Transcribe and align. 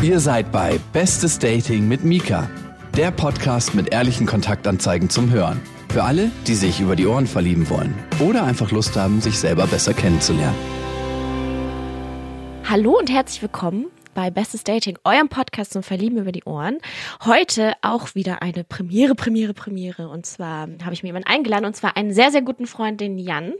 Ihr 0.00 0.20
seid 0.20 0.52
bei 0.52 0.78
Bestes 0.92 1.40
Dating 1.40 1.88
mit 1.88 2.04
Mika, 2.04 2.48
der 2.96 3.10
Podcast 3.10 3.74
mit 3.74 3.92
ehrlichen 3.92 4.26
Kontaktanzeigen 4.26 5.10
zum 5.10 5.32
Hören. 5.32 5.60
Für 5.88 6.04
alle, 6.04 6.30
die 6.46 6.54
sich 6.54 6.78
über 6.78 6.94
die 6.94 7.04
Ohren 7.08 7.26
verlieben 7.26 7.68
wollen 7.68 7.92
oder 8.20 8.44
einfach 8.44 8.70
Lust 8.70 8.96
haben, 8.96 9.20
sich 9.20 9.36
selber 9.40 9.66
besser 9.66 9.94
kennenzulernen. 9.94 10.54
Hallo 12.62 12.96
und 12.96 13.10
herzlich 13.10 13.42
willkommen 13.42 13.86
bei 14.18 14.32
Bestes 14.32 14.64
Dating, 14.64 14.98
eurem 15.04 15.28
Podcast 15.28 15.72
zum 15.72 15.84
Verlieben 15.84 16.18
über 16.18 16.32
die 16.32 16.42
Ohren. 16.42 16.78
Heute 17.24 17.74
auch 17.82 18.16
wieder 18.16 18.42
eine 18.42 18.64
Premiere, 18.64 19.14
Premiere, 19.14 19.54
Premiere. 19.54 20.08
Und 20.08 20.26
zwar 20.26 20.66
habe 20.82 20.92
ich 20.92 21.04
mir 21.04 21.10
jemanden 21.10 21.28
eingeladen, 21.28 21.66
und 21.66 21.76
zwar 21.76 21.96
einen 21.96 22.12
sehr, 22.12 22.32
sehr 22.32 22.42
guten 22.42 22.66
Freund, 22.66 23.00
den 23.00 23.16
Jan. 23.16 23.52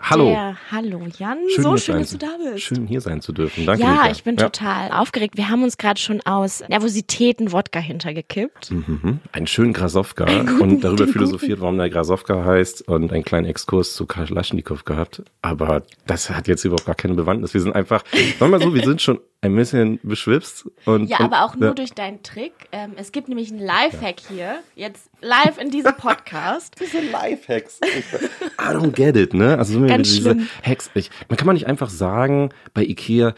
Hallo. 0.00 0.28
Der, 0.28 0.56
hallo 0.72 1.06
Jan, 1.20 1.38
Schön, 1.54 1.62
so 1.62 1.76
schön, 1.76 2.00
dass 2.00 2.10
du 2.10 2.18
da 2.18 2.34
bist. 2.36 2.64
Schön 2.64 2.88
hier 2.88 3.00
sein 3.00 3.20
zu 3.20 3.32
dürfen. 3.32 3.64
Danke. 3.64 3.84
ja, 3.84 3.92
Mika. 3.92 4.10
ich 4.10 4.24
bin 4.24 4.36
total 4.36 4.90
aufgeregt. 4.90 5.36
Wir 5.36 5.50
haben 5.50 5.62
uns 5.62 5.78
gerade 5.78 6.00
schon 6.00 6.20
aus 6.22 6.64
Nervositäten 6.68 7.52
Wodka 7.52 7.78
hintergekippt. 7.78 8.72
Mhm. 8.72 9.20
Einen 9.30 9.46
schönen 9.46 9.72
Grasowka 9.72 10.24
guten, 10.24 10.60
und 10.60 10.80
darüber 10.82 11.06
philosophiert, 11.06 11.60
warum 11.60 11.78
der 11.78 11.90
Grasowka 11.90 12.44
heißt 12.44 12.88
und 12.88 13.12
einen 13.12 13.22
kleinen 13.22 13.46
Exkurs 13.46 13.94
zu 13.94 14.06
Kalaschnikow 14.06 14.84
gehabt. 14.84 15.22
Aber 15.42 15.84
das 16.08 16.28
hat 16.28 16.48
jetzt 16.48 16.64
überhaupt 16.64 16.86
gar 16.86 16.96
keine 16.96 17.14
Bewandtnis. 17.14 17.54
Wir 17.54 17.60
sind 17.60 17.76
einfach, 17.76 18.02
sagen 18.10 18.34
wir 18.40 18.48
mal 18.48 18.60
so, 18.60 18.74
wir 18.74 18.82
sind 18.82 19.00
schon 19.00 19.20
ein 19.42 19.56
bisschen 19.56 19.98
beschwipst. 20.02 20.66
Und, 20.84 21.08
Ja, 21.08 21.18
und, 21.18 21.24
aber 21.24 21.44
auch 21.44 21.56
nur 21.56 21.70
ja. 21.70 21.74
durch 21.74 21.92
deinen 21.92 22.22
Trick. 22.22 22.52
Ähm, 22.70 22.92
es 22.96 23.10
gibt 23.10 23.28
nämlich 23.28 23.50
einen 23.50 23.60
Lifehack 23.60 24.20
hier, 24.20 24.60
jetzt 24.76 25.10
live 25.20 25.58
in 25.60 25.70
diesem 25.70 25.94
Podcast. 25.96 26.76
Diese 26.80 27.00
Lifehacks. 27.00 27.80
I 27.82 28.72
don't 28.72 28.92
get 28.92 29.16
it, 29.16 29.34
ne? 29.34 29.58
Also 29.58 29.74
so 29.80 29.86
Ganz 29.86 30.08
diese 30.08 30.30
schlimm. 30.30 30.48
Hacks. 30.62 30.90
Ich, 30.94 31.10
man 31.28 31.36
kann 31.36 31.46
man 31.46 31.54
nicht 31.54 31.66
einfach 31.66 31.90
sagen 31.90 32.50
bei 32.72 32.82
Ikea, 32.84 33.34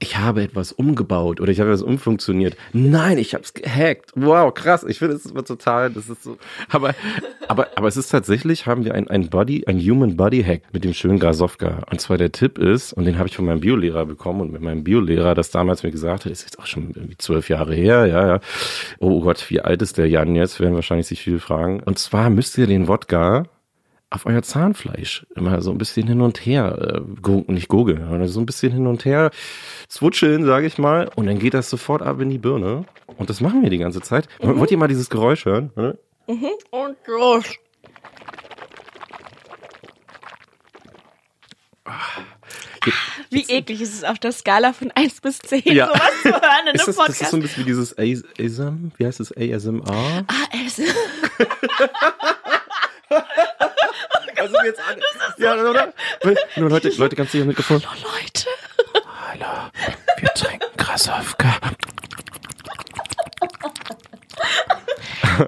ich 0.00 0.16
habe 0.16 0.42
etwas 0.42 0.70
umgebaut 0.70 1.40
oder 1.40 1.50
ich 1.50 1.58
habe 1.58 1.70
etwas 1.70 1.82
umfunktioniert. 1.82 2.56
Nein, 2.72 3.18
ich 3.18 3.34
habe 3.34 3.42
es 3.42 3.52
gehackt. 3.52 4.12
Wow, 4.14 4.54
krass. 4.54 4.84
Ich 4.86 4.98
finde, 4.98 5.14
es 5.14 5.26
ist 5.26 5.46
total, 5.46 5.90
das 5.90 6.08
ist 6.08 6.22
so. 6.22 6.38
Aber, 6.68 6.94
aber, 7.48 7.66
aber 7.74 7.88
es 7.88 7.96
ist 7.96 8.08
tatsächlich, 8.08 8.66
haben 8.66 8.84
wir 8.84 8.94
ein, 8.94 9.08
ein 9.08 9.28
Body, 9.28 9.64
ein 9.66 9.80
Human 9.80 10.16
Body 10.16 10.44
Hack 10.44 10.62
mit 10.72 10.84
dem 10.84 10.94
schönen 10.94 11.18
Grasowka. 11.18 11.82
Und 11.90 12.00
zwar 12.00 12.16
der 12.16 12.30
Tipp 12.30 12.58
ist, 12.58 12.92
und 12.92 13.06
den 13.06 13.18
habe 13.18 13.28
ich 13.28 13.34
von 13.34 13.44
meinem 13.44 13.60
Biolehrer 13.60 14.06
bekommen 14.06 14.40
und 14.42 14.52
mit 14.52 14.62
meinem 14.62 14.84
Biolehrer, 14.84 15.34
das 15.34 15.50
damals 15.50 15.82
mir 15.82 15.90
gesagt 15.90 16.24
hat, 16.24 16.32
ist 16.32 16.42
jetzt 16.42 16.60
auch 16.60 16.66
schon 16.66 16.90
irgendwie 16.94 17.18
zwölf 17.18 17.48
Jahre 17.48 17.74
her, 17.74 18.06
ja, 18.06 18.26
ja. 18.28 18.40
Oh 19.00 19.20
Gott, 19.20 19.50
wie 19.50 19.60
alt 19.60 19.82
ist 19.82 19.98
der 19.98 20.08
Jan 20.08 20.36
jetzt? 20.36 20.60
Werden 20.60 20.76
wahrscheinlich 20.76 21.08
sich 21.08 21.20
viele 21.20 21.40
fragen. 21.40 21.82
Und 21.82 21.98
zwar 21.98 22.30
müsst 22.30 22.56
ihr 22.56 22.68
den 22.68 22.86
Wodka 22.86 23.46
auf 24.10 24.24
euer 24.26 24.42
Zahnfleisch 24.42 25.26
immer 25.34 25.60
so 25.60 25.70
ein 25.70 25.78
bisschen 25.78 26.06
hin 26.08 26.20
und 26.22 26.38
her, 26.38 26.78
äh, 27.04 27.20
go, 27.20 27.44
nicht 27.46 27.68
gurgeln, 27.68 28.08
sondern 28.08 28.28
so 28.28 28.40
ein 28.40 28.46
bisschen 28.46 28.72
hin 28.72 28.86
und 28.86 29.04
her 29.04 29.30
zwutscheln, 29.88 30.44
sage 30.46 30.66
ich 30.66 30.78
mal, 30.78 31.10
und 31.14 31.26
dann 31.26 31.38
geht 31.38 31.54
das 31.54 31.68
sofort 31.68 32.00
ab 32.02 32.20
in 32.20 32.30
die 32.30 32.38
Birne. 32.38 32.84
Und 33.18 33.28
das 33.28 33.40
machen 33.40 33.62
wir 33.62 33.70
die 33.70 33.78
ganze 33.78 34.00
Zeit. 34.00 34.28
Wollt 34.40 34.70
ihr 34.70 34.78
mal 34.78 34.88
dieses 34.88 35.10
Geräusch 35.10 35.44
hören? 35.44 35.70
Warte. 35.74 35.98
Und 36.70 36.96
los. 37.06 37.44
Wie 43.30 43.42
eklig 43.42 43.82
ist 43.82 43.92
es 43.94 44.04
auf 44.04 44.18
der 44.18 44.32
Skala 44.32 44.72
von 44.72 44.90
1 44.94 45.20
bis 45.20 45.38
10, 45.40 45.62
Ja. 45.66 45.88
sowas 45.88 46.00
zu 46.22 46.28
hören 46.30 46.66
in 46.68 46.74
Ist 46.74 46.86
einem 46.86 46.86
das, 46.86 46.86
das 46.86 46.96
Podcast? 46.96 47.22
ist 47.22 47.30
so 47.30 47.36
ein 47.36 47.42
bisschen 47.42 47.64
wie 47.64 47.68
dieses 47.68 47.98
AS 47.98 48.24
ASM, 48.38 48.92
wie 48.96 49.06
heißt 49.06 49.20
das, 49.20 49.32
ASMR? 49.36 50.24
es 50.66 50.78
Also 54.36 54.54
jetzt 54.64 54.78
an, 54.80 55.00
ja, 55.38 55.54
oder? 55.56 55.92
Nur 56.56 56.70
Leute, 56.70 56.90
Leute, 56.90 57.16
ganz 57.16 57.32
sicher 57.32 57.44
mitgefunden. 57.44 57.88
Leute. 58.02 58.46
Hallo, 59.26 59.70
wir 60.18 60.28
trinken 60.34 60.76
Krasowka. 60.76 61.56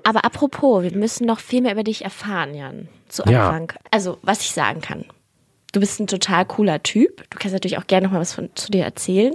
Aber 0.03 0.25
apropos, 0.25 0.83
wir 0.83 0.93
müssen 0.93 1.25
noch 1.27 1.39
viel 1.39 1.63
mehr 1.63 1.73
über 1.73 1.85
dich 1.85 2.03
erfahren, 2.03 2.55
Jan. 2.55 2.89
Zu 3.09 3.23
Ja. 3.29 3.49
Anfang. 3.51 3.73
Also, 3.93 4.19
was 4.23 4.41
ich 4.41 4.53
sagen 4.53 4.81
kann. 4.81 5.05
Du 5.73 5.81
bist 5.81 6.01
ein 6.01 6.07
total 6.07 6.45
cooler 6.45 6.83
Typ. 6.83 7.29
Du 7.31 7.39
kannst 7.39 7.53
natürlich 7.53 7.79
auch 7.79 7.87
gerne 7.87 8.07
noch 8.07 8.13
mal 8.13 8.21
was 8.21 8.33
von, 8.33 8.51
zu 8.55 8.71
dir 8.71 8.85
erzählen. 8.85 9.35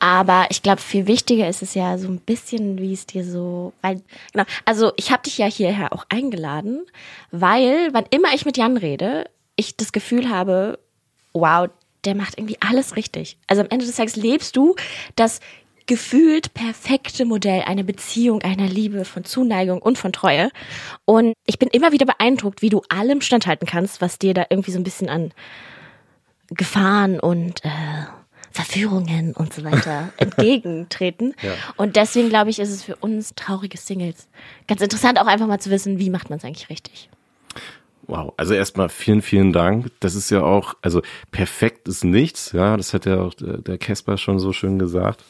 Aber 0.00 0.46
ich 0.50 0.62
glaube, 0.62 0.80
viel 0.80 1.06
wichtiger 1.06 1.48
ist 1.48 1.62
es 1.62 1.74
ja 1.74 1.98
so 1.98 2.08
ein 2.08 2.18
bisschen, 2.18 2.78
wie 2.78 2.92
es 2.92 3.06
dir 3.06 3.24
so, 3.24 3.72
weil, 3.82 4.02
genau, 4.32 4.44
also 4.64 4.92
ich 4.96 5.10
habe 5.10 5.22
dich 5.22 5.38
ja 5.38 5.46
hierher 5.46 5.92
auch 5.92 6.04
eingeladen, 6.08 6.84
weil, 7.30 7.92
wann 7.92 8.06
immer 8.10 8.34
ich 8.34 8.44
mit 8.44 8.56
Jan 8.56 8.76
rede, 8.76 9.30
ich 9.56 9.76
das 9.76 9.92
Gefühl 9.92 10.28
habe, 10.28 10.78
wow, 11.32 11.68
der 12.04 12.14
macht 12.14 12.38
irgendwie 12.38 12.58
alles 12.60 12.96
richtig. 12.96 13.38
Also 13.46 13.62
am 13.62 13.68
Ende 13.70 13.86
des 13.86 13.96
Tages 13.96 14.16
lebst 14.16 14.56
du 14.56 14.74
das 15.16 15.40
gefühlt 15.88 16.54
perfekte 16.54 17.24
Modell 17.24 17.62
einer 17.62 17.82
Beziehung, 17.82 18.42
einer 18.42 18.68
Liebe, 18.68 19.04
von 19.04 19.24
Zuneigung 19.24 19.82
und 19.82 19.98
von 19.98 20.12
Treue. 20.12 20.50
Und 21.04 21.32
ich 21.46 21.58
bin 21.58 21.68
immer 21.70 21.90
wieder 21.90 22.06
beeindruckt, 22.06 22.62
wie 22.62 22.68
du 22.68 22.82
allem 22.88 23.20
standhalten 23.20 23.66
kannst, 23.66 24.00
was 24.00 24.18
dir 24.18 24.34
da 24.34 24.46
irgendwie 24.50 24.70
so 24.70 24.78
ein 24.78 24.84
bisschen 24.84 25.08
an 25.08 25.32
Gefahren 26.50 27.18
und 27.18 27.64
äh, 27.64 27.68
Verführungen 28.50 29.32
und 29.34 29.52
so 29.52 29.64
weiter 29.64 30.12
entgegentreten. 30.18 31.34
Und 31.76 31.96
deswegen 31.96 32.28
glaube 32.28 32.50
ich, 32.50 32.58
ist 32.58 32.70
es 32.70 32.84
für 32.84 32.96
uns 32.96 33.34
traurige 33.34 33.78
Singles 33.78 34.28
ganz 34.66 34.80
interessant, 34.80 35.18
auch 35.18 35.26
einfach 35.26 35.46
mal 35.46 35.60
zu 35.60 35.70
wissen, 35.70 35.98
wie 35.98 36.10
macht 36.10 36.30
man 36.30 36.38
es 36.38 36.44
eigentlich 36.44 36.70
richtig. 36.70 37.08
Wow, 38.08 38.32
also 38.38 38.54
erstmal 38.54 38.88
vielen, 38.88 39.20
vielen 39.20 39.52
Dank. 39.52 39.90
Das 40.00 40.14
ist 40.14 40.30
ja 40.30 40.42
auch, 40.42 40.74
also 40.80 41.02
perfekt 41.30 41.88
ist 41.88 42.04
nichts, 42.04 42.52
ja, 42.52 42.74
das 42.78 42.94
hat 42.94 43.04
ja 43.04 43.20
auch 43.20 43.34
der 43.34 43.58
der 43.58 43.76
Casper 43.76 44.16
schon 44.16 44.38
so 44.38 44.54
schön 44.54 44.78
gesagt. 44.78 45.22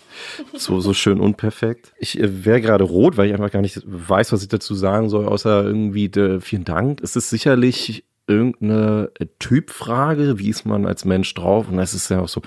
So, 0.55 0.81
so 0.81 0.95
schön 0.95 1.19
unperfekt. 1.19 1.93
Ich 1.99 2.21
äh, 2.21 2.45
wäre 2.45 2.61
gerade 2.61 2.85
rot, 2.85 3.17
weil 3.17 3.27
ich 3.27 3.33
einfach 3.33 3.51
gar 3.51 3.63
nicht 3.63 3.83
weiß, 3.85 4.33
was 4.33 4.43
ich 4.43 4.49
dazu 4.49 4.75
sagen 4.75 5.09
soll, 5.09 5.27
außer 5.27 5.65
irgendwie 5.65 6.07
äh, 6.07 6.41
vielen 6.41 6.65
Dank. 6.65 7.01
Es 7.03 7.17
ist 7.17 7.31
sicherlich 7.31 8.05
irgendeine 8.29 9.11
äh, 9.19 9.27
Typfrage, 9.41 10.39
wie 10.39 10.51
ist 10.51 10.65
man 10.65 10.87
als 10.87 11.05
Mensch 11.05 11.35
drauf? 11.35 11.69
Und 11.69 11.79
das 11.79 11.95
ist 11.95 12.11
ja 12.11 12.21
auch 12.21 12.29
so, 12.29 12.43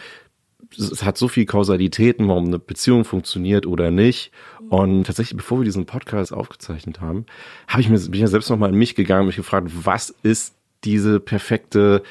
es 0.78 1.04
hat 1.04 1.18
so 1.18 1.28
viel 1.28 1.46
Kausalitäten, 1.46 2.28
warum 2.28 2.46
eine 2.46 2.60
Beziehung 2.60 3.04
funktioniert 3.04 3.66
oder 3.66 3.92
nicht. 3.92 4.32
Und 4.70 5.06
tatsächlich, 5.06 5.38
bevor 5.38 5.60
wir 5.60 5.66
diesen 5.66 5.86
Podcast 5.86 6.34
aufgezeichnet 6.34 7.02
haben, 7.02 7.26
habe 7.68 7.82
ich 7.82 7.90
mir 7.90 8.00
bin 8.00 8.14
ich 8.14 8.22
ja 8.22 8.28
selbst 8.28 8.50
nochmal 8.50 8.70
in 8.70 8.78
mich 8.78 8.96
gegangen 8.96 9.22
und 9.22 9.28
mich 9.28 9.36
gefragt, 9.36 9.70
was 9.84 10.14
ist 10.24 10.56
diese 10.84 11.20
perfekte, 11.20 12.04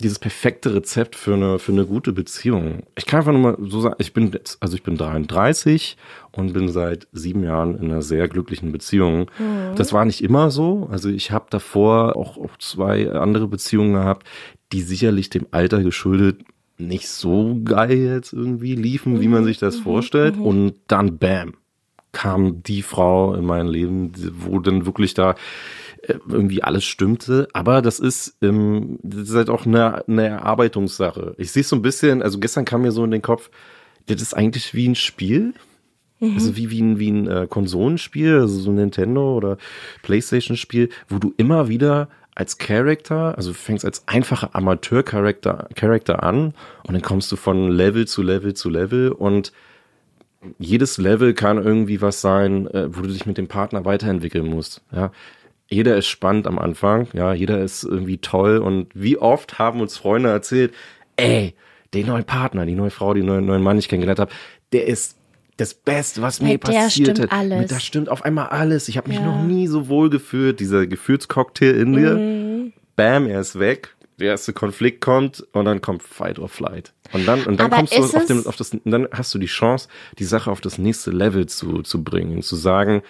dieses 0.00 0.18
perfekte 0.18 0.74
Rezept 0.74 1.14
für 1.14 1.34
eine, 1.34 1.58
für 1.58 1.72
eine 1.72 1.84
gute 1.84 2.12
Beziehung? 2.12 2.84
Ich 2.96 3.04
kann 3.04 3.18
einfach 3.18 3.32
nur 3.32 3.40
mal 3.42 3.56
so 3.60 3.82
sagen, 3.82 3.96
ich 3.98 4.14
bin 4.14 4.32
jetzt, 4.32 4.62
also 4.62 4.74
ich 4.76 4.82
bin 4.82 4.96
33 4.96 5.98
und 6.32 6.54
bin 6.54 6.70
seit 6.70 7.06
sieben 7.12 7.44
Jahren 7.44 7.76
in 7.76 7.90
einer 7.90 8.02
sehr 8.02 8.28
glücklichen 8.28 8.72
Beziehung. 8.72 9.30
Das 9.76 9.92
war 9.92 10.06
nicht 10.06 10.24
immer 10.24 10.50
so. 10.50 10.88
Also 10.90 11.10
ich 11.10 11.32
habe 11.32 11.46
davor 11.50 12.16
auch, 12.16 12.38
auch 12.38 12.56
zwei 12.58 13.12
andere 13.12 13.46
Beziehungen 13.46 13.92
gehabt, 13.92 14.26
die 14.72 14.80
sicherlich 14.82 15.28
dem 15.28 15.46
Alter 15.50 15.82
geschuldet 15.82 16.44
nicht 16.80 17.08
so 17.08 17.58
geil 17.64 17.98
jetzt 17.98 18.32
irgendwie 18.32 18.74
liefen, 18.74 19.20
wie 19.20 19.28
man 19.28 19.44
sich 19.44 19.58
das 19.58 19.76
vorstellt. 19.76 20.36
Und 20.36 20.74
dann, 20.88 21.18
bam, 21.18 21.54
kam 22.12 22.62
die 22.62 22.82
Frau 22.82 23.34
in 23.34 23.44
mein 23.44 23.66
Leben, 23.66 24.12
wo 24.38 24.58
dann 24.58 24.86
wirklich 24.86 25.14
da 25.14 25.34
äh, 26.02 26.14
irgendwie 26.28 26.62
alles 26.62 26.84
stimmte. 26.84 27.48
Aber 27.52 27.82
das 27.82 28.00
ist, 28.00 28.36
ähm, 28.42 28.98
das 29.02 29.28
ist 29.28 29.34
halt 29.34 29.50
auch 29.50 29.66
eine, 29.66 30.06
eine 30.08 30.28
Erarbeitungssache. 30.28 31.34
Ich 31.38 31.52
sehe 31.52 31.60
es 31.60 31.68
so 31.68 31.76
ein 31.76 31.82
bisschen, 31.82 32.22
also 32.22 32.38
gestern 32.38 32.64
kam 32.64 32.82
mir 32.82 32.92
so 32.92 33.04
in 33.04 33.10
den 33.10 33.22
Kopf, 33.22 33.50
das 34.06 34.22
ist 34.22 34.34
eigentlich 34.34 34.74
wie 34.74 34.88
ein 34.88 34.94
Spiel. 34.94 35.54
Also 36.22 36.54
wie, 36.54 36.70
wie 36.70 36.82
ein, 36.82 36.98
wie 36.98 37.10
ein 37.10 37.26
äh, 37.28 37.46
Konsolenspiel, 37.48 38.40
also 38.40 38.60
so 38.60 38.70
ein 38.70 38.74
Nintendo 38.74 39.34
oder 39.34 39.56
Playstation-Spiel, 40.02 40.90
wo 41.08 41.18
du 41.18 41.32
immer 41.38 41.68
wieder 41.68 42.10
als 42.34 42.58
Character, 42.58 43.36
also 43.36 43.50
du 43.50 43.54
fängst 43.58 43.84
als 43.84 44.06
einfacher 44.06 44.50
Amateur-Charakter 44.54 45.68
Charakter 45.74 46.22
an 46.22 46.54
und 46.86 46.94
dann 46.94 47.02
kommst 47.02 47.30
du 47.32 47.36
von 47.36 47.70
Level 47.70 48.06
zu 48.06 48.22
Level 48.22 48.54
zu 48.54 48.70
Level 48.70 49.12
und 49.12 49.52
jedes 50.58 50.96
Level 50.96 51.34
kann 51.34 51.62
irgendwie 51.62 52.00
was 52.00 52.20
sein, 52.20 52.66
äh, 52.68 52.88
wo 52.96 53.02
du 53.02 53.08
dich 53.08 53.26
mit 53.26 53.36
dem 53.36 53.48
Partner 53.48 53.84
weiterentwickeln 53.84 54.46
musst. 54.46 54.82
Ja, 54.90 55.12
jeder 55.68 55.96
ist 55.96 56.06
spannend 56.06 56.46
am 56.46 56.58
Anfang, 56.58 57.08
ja, 57.12 57.32
jeder 57.32 57.60
ist 57.60 57.84
irgendwie 57.84 58.18
toll 58.18 58.58
und 58.58 58.88
wie 58.94 59.18
oft 59.18 59.58
haben 59.58 59.80
uns 59.80 59.96
Freunde 59.96 60.30
erzählt, 60.30 60.74
ey, 61.16 61.54
den 61.94 62.06
neuen 62.06 62.24
Partner, 62.24 62.64
die 62.66 62.74
neue 62.74 62.90
Frau, 62.90 63.14
die 63.14 63.22
neuen, 63.22 63.46
neuen 63.46 63.62
Mann, 63.62 63.76
den 63.76 63.80
ich 63.80 63.88
kennengelernt 63.88 64.20
habe, 64.20 64.32
der 64.72 64.86
ist 64.86 65.19
das 65.60 65.74
Beste, 65.74 66.22
was 66.22 66.40
mir 66.40 66.50
der 66.50 66.58
passiert 66.58 67.18
hat. 67.20 67.32
alles. 67.32 67.58
Mit 67.60 67.70
da 67.70 67.80
stimmt 67.80 68.08
auf 68.08 68.24
einmal 68.24 68.48
alles. 68.48 68.88
Ich 68.88 68.96
habe 68.96 69.08
mich 69.08 69.18
Ja. 69.18 69.24
noch 69.26 69.42
nie 69.42 69.66
so 69.66 69.88
wohl 69.88 70.10
gefühlt. 70.10 70.60
Dieser 70.60 70.86
Gefühlscocktail 70.86 71.74
in 71.76 71.92
dir. 71.94 72.14
Mhm. 72.16 72.72
Bam, 72.96 73.26
er 73.26 73.40
ist 73.40 73.58
weg. 73.58 73.94
Der 74.18 74.28
erste 74.28 74.52
Konflikt 74.52 75.00
kommt 75.00 75.46
und 75.52 75.64
dann 75.64 75.80
kommt 75.80 76.02
Fight 76.02 76.38
or 76.38 76.48
Flight. 76.48 76.92
Und 77.12 77.26
dann, 77.26 77.42
und 77.44 77.58
dann 77.58 77.66
Aber 77.72 77.76
kommst 77.76 77.96
du 77.96 78.02
auf, 78.02 78.26
dem, 78.26 78.46
auf 78.46 78.56
das, 78.56 78.72
und 78.72 78.82
dann 78.90 79.08
hast 79.12 79.34
du 79.34 79.38
die 79.38 79.46
Chance, 79.46 79.88
die 80.18 80.24
Sache 80.24 80.50
auf 80.50 80.60
das 80.60 80.76
nächste 80.78 81.10
Level 81.10 81.46
zu, 81.46 81.82
zu 81.82 82.04
bringen, 82.04 82.42
zu 82.42 82.54
sagen, 82.56 83.02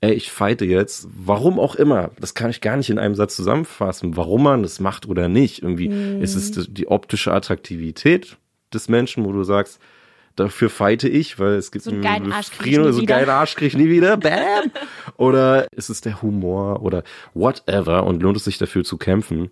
ey, 0.00 0.12
ich 0.14 0.30
fighte 0.30 0.64
jetzt, 0.64 1.08
warum 1.14 1.58
auch 1.60 1.74
immer, 1.74 2.10
das 2.18 2.32
kann 2.34 2.50
ich 2.50 2.60
gar 2.62 2.76
nicht 2.78 2.88
in 2.90 2.98
einem 2.98 3.14
Satz 3.14 3.36
zusammenfassen, 3.36 4.16
warum 4.16 4.42
man 4.44 4.62
das 4.62 4.80
macht 4.80 5.06
oder 5.06 5.28
nicht. 5.28 5.62
Irgendwie 5.62 5.88
Mhm. 5.90 6.22
ist 6.22 6.34
es 6.34 6.50
die, 6.52 6.72
die 6.72 6.88
optische 6.88 7.32
Attraktivität 7.34 8.36
des 8.72 8.88
Menschen, 8.88 9.24
wo 9.24 9.32
du 9.32 9.44
sagst, 9.44 9.78
dafür 10.36 10.70
fighte 10.70 11.08
ich, 11.08 11.38
weil 11.38 11.54
es 11.54 11.70
gibt 11.72 11.84
So 11.84 11.90
einen 11.90 12.02
geilen 12.02 12.32
Arsch 12.32 12.50
krieg 12.50 12.66
ich 12.68 12.74
Frieden, 12.74 12.82
nie 12.82 12.92
so 12.92 12.98
einen 12.98 13.02
wieder. 13.02 13.14
geilen 13.14 13.30
Arsch 13.30 13.54
krieg 13.56 13.68
ich 13.68 13.76
nie 13.76 13.88
wieder, 13.88 14.16
bam! 14.16 14.70
oder 15.16 15.66
ist 15.72 15.88
es 15.88 16.00
der 16.00 16.22
Humor 16.22 16.82
oder 16.82 17.02
whatever 17.34 18.04
und 18.04 18.22
lohnt 18.22 18.36
es 18.36 18.44
sich 18.44 18.58
dafür 18.58 18.84
zu 18.84 18.96
kämpfen? 18.96 19.50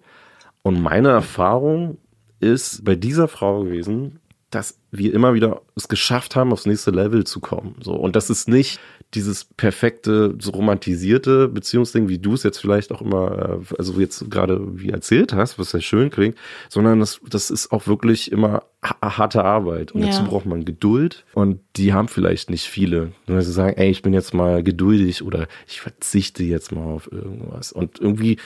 Und 0.62 0.80
meine 0.80 1.10
Erfahrung 1.10 1.98
ist 2.40 2.84
bei 2.84 2.94
dieser 2.94 3.28
Frau 3.28 3.64
gewesen, 3.64 4.20
dass 4.50 4.78
wir 4.92 5.12
immer 5.12 5.34
wieder 5.34 5.62
es 5.74 5.88
geschafft 5.88 6.36
haben, 6.36 6.52
aufs 6.52 6.66
nächste 6.66 6.90
Level 6.90 7.24
zu 7.24 7.40
kommen. 7.40 7.74
So. 7.80 7.92
Und 7.94 8.14
das 8.14 8.30
ist 8.30 8.48
nicht 8.48 8.78
dieses 9.14 9.44
perfekte, 9.44 10.34
so 10.40 10.50
romantisierte 10.50 11.48
Beziehungsding, 11.48 12.08
wie 12.08 12.18
du 12.18 12.34
es 12.34 12.42
jetzt 12.42 12.58
vielleicht 12.58 12.92
auch 12.92 13.00
immer, 13.00 13.60
äh, 13.70 13.74
also 13.78 14.00
jetzt 14.00 14.30
gerade 14.30 14.60
wie 14.80 14.90
erzählt 14.90 15.32
hast, 15.32 15.58
was 15.58 15.70
sehr 15.70 15.80
schön 15.80 16.10
klingt, 16.10 16.36
sondern 16.68 17.00
das, 17.00 17.20
das 17.28 17.50
ist 17.50 17.72
auch 17.72 17.86
wirklich 17.86 18.32
immer 18.32 18.64
ha- 18.82 19.16
harte 19.18 19.44
Arbeit. 19.44 19.92
Und 19.92 20.00
Ja. 20.02 20.08
dazu 20.08 20.24
braucht 20.24 20.46
man 20.46 20.64
Geduld. 20.64 21.24
Und 21.34 21.60
die 21.76 21.92
haben 21.92 22.08
vielleicht 22.08 22.50
nicht 22.50 22.64
viele. 22.66 23.12
Nur 23.26 23.40
sie 23.42 23.52
sagen, 23.52 23.76
ey, 23.76 23.90
ich 23.90 24.02
bin 24.02 24.12
jetzt 24.12 24.34
mal 24.34 24.62
geduldig 24.62 25.22
oder 25.22 25.46
ich 25.66 25.80
verzichte 25.80 26.42
jetzt 26.44 26.72
mal 26.72 26.84
auf 26.84 27.10
irgendwas. 27.10 27.72
Und 27.72 28.00
irgendwie 28.00 28.38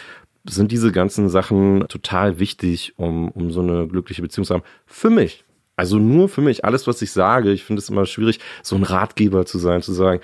sind 0.49 0.73
diese 0.73 0.93
ganzen 0.93 1.29
Sachen 1.29 1.87
total 1.89 2.39
wichtig, 2.39 2.95
um, 2.97 3.31
um 3.31 3.51
so 3.51 3.61
eine 3.61 3.87
glückliche 3.89 4.23
Beziehung 4.23 4.45
zu 4.45 4.55
haben. 4.55 4.63
Für 4.87 5.11
mich. 5.11 5.45
Also 5.77 5.99
nur 5.99 6.29
für 6.29 6.41
mich. 6.41 6.65
Alles, 6.65 6.89
was 6.89 7.03
ich 7.03 7.13
sage, 7.13 7.53
ich 7.53 7.63
finde 7.63 7.79
es 7.81 7.89
immer 7.89 8.05
schwierig, 8.05 8.41
so 8.65 8.75
ein 8.75 8.83
Ratgeber 8.83 9.47
zu 9.47 9.59
sein, 9.59 9.81
zu 9.81 9.93
sagen, 9.93 10.21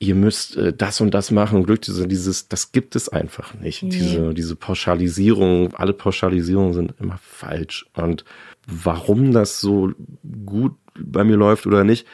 ihr 0.00 0.14
müsst 0.14 0.56
äh, 0.56 0.72
das 0.72 1.00
und 1.00 1.12
das 1.12 1.30
machen, 1.30 1.58
um 1.58 1.64
glücklich 1.64 1.86
zu 1.86 1.92
sein. 1.92 2.08
Dieses, 2.08 2.48
das 2.48 2.72
gibt 2.72 2.94
es 2.96 3.08
einfach 3.08 3.54
nicht. 3.54 3.82
Diese, 3.82 4.32
diese 4.34 4.54
Pauschalisierung, 4.56 5.74
alle 5.74 5.92
Pauschalisierungen 5.92 6.72
sind 6.74 6.94
immer 7.00 7.18
falsch. 7.18 7.86
Und 7.94 8.24
warum 8.66 9.32
das 9.32 9.60
so 9.60 9.90
gut 10.46 10.74
bei 10.98 11.24
mir 11.24 11.36
läuft 11.36 11.66
oder 11.66 11.84
nicht, 11.84 12.06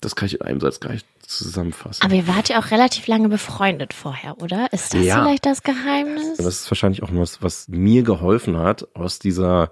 das 0.00 0.14
kann 0.14 0.26
ich 0.26 0.34
in 0.34 0.42
einem 0.42 0.60
Satz 0.60 0.80
gar 0.80 0.92
nicht 0.92 1.06
zusammenfassen. 1.26 2.04
Aber 2.04 2.14
ihr 2.14 2.28
wart 2.28 2.48
ja 2.50 2.60
auch 2.60 2.70
relativ 2.70 3.06
lange 3.06 3.28
befreundet 3.28 3.92
vorher, 3.94 4.40
oder? 4.40 4.72
Ist 4.72 4.94
das 4.94 5.04
Ja. 5.04 5.22
vielleicht 5.22 5.46
das 5.46 5.62
Geheimnis? 5.62 6.36
Das 6.36 6.46
ist 6.46 6.70
wahrscheinlich 6.70 7.02
auch 7.02 7.08
was, 7.12 7.42
was 7.42 7.68
mir 7.68 8.02
geholfen 8.02 8.58
hat, 8.58 8.86
aus 8.94 9.18
dieser 9.18 9.70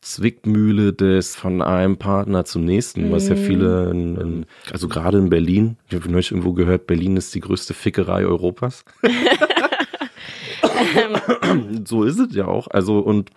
Zwickmühle 0.00 0.94
des 0.94 1.36
von 1.36 1.60
einem 1.60 1.98
Partner 1.98 2.46
zum 2.46 2.64
nächsten, 2.64 3.12
was 3.12 3.28
ja 3.28 3.36
viele, 3.36 3.90
in, 3.90 4.16
in, 4.16 4.46
also 4.72 4.88
gerade 4.88 5.18
in 5.18 5.28
Berlin, 5.28 5.76
ich 5.88 5.94
habe 5.94 6.10
neulich 6.10 6.30
irgendwo 6.30 6.54
gehört, 6.54 6.86
Berlin 6.86 7.18
ist 7.18 7.34
die 7.34 7.40
größte 7.40 7.74
Fickerei 7.74 8.24
Europas. 8.24 8.84
so 11.84 12.04
ist 12.04 12.18
es 12.18 12.34
ja 12.34 12.46
auch. 12.46 12.68
Also 12.68 13.00
und 13.00 13.30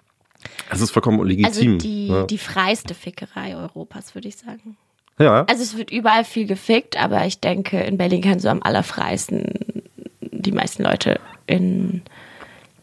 es 0.69 0.79
ist 0.79 0.91
vollkommen 0.91 1.25
legitim. 1.25 1.73
Also 1.73 1.77
die, 1.77 2.07
ja. 2.07 2.25
die 2.25 2.37
freiste 2.37 2.93
Fickerei 2.93 3.57
Europas, 3.57 4.15
würde 4.15 4.29
ich 4.29 4.37
sagen. 4.37 4.77
ja. 5.19 5.43
Also 5.43 5.63
es 5.63 5.77
wird 5.77 5.91
überall 5.91 6.23
viel 6.23 6.47
gefickt, 6.47 7.01
aber 7.01 7.25
ich 7.25 7.39
denke, 7.39 7.81
in 7.81 7.97
Berlin 7.97 8.21
kannst 8.21 8.45
du 8.45 8.49
am 8.49 8.63
allerfreisten 8.63 9.83
die 10.21 10.51
meisten 10.51 10.83
Leute 10.83 11.19
in 11.45 12.01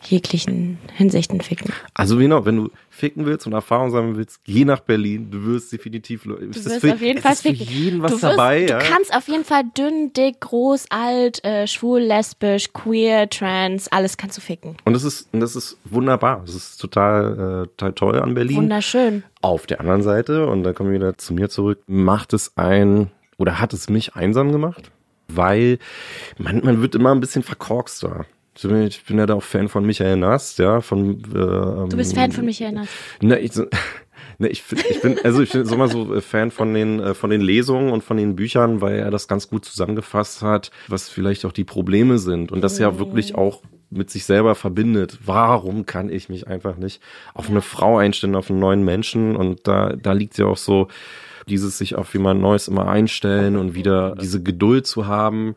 jeglichen 0.02 0.78
Hinsichten 0.94 1.40
ficken. 1.40 1.72
Also 1.94 2.16
genau, 2.16 2.44
wenn 2.46 2.56
du 2.56 2.70
ficken 2.88 3.26
willst 3.26 3.46
und 3.46 3.52
Erfahrung 3.52 3.90
sammeln 3.90 4.16
willst, 4.16 4.42
geh 4.44 4.64
nach 4.64 4.80
Berlin. 4.80 5.30
Du 5.30 5.44
wirst 5.44 5.72
definitiv. 5.72 6.24
Du 6.24 6.38
wirst 6.40 6.66
auf 6.70 7.00
jeden 7.00 7.20
Fall 7.20 7.36
für 7.36 7.54
ficken. 7.54 7.66
jeden 7.66 8.02
was 8.02 8.12
du 8.12 8.22
wirst, 8.22 8.24
dabei. 8.24 8.64
Du 8.64 8.72
ja. 8.72 8.78
kannst 8.78 9.14
auf 9.14 9.28
jeden 9.28 9.44
Fall 9.44 9.62
dünn, 9.76 10.12
dick, 10.12 10.40
groß, 10.40 10.86
alt, 10.90 11.44
äh, 11.44 11.66
schwul, 11.66 12.00
lesbisch, 12.00 12.72
queer, 12.72 13.28
trans, 13.28 13.88
alles 13.88 14.16
kannst 14.16 14.38
du 14.38 14.40
ficken. 14.40 14.76
Und 14.84 14.94
das 14.94 15.04
ist, 15.04 15.28
und 15.32 15.40
das 15.40 15.56
ist 15.56 15.78
wunderbar. 15.84 16.42
Das 16.46 16.54
ist 16.54 16.78
total, 16.78 17.64
äh, 17.64 17.68
total 17.76 17.92
toll 17.92 18.20
an 18.20 18.34
Berlin. 18.34 18.56
Wunderschön. 18.56 19.22
Auf 19.42 19.66
der 19.66 19.80
anderen 19.80 20.02
Seite, 20.02 20.46
und 20.46 20.62
dann 20.62 20.74
kommen 20.74 20.90
wir 20.90 20.98
wieder 20.98 21.18
zu 21.18 21.34
mir 21.34 21.48
zurück, 21.48 21.82
macht 21.86 22.32
es 22.32 22.56
ein, 22.56 23.10
oder 23.38 23.60
hat 23.60 23.72
es 23.72 23.88
mich 23.88 24.14
einsam 24.14 24.52
gemacht? 24.52 24.90
Weil 25.28 25.78
man, 26.38 26.60
man 26.64 26.82
wird 26.82 26.94
immer 26.94 27.12
ein 27.12 27.20
bisschen 27.20 27.42
verkorkster. 27.42 28.26
Ich 28.56 29.04
bin- 29.04 29.18
ja 29.18 29.26
da 29.26 29.34
auch 29.34 29.42
Fan 29.42 29.68
von 29.68 29.84
Michael 29.86 30.16
Nast, 30.16 30.58
ja, 30.58 30.80
von, 30.80 31.20
äh, 31.20 31.88
Du 31.88 31.96
bist 31.96 32.14
Fan 32.14 32.32
von 32.32 32.44
Michael 32.44 32.72
Nass. 32.72 32.88
Ne, 33.22 33.38
ich, 33.38 33.52
ne, 34.38 34.48
ich, 34.48 34.62
ich 34.90 35.00
bin, 35.00 35.18
also 35.22 35.42
ich 35.42 35.52
bin 35.52 35.64
so 35.64 35.76
mal 35.76 35.88
so 35.88 36.14
äh, 36.14 36.20
Fan 36.20 36.50
von 36.50 36.74
den, 36.74 37.00
äh, 37.00 37.14
von 37.14 37.30
den 37.30 37.40
Lesungen 37.40 37.92
und 37.92 38.02
von 38.02 38.16
den 38.16 38.36
Büchern, 38.36 38.80
weil 38.80 38.98
er 38.98 39.10
das 39.10 39.28
ganz 39.28 39.48
gut 39.48 39.64
zusammengefasst 39.64 40.42
hat, 40.42 40.70
was 40.88 41.08
vielleicht 41.08 41.44
auch 41.44 41.52
die 41.52 41.64
Probleme 41.64 42.18
sind 42.18 42.52
und 42.52 42.60
das 42.62 42.78
ja 42.78 42.98
wirklich 42.98 43.34
auch 43.34 43.62
mit 43.90 44.10
sich 44.10 44.24
selber 44.24 44.54
verbindet. 44.54 45.18
Warum 45.24 45.84
kann 45.86 46.10
ich 46.10 46.28
mich 46.28 46.46
einfach 46.46 46.76
nicht 46.76 47.00
auf 47.34 47.50
eine 47.50 47.60
Frau 47.62 47.98
einstellen, 47.98 48.36
auf 48.36 48.50
einen 48.50 48.60
neuen 48.60 48.84
Menschen? 48.84 49.34
Und 49.36 49.66
da, 49.66 49.94
da 49.96 50.12
liegt 50.12 50.38
ja 50.38 50.46
auch 50.46 50.56
so 50.56 50.88
dieses 51.48 51.78
sich 51.78 51.96
auf 51.96 52.12
jemand 52.14 52.40
Neues 52.40 52.68
immer 52.68 52.88
einstellen 52.88 53.56
und 53.56 53.74
wieder 53.74 54.14
diese 54.20 54.42
Geduld 54.42 54.86
zu 54.86 55.06
haben. 55.08 55.56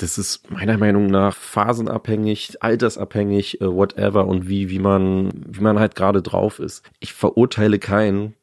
Das 0.00 0.16
ist 0.16 0.50
meiner 0.50 0.78
Meinung 0.78 1.06
nach 1.08 1.36
phasenabhängig, 1.36 2.62
altersabhängig, 2.62 3.60
äh, 3.60 3.66
whatever 3.70 4.26
und 4.26 4.48
wie, 4.48 4.70
wie 4.70 4.78
man, 4.78 5.30
wie 5.46 5.60
man 5.60 5.78
halt 5.78 5.94
gerade 5.94 6.22
drauf 6.22 6.58
ist. 6.58 6.82
Ich 7.00 7.12
verurteile 7.12 7.78
keinen, 7.78 8.34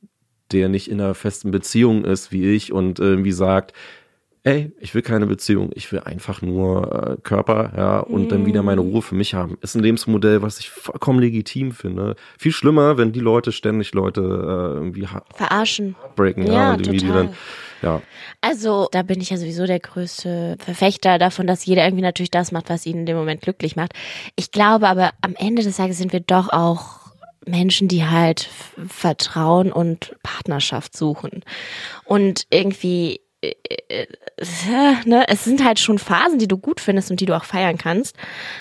der 0.51 0.69
nicht 0.69 0.89
in 0.89 1.01
einer 1.01 1.15
festen 1.15 1.49
Beziehung 1.51 2.05
ist 2.05 2.31
wie 2.31 2.53
ich 2.53 2.71
und 2.71 2.99
irgendwie 2.99 3.31
sagt, 3.31 3.73
ey, 4.43 4.71
ich 4.79 4.95
will 4.95 5.01
keine 5.01 5.25
Beziehung, 5.25 5.71
ich 5.73 5.91
will 5.91 5.99
einfach 5.99 6.41
nur 6.41 7.17
äh, 7.17 7.17
Körper, 7.21 7.73
ja, 7.75 7.99
und 7.99 8.31
dann 8.31 8.45
wieder 8.45 8.63
meine 8.63 8.79
Ruhe 8.79 9.01
für 9.01 9.15
mich 9.15 9.33
haben. 9.33 9.57
Ist 9.61 9.75
ein 9.75 9.83
Lebensmodell, 9.83 10.41
was 10.41 10.59
ich 10.59 10.69
vollkommen 10.69 11.19
legitim 11.19 11.73
finde. 11.73 12.15
Viel 12.37 12.53
schlimmer, 12.53 12.97
wenn 12.97 13.11
die 13.11 13.19
Leute 13.19 13.51
ständig 13.51 13.93
Leute 13.93 14.21
äh, 14.21 14.77
irgendwie 14.77 15.05
Verarschen. 15.35 15.95
breaken, 16.15 16.47
ja, 16.47 16.53
Ja, 16.53 16.73
und 16.73 16.81
irgendwie 16.81 16.97
die 16.99 17.07
total. 17.07 17.25
dann, 17.25 17.35
ja. 17.81 18.01
Also, 18.41 18.87
da 18.91 19.03
bin 19.03 19.21
ich 19.21 19.29
ja 19.29 19.37
sowieso 19.37 19.65
der 19.65 19.79
größte 19.79 20.57
Verfechter 20.59 21.17
davon, 21.19 21.47
dass 21.47 21.65
jeder 21.65 21.85
irgendwie 21.85 22.03
natürlich 22.03 22.31
das 22.31 22.51
macht, 22.51 22.69
was 22.69 22.85
ihn 22.85 22.99
in 22.99 23.05
dem 23.05 23.17
Moment 23.17 23.41
glücklich 23.41 23.75
macht. 23.75 23.93
Ich 24.35 24.51
glaube 24.51 24.87
aber, 24.87 25.11
am 25.21 25.35
Ende 25.35 25.63
des 25.63 25.77
Tages 25.77 25.97
sind 25.97 26.13
wir 26.13 26.19
doch 26.19 26.49
auch 26.49 27.07
Menschen, 27.45 27.87
die 27.87 28.05
halt 28.05 28.49
Vertrauen 28.87 29.71
und 29.71 30.15
Partnerschaft 30.21 30.95
suchen. 30.95 31.43
Und 32.03 32.45
irgendwie, 32.49 33.21
äh, 33.41 33.53
äh, 33.89 34.07
ne, 35.05 35.25
es 35.27 35.43
sind 35.43 35.63
halt 35.63 35.79
schon 35.79 35.99
Phasen, 35.99 36.39
die 36.39 36.47
du 36.47 36.57
gut 36.57 36.81
findest 36.81 37.11
und 37.11 37.19
die 37.19 37.25
du 37.25 37.35
auch 37.35 37.45
feiern 37.45 37.77
kannst. 37.77 38.15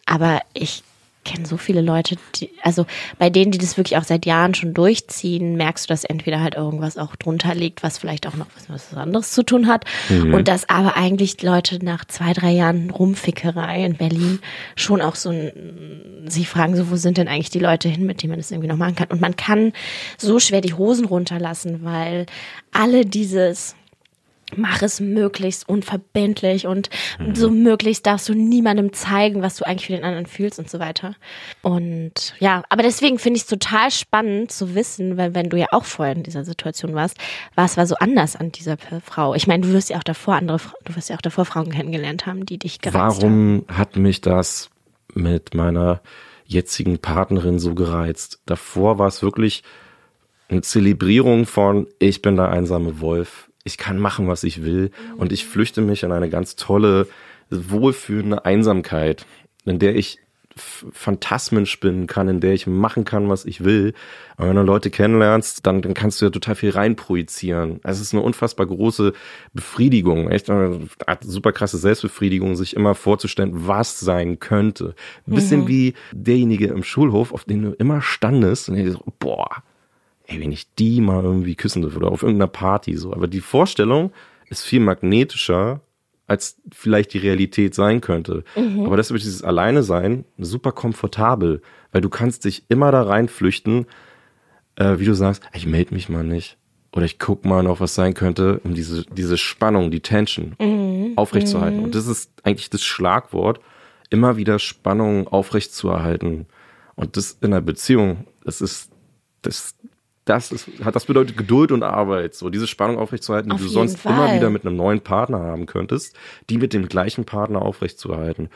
Aber 0.07 0.41
ich 0.55 0.83
kenne 1.27 1.45
so 1.45 1.57
viele 1.57 1.83
Leute, 1.83 2.17
die, 2.37 2.51
also 2.63 2.87
bei 3.19 3.29
denen, 3.29 3.51
die 3.51 3.59
das 3.59 3.77
wirklich 3.77 3.99
auch 3.99 4.05
seit 4.05 4.25
Jahren 4.25 4.55
schon 4.55 4.73
durchziehen, 4.73 5.57
merkst 5.57 5.85
du, 5.85 5.89
dass 5.93 6.05
entweder 6.05 6.41
halt 6.41 6.55
irgendwas 6.55 6.97
auch 6.97 7.17
drunter 7.17 7.55
liegt, 7.55 7.83
was 7.83 7.99
vielleicht 7.99 8.27
auch 8.27 8.37
noch 8.37 8.47
was, 8.69 8.95
anderes 8.95 9.33
zu 9.33 9.43
tun 9.43 9.67
hat. 9.67 9.85
Und 10.09 10.49
dass 10.49 10.69
aber 10.69 10.97
eigentlich 10.97 11.43
Leute 11.43 11.85
nach 11.85 12.05
zwei, 12.05 12.33
drei 12.33 12.53
Jahren 12.53 12.91
Rumfickerei 12.91 13.85
in 13.85 13.97
Berlin 13.97 14.39
schon 14.77 15.03
auch 15.03 15.17
so 15.17 15.31
ein, 15.31 16.25
sich 16.27 16.49
fragen, 16.49 16.77
so, 16.77 16.91
wo 16.91 16.97
sind 16.97 17.19
denn 17.19 17.29
eigentlich 17.29 17.51
die 17.51 17.59
Leute 17.59 17.89
hin, 17.89 18.07
mit 18.07 18.23
denen 18.23 18.31
man 18.31 18.39
das 18.39 18.53
irgendwie 18.53 18.69
noch 18.69 18.77
machen 18.77 18.95
kann? 18.95 19.09
Und 19.09 19.21
man 19.21 19.37
kann 19.37 19.73
so 20.17 20.39
schwer 20.39 20.61
die 20.61 20.75
Hosen 20.75 21.05
runterlassen, 21.05 21.85
weil 21.85 22.27
alle 22.73 23.05
dieses, 23.05 23.75
mach 24.55 24.83
es 24.83 25.01
möglichst 25.01 25.69
unverbindlich 25.69 26.67
und 26.67 26.89
so 27.35 27.51
möglichst 27.51 28.07
darfst 28.07 28.29
du 28.29 28.35
niemandem 28.35 28.93
zeigen, 28.93 29.43
was 29.43 29.57
du 29.57 29.67
eigentlich 29.67 29.87
für 29.87 29.95
den 29.95 30.05
anderen 30.05 30.27
fühlst 30.27 30.59
und 30.59 30.71
so 30.71 30.79
weiter. 30.79 31.17
Und 31.63 32.35
ja, 32.39 32.63
aber 32.69 32.83
deswegen 32.83 33.19
finde 33.19 33.39
ich 33.39 33.43
es 33.43 33.49
total 33.49 33.91
spannend 33.91 34.53
zu 34.53 34.75
wissen, 34.75 35.17
weil 35.17 35.35
wenn 35.35 35.51
du 35.51 35.57
ja 35.57 35.67
auch 35.73 35.85
vorher 35.85 36.15
in 36.15 36.23
dieser 36.23 36.45
Situation 36.45 36.95
warst, 36.95 37.19
was 37.57 37.77
war 37.77 37.87
so 37.87 37.97
anders 37.97 38.37
an 38.37 38.53
dieser 38.53 38.77
Frau? 39.05 39.35
Ich 39.35 39.47
meine, 39.47 39.67
du 39.67 39.73
wirst 39.73 39.91
ja 39.91 39.99
auch 39.99 40.05
davor 40.05 40.37
andere, 40.37 40.61
du 40.85 40.95
wirst 40.95 41.11
ja 41.11 41.17
auch 41.17 41.23
davor 41.23 41.45
Frauen 41.45 41.71
kennengelernt 41.71 42.27
haben, 42.27 42.47
die 42.47 42.59
dich 42.59 42.81
gereizt 42.81 42.97
haben. 42.97 43.17
Warum 43.17 43.65
hat 43.69 43.97
mich 43.97 44.21
das 44.21 44.71
mit 45.15 45.55
meiner 45.55 46.03
jetzigen 46.45 46.99
Partnerin 46.99 47.59
so 47.59 47.75
gereizt? 47.75 48.41
Davor 48.47 48.99
war 48.99 49.09
es 49.09 49.23
wirklich 49.23 49.65
eine 50.49 50.63
Zelebrierung 50.63 51.47
von, 51.47 51.89
ich 51.99 52.23
bin 52.23 52.37
der 52.37 52.51
einsame 52.51 53.01
Wolf, 53.01 53.46
ich 53.67 53.79
kann 53.79 53.99
machen, 53.99 54.29
was 54.29 54.45
ich 54.45 54.65
will 54.65 54.91
und 55.17 55.33
ich 55.33 55.45
flüchte 55.45 55.81
mich 55.81 56.05
in 56.05 56.13
eine 56.13 56.31
ganz 56.31 56.57
tolle, 56.57 57.09
wohlfühlende 57.51 58.45
Einsamkeit, 58.45 59.27
in 59.65 59.79
der 59.79 59.97
ich 59.97 60.19
Phantasmen 60.59 61.67
spinnen 61.67 62.07
kann, 62.07 62.29
in 62.29 62.41
der 62.41 62.55
ich 62.55 62.67
machen 62.67 63.05
kann, 63.05 63.29
was 63.29 63.45
ich 63.45 63.63
will. 63.63 63.93
Und 64.39 64.49
wenn 64.49 64.57
du 64.57 64.63
Leute 64.63 64.89
kennenlernst, 64.89 65.67
dann, 65.67 65.83
dann 65.83 65.93
kannst 65.93 66.21
du 66.21 66.27
ja 66.27 66.31
total 66.31 66.55
viel 66.55 66.71
reinprojizieren. 66.71 67.81
Also 67.83 68.01
es 68.01 68.09
ist 68.09 68.15
eine 68.15 68.23
unfassbar 68.23 68.67
große 68.67 69.13
Befriedigung, 69.53 70.31
echt 70.31 70.49
eine 70.49 70.89
super 71.21 71.53
krasse 71.53 71.77
Selbstbefriedigung, 71.77 72.57
sich 72.57 72.75
immer 72.75 72.95
vorzustellen, 72.95 73.67
was 73.67 74.01
sein 74.01 74.39
könnte. 74.41 74.95
Ein 75.27 75.35
bisschen 75.35 75.69
wie 75.69 75.93
derjenige 76.13 76.69
im 76.69 76.85
Schulhof, 76.85 77.33
auf 77.35 77.45
den 77.45 77.63
du 77.63 77.73
immer 77.73 78.01
standest 78.01 78.71
und 78.71 78.91
so, 78.91 79.05
boah, 79.19 79.63
ey, 80.27 80.41
wenn 80.41 80.53
ich 80.53 80.75
die 80.75 81.01
mal 81.01 81.23
irgendwie 81.23 81.55
küssen 81.55 81.83
dürfte 81.83 81.99
oder 81.99 82.11
auf 82.13 82.23
irgendeiner 82.23 82.49
Party 82.51 82.97
so. 82.97 83.13
Aber 83.13 83.27
die 83.29 83.41
Vorstellung 83.41 84.13
ist 84.49 84.65
viel 84.65 84.81
magnetischer, 84.81 85.81
als 86.29 86.57
vielleicht 86.73 87.13
die 87.15 87.19
Realität 87.19 87.75
sein 87.75 88.01
könnte. 88.01 88.43
Aber 88.85 88.97
das 88.97 89.11
wird 89.13 89.23
dieses 89.23 89.43
Alleine 89.45 89.83
sein 89.85 90.25
super 90.39 90.73
komfortabel, 90.73 91.63
weil 91.93 92.01
du 92.01 92.09
kannst 92.09 92.45
dich 92.45 92.65
immer 92.69 92.91
da 92.91 93.03
reinflüchten, 93.03 93.87
äh, 94.77 94.99
wie 94.99 95.05
du 95.05 95.15
sagst, 95.15 95.43
ich 95.55 95.67
melde 95.67 95.95
mich 95.95 96.09
mal 96.09 96.25
nicht. 96.25 96.59
oder 96.93 97.05
ich 97.05 97.19
guck 97.19 97.45
mal 97.45 97.63
noch, 97.63 97.79
was 97.81 97.95
sein 97.95 98.15
könnte, 98.15 98.59
um 98.65 98.73
diese, 98.73 99.05
diese 99.05 99.37
Spannung, 99.37 99.91
die 99.91 100.01
Tension 100.01 100.57
Mhm. 100.59 101.13
aufrechtzuerhalten. 101.17 101.81
Und 101.81 101.95
das 101.95 102.07
ist 102.07 102.31
eigentlich 102.43 102.71
das 102.71 102.83
Schlagwort, 102.85 103.61
immer 104.09 104.39
wieder 104.39 104.59
Spannung 104.59 105.29
aufrechtzuerhalten. 105.29 106.47
Und 106.95 107.19
das 107.19 107.33
in 107.43 107.53
einer 107.53 107.61
Beziehung, 107.61 108.25
das 108.45 108.63
ist, 108.63 108.91
das, 109.43 109.75
das 110.27 110.51
ist, 110.53 110.69
hat, 110.85 110.95
das 110.95 111.07
bedeutet 111.07 111.37
Geduld 111.37 111.73
und 111.73 111.83
Arbeit, 111.83 112.35
so 112.35 112.51
diese 112.51 112.67
Spannung 112.67 112.99
aufrechtzuerhalten, 112.99 113.53
Auf 113.53 113.59
die 113.59 113.65
du 113.65 113.71
sonst 113.71 113.99
Fall. 113.99 114.13
immer 114.13 114.35
wieder 114.35 114.51
mit 114.51 114.67
einem 114.67 114.77
neuen 114.77 115.01
Partner 115.01 115.39
haben 115.39 115.67
könntest, 115.67 116.17
die 116.51 116.59
mit 116.59 116.73
dem 116.73 116.89
gleichen 116.89 117.25
Partner 117.25 117.63
aufrechtzuerhalten. 117.63 118.51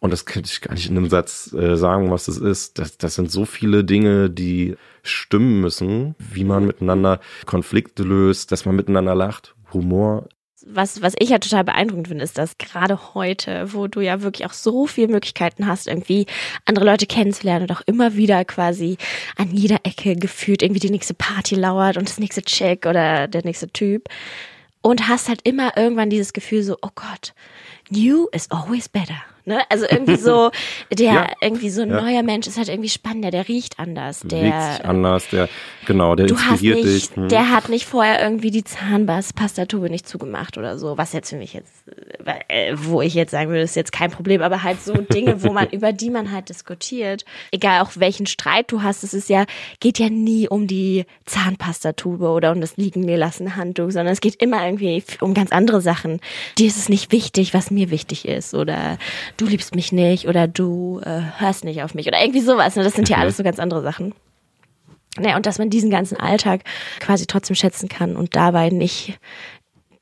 Und 0.00 0.14
das 0.14 0.24
könnte 0.24 0.48
ich 0.50 0.62
gar 0.62 0.72
nicht 0.72 0.88
in 0.88 0.96
einem 0.96 1.10
Satz 1.10 1.52
äh, 1.52 1.76
sagen, 1.76 2.10
was 2.10 2.24
das 2.24 2.38
ist. 2.38 2.78
Das, 2.78 2.96
das 2.96 3.14
sind 3.16 3.30
so 3.30 3.44
viele 3.44 3.84
Dinge, 3.84 4.30
die 4.30 4.76
stimmen 5.02 5.60
müssen, 5.60 6.14
wie 6.18 6.44
man 6.44 6.66
miteinander 6.66 7.20
Konflikte 7.44 8.02
löst, 8.02 8.50
dass 8.50 8.64
man 8.64 8.74
miteinander 8.74 9.14
lacht. 9.14 9.54
Humor 9.74 10.26
was, 10.66 11.02
was 11.02 11.14
ich 11.18 11.30
ja 11.30 11.38
total 11.38 11.64
beeindruckend 11.64 12.08
finde, 12.08 12.24
ist, 12.24 12.38
dass 12.38 12.58
gerade 12.58 13.14
heute, 13.14 13.72
wo 13.72 13.86
du 13.86 14.00
ja 14.00 14.22
wirklich 14.22 14.46
auch 14.46 14.52
so 14.52 14.86
viele 14.86 15.08
Möglichkeiten 15.08 15.66
hast, 15.66 15.86
irgendwie 15.86 16.26
andere 16.64 16.84
Leute 16.84 17.06
kennenzulernen 17.06 17.62
und 17.62 17.72
auch 17.72 17.82
immer 17.86 18.14
wieder 18.16 18.44
quasi 18.44 18.96
an 19.36 19.50
jeder 19.52 19.78
Ecke 19.84 20.16
gefühlt 20.16 20.62
irgendwie 20.62 20.80
die 20.80 20.90
nächste 20.90 21.14
Party 21.14 21.54
lauert 21.54 21.96
und 21.96 22.08
das 22.08 22.18
nächste 22.18 22.42
Chick 22.42 22.86
oder 22.86 23.28
der 23.28 23.44
nächste 23.44 23.70
Typ. 23.70 24.08
Und 24.82 25.08
hast 25.08 25.28
halt 25.28 25.40
immer 25.44 25.76
irgendwann 25.76 26.10
dieses 26.10 26.32
Gefühl 26.32 26.62
so, 26.62 26.76
oh 26.80 26.90
Gott, 26.94 27.34
new 27.90 28.28
is 28.32 28.50
always 28.50 28.88
better. 28.88 29.22
Ne? 29.50 29.62
Also 29.68 29.84
irgendwie 29.90 30.14
so, 30.14 30.52
der, 30.92 31.12
Ja. 31.12 31.26
irgendwie 31.40 31.70
so 31.70 31.82
ein 31.82 31.90
Ja. 31.90 32.00
neuer 32.00 32.22
Mensch 32.22 32.46
ist 32.46 32.56
halt 32.56 32.68
irgendwie 32.68 32.88
spannender, 32.88 33.32
der 33.32 33.48
riecht 33.48 33.80
anders, 33.80 34.20
bewegt 34.20 34.44
sich 34.62 34.78
der, 34.78 34.84
anders, 34.84 35.28
der, 35.28 35.48
genau, 35.86 36.14
der 36.14 36.28
inspiriert 36.28 36.76
nicht, 36.84 37.10
dich. 37.10 37.16
Hm. 37.16 37.28
der 37.28 37.50
hat 37.50 37.68
nicht 37.68 37.84
vorher 37.84 38.22
irgendwie 38.22 38.52
die 38.52 38.62
Zahnpastatube 38.62 39.90
nicht 39.90 40.08
zugemacht 40.08 40.56
oder 40.56 40.78
so, 40.78 40.96
was 40.96 41.12
jetzt 41.12 41.30
für 41.30 41.36
mich 41.36 41.52
jetzt, 41.52 41.72
äh, 42.46 42.74
wo 42.76 43.02
ich 43.02 43.14
jetzt 43.14 43.32
sagen 43.32 43.48
würde, 43.50 43.62
ist 43.62 43.74
jetzt 43.74 43.90
kein 43.90 44.12
Problem, 44.12 44.40
aber 44.40 44.62
halt 44.62 44.80
so 44.82 44.92
Dinge, 44.94 45.42
wo 45.42 45.52
man, 45.52 45.68
über 45.72 45.92
die 45.92 46.10
man 46.10 46.30
halt 46.30 46.48
diskutiert, 46.48 47.24
egal 47.50 47.80
auch 47.82 47.90
welchen 47.96 48.26
Streit 48.26 48.70
du 48.70 48.82
hast, 48.84 49.02
es 49.02 49.14
ist 49.14 49.28
ja, 49.28 49.46
geht 49.80 49.98
ja 49.98 50.08
nie 50.10 50.48
um 50.48 50.68
die 50.68 51.06
Zahnpastatube 51.26 52.28
oder 52.28 52.52
um 52.52 52.60
das 52.60 52.76
liegen 52.76 53.04
gelassene 53.06 53.56
Handtuch, 53.56 53.90
sondern 53.90 54.12
es 54.12 54.20
geht 54.20 54.36
immer 54.40 54.64
irgendwie 54.64 55.02
um 55.20 55.34
ganz 55.34 55.50
andere 55.50 55.80
Sachen. 55.80 56.20
Dir 56.58 56.68
ist 56.68 56.76
es 56.76 56.88
nicht 56.88 57.10
wichtig, 57.10 57.52
was 57.54 57.70
mir 57.72 57.90
wichtig 57.90 58.28
ist 58.28 58.54
oder 58.54 58.98
du 59.40 59.46
liebst 59.46 59.74
mich 59.74 59.92
nicht 59.92 60.28
oder 60.28 60.46
du 60.46 61.00
äh, 61.04 61.20
hörst 61.38 61.64
nicht 61.64 61.82
auf 61.82 61.94
mich 61.94 62.06
oder 62.06 62.20
irgendwie 62.20 62.40
sowas. 62.40 62.76
Ne? 62.76 62.84
Das 62.84 62.94
sind 62.94 63.08
ja 63.08 63.16
alles 63.16 63.36
so 63.36 63.42
ganz 63.42 63.58
andere 63.58 63.82
Sachen. 63.82 64.14
Naja, 65.18 65.36
und 65.36 65.46
dass 65.46 65.58
man 65.58 65.70
diesen 65.70 65.90
ganzen 65.90 66.18
Alltag 66.18 66.62
quasi 67.00 67.26
trotzdem 67.26 67.56
schätzen 67.56 67.88
kann 67.88 68.16
und 68.16 68.36
dabei 68.36 68.68
nicht 68.68 69.18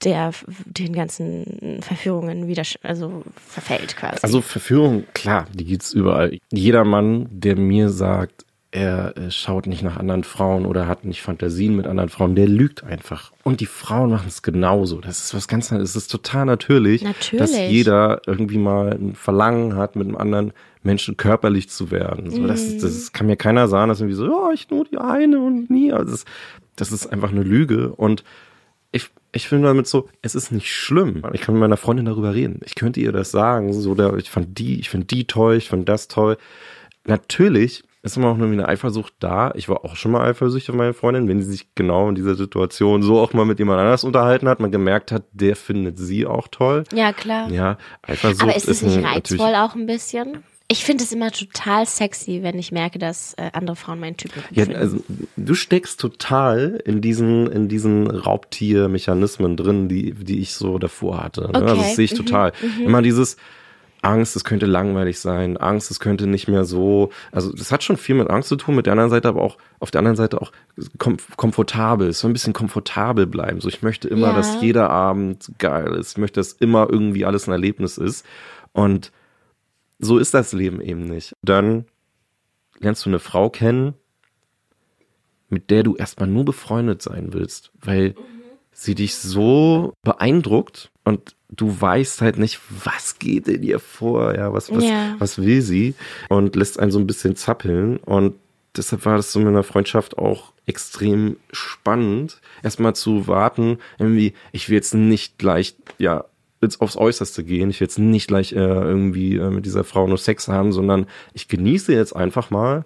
der 0.05 0.33
den 0.65 0.93
ganzen 0.93 1.81
Verführungen 1.83 2.47
wieder 2.47 2.63
also 2.83 3.25
verfällt 3.35 3.97
quasi. 3.97 4.19
Also 4.23 4.41
Verführung, 4.41 5.05
klar, 5.13 5.47
die 5.53 5.65
gibt's 5.65 5.93
überall. 5.93 6.39
Jeder 6.53 6.85
Mann, 6.85 7.27
der 7.31 7.57
mir 7.57 7.89
sagt, 7.89 8.45
er 8.71 9.17
äh, 9.17 9.31
schaut 9.31 9.67
nicht 9.67 9.83
nach 9.83 9.97
anderen 9.97 10.25
Frauen 10.25 10.67
oder 10.67 10.87
hat 10.87 11.05
nicht 11.05 11.23
Fantasien 11.23 11.75
mit 11.75 11.87
anderen 11.87 12.11
Frauen, 12.11 12.35
der 12.35 12.47
lügt 12.47 12.85
einfach. 12.85 13.33
Und 13.43 13.61
die 13.61 13.67
Frauen 13.67 14.11
machen 14.11 14.29
es 14.29 14.43
genauso. 14.43 15.01
Das 15.01 15.21
ist 15.25 15.35
was 15.35 15.49
ganz, 15.49 15.73
es 15.73 15.97
ist 15.97 16.11
total 16.11 16.45
natürlich, 16.45 17.03
Natürlich. 17.03 17.41
dass 17.41 17.59
jeder 17.59 18.21
irgendwie 18.27 18.59
mal 18.59 18.93
ein 18.93 19.15
Verlangen 19.15 19.75
hat, 19.77 19.97
mit 19.97 20.07
einem 20.07 20.17
anderen 20.17 20.53
Menschen 20.83 21.17
körperlich 21.17 21.71
zu 21.71 21.91
werden. 21.91 22.31
So, 22.31 22.47
das, 22.47 22.63
ist- 22.63 22.83
das 22.85 23.13
kann 23.13 23.27
mir 23.27 23.37
keiner 23.37 23.69
sagen, 23.69 23.89
dass 23.89 24.01
irgendwie 24.01 24.17
so, 24.17 24.27
ja, 24.27 24.53
ich 24.53 24.69
nur 24.71 24.85
die 24.85 24.99
eine 24.99 25.41
und 25.41 25.71
nie. 25.71 25.91
Also 25.93 26.11
das, 26.13 26.25
das 26.77 26.93
ist 26.93 27.07
einfach 27.07 27.31
eine 27.31 27.43
Lüge. 27.43 27.89
Und 27.95 28.23
ich, 28.93 29.09
ich 29.33 29.49
finde 29.49 29.69
damit 29.69 29.87
so, 29.87 30.09
es 30.21 30.35
ist 30.35 30.53
nicht 30.53 30.73
schlimm. 30.73 31.23
Ich 31.33 31.41
kann 31.41 31.55
mit 31.55 31.61
meiner 31.61 31.77
Freundin 31.79 32.05
darüber 32.05 32.35
reden. 32.35 32.61
Ich 32.67 32.75
könnte 32.75 33.01
ihr 33.01 33.13
das 33.13 33.31
sagen. 33.31 33.73
So, 33.73 33.95
der, 33.95 34.15
ich 34.19 34.31
fand 34.31 34.59
die, 34.59 34.79
ich 34.79 34.91
finde 34.91 35.07
die 35.07 35.27
toll, 35.27 35.57
ich 35.57 35.69
fand 35.71 35.89
das 35.89 36.07
toll. 36.09 36.37
Natürlich 37.07 37.83
ist 38.03 38.17
immer 38.17 38.29
auch 38.29 38.39
irgendwie 38.39 38.55
eine 38.61 38.69
Eifersucht 38.69 39.15
da. 39.19 39.53
Ich 39.55 39.69
war 39.69 39.85
auch 39.85 39.97
schon 39.97 40.13
mal 40.13 40.29
eifersüchtig 40.29 40.71
auf 40.71 40.77
meine 40.77 40.95
Freundin, 40.95 41.27
wenn 41.29 41.43
sie 41.43 41.51
sich 41.51 41.75
genau 41.75 42.09
in 42.09 42.15
dieser 42.15 42.35
Situation 42.37 43.03
so 43.03 43.19
auch 43.19 43.33
mal 43.33 43.45
mit 43.45 43.59
jemand 43.59 43.81
anders 43.81 44.05
unterhalten 44.05 44.49
hat, 44.49 44.61
man 44.61 44.71
gemerkt 44.71 45.11
hat, 45.13 45.25
der 45.33 45.57
findet 45.57 45.99
sie 45.99 46.25
auch 46.27 46.49
toll. 46.49 46.85
ja, 46.95 47.13
klar. 47.13 47.51
Ja, 47.51 47.77
Eifersucht 48.03 48.43
Aber 48.43 48.57
ist 48.57 48.69
es 48.69 48.83
nicht 48.83 48.99
ein- 48.99 49.05
reizvoll 49.05 49.55
auch 49.57 49.75
ein 49.75 49.87
bisschen? 49.87 50.45
Ich 50.71 50.85
finde 50.85 51.03
es 51.03 51.13
immer 51.13 51.31
total 51.31 51.87
sexy, 51.87 52.43
wenn 52.43 52.59
ich 52.59 52.73
merke, 52.73 52.99
dass 52.99 53.33
äh, 53.39 53.49
andere 53.55 53.75
Frauen 53.75 54.01
meinen 54.01 54.19
Typen 54.19 54.43
gut 54.43 54.55
Ja, 54.55 54.65
finden. 54.67 54.79
also 54.79 54.99
du 55.39 55.55
steckst 55.55 55.99
total 55.99 56.83
in 56.85 57.01
diesen 57.01 57.51
in 57.51 57.69
diesen 57.69 58.07
Raubtiermechanismen 58.69 59.57
drin, 59.57 59.89
die 59.89 60.13
die 60.13 60.41
ich 60.41 60.53
so 60.55 60.79
davor 60.79 61.23
hatte. 61.25 61.43
Ne? 61.43 61.55
Also 61.55 61.67
Okay. 61.75 61.77
das 61.79 61.97
sehe 61.97 62.05
ich 62.05 62.13
Mhm. 62.13 62.17
total. 62.27 62.53
Immer 62.85 63.03
dieses 63.03 63.37
Angst, 64.03 64.37
es 64.37 64.45
könnte 64.45 64.67
langweilig 64.67 65.19
sein, 65.19 65.57
Angst, 65.57 65.91
es 65.91 65.99
könnte 66.01 66.27
nicht 66.27 66.47
mehr 66.49 66.65
so. 66.65 67.11
Also 67.33 67.53
das 67.53 67.73
hat 67.73 67.83
schon 67.83 67.97
viel 67.97 68.15
mit 68.15 68.31
Angst 68.31 68.49
zu 68.49 68.57
tun, 68.57 68.75
mit 68.77 68.87
der 68.87 68.93
anderen 68.93 69.11
Seite 69.11 69.29
aber 69.29 69.43
auch 69.43 69.59
auf 69.81 69.91
der 69.91 69.99
anderen 70.01 70.17
Seite 70.17 70.41
auch 70.41 70.53
kom 70.99 71.17
komfortabel, 71.37 72.13
so 72.13 72.27
ein 72.29 72.33
bisschen 72.33 72.53
komfortabel 72.53 73.27
bleiben. 73.27 73.61
So 73.61 73.69
ich 73.69 73.83
möchte 73.83 74.09
immer, 74.09 74.29
Ja. 74.29 74.35
dass 74.35 74.61
jeder 74.61 74.91
Abend 74.91 75.51
geil 75.59 75.95
ist. 75.95 76.13
Ich 76.13 76.19
möchte, 76.19 76.41
dass 76.41 76.53
immer 76.53 76.89
irgendwie 76.91 77.25
alles 77.25 77.49
ein 77.49 77.53
Erlebnis 77.53 77.99
ist. 77.99 78.25
Und 78.73 79.11
so 79.99 80.19
ist 80.19 80.35
das 80.35 80.53
Leben 80.53 80.81
eben 80.81 81.05
nicht. 81.05 81.35
Dann 81.43 81.87
lernst 82.79 83.05
du 83.05 83.11
eine 83.11 83.19
Frau 83.19 83.51
kennen, 83.51 83.95
mit 85.49 85.71
der 85.71 85.83
du 85.83 85.97
erstmal 85.97 86.29
nur 86.29 86.45
befreundet 86.45 87.03
sein 87.03 87.33
willst, 87.33 87.73
weil 87.81 88.15
sie 88.71 88.95
dich 88.95 89.17
so 89.17 89.95
beeindruckt 90.03 90.93
und 91.05 91.35
du 91.51 91.81
weißt 91.81 92.21
halt 92.21 92.39
nicht, 92.39 92.61
was 92.85 93.19
geht 93.19 93.49
in 93.49 93.63
ihr 93.63 93.79
vor, 93.81 94.35
ja, 94.35 94.53
was, 94.53 94.71
was, 94.75 94.85
Ja. 94.85 95.15
was 95.19 95.39
will 95.39 95.63
sie 95.63 95.95
und 96.29 96.55
lässt 96.57 96.79
einen 96.79 96.91
so 96.91 96.99
ein 96.99 97.07
bisschen 97.07 97.37
zappeln 97.37 97.97
und 97.99 98.35
deshalb 98.77 99.05
war 99.07 99.17
das 99.17 99.33
so 99.33 99.39
mit 99.39 99.49
einer 99.49 99.63
Freundschaft 99.63 100.19
auch 100.19 100.53
extrem 100.67 101.37
spannend, 101.51 102.41
erstmal 102.63 102.95
zu 102.95 103.27
warten, 103.27 103.79
irgendwie, 103.99 104.35
ich 104.53 104.69
will 104.69 104.77
jetzt 104.77 104.95
nicht 104.95 105.39
gleich, 105.39 105.75
ja, 105.99 106.25
jetzt 106.61 106.81
aufs 106.81 106.97
Äußerste 106.97 107.45
gehen, 107.45 107.71
ich 107.71 107.81
will 107.81 107.87
jetzt 107.87 107.99
nicht 107.99 108.29
gleich 108.29 108.53
äh, 108.53 108.57
irgendwie 108.57 109.37
äh, 109.37 109.49
mit 109.51 109.65
dieser 109.65 109.85
Frau 109.85 110.07
nur 110.07 110.19
Sex 110.19 110.49
haben, 110.49 110.73
sondern 110.73 111.07
ich 111.33 111.49
genieße 111.49 111.93
jetzt 111.95 112.15
einfach 112.15 112.51
mal 112.51 112.85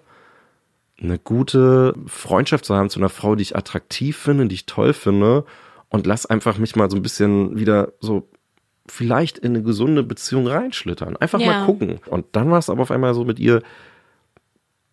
eine 1.01 1.19
gute 1.19 1.95
Freundschaft 2.07 2.65
zu 2.65 2.75
haben 2.75 2.89
zu 2.89 2.99
einer 2.99 3.09
Frau, 3.09 3.35
die 3.35 3.41
ich 3.41 3.55
attraktiv 3.57 4.15
finde, 4.15 4.47
die 4.47 4.55
ich 4.55 4.65
toll 4.67 4.93
finde 4.93 5.43
und 5.89 6.07
lass 6.07 6.25
einfach 6.25 6.57
mich 6.59 6.75
mal 6.75 6.89
so 6.89 6.95
ein 6.95 7.01
bisschen 7.01 7.59
wieder 7.59 7.91
so 7.99 8.29
vielleicht 8.87 9.37
in 9.37 9.53
eine 9.55 9.63
gesunde 9.63 10.03
Beziehung 10.03 10.47
reinschlittern. 10.47 11.15
Einfach 11.17 11.39
Ja. 11.39 11.47
mal 11.47 11.65
gucken. 11.65 11.99
Und 12.07 12.25
dann 12.33 12.51
war 12.51 12.59
es 12.59 12.69
aber 12.69 12.81
auf 12.81 12.91
einmal 12.91 13.13
so 13.13 13.23
mit 13.23 13.39
ihr, 13.39 13.61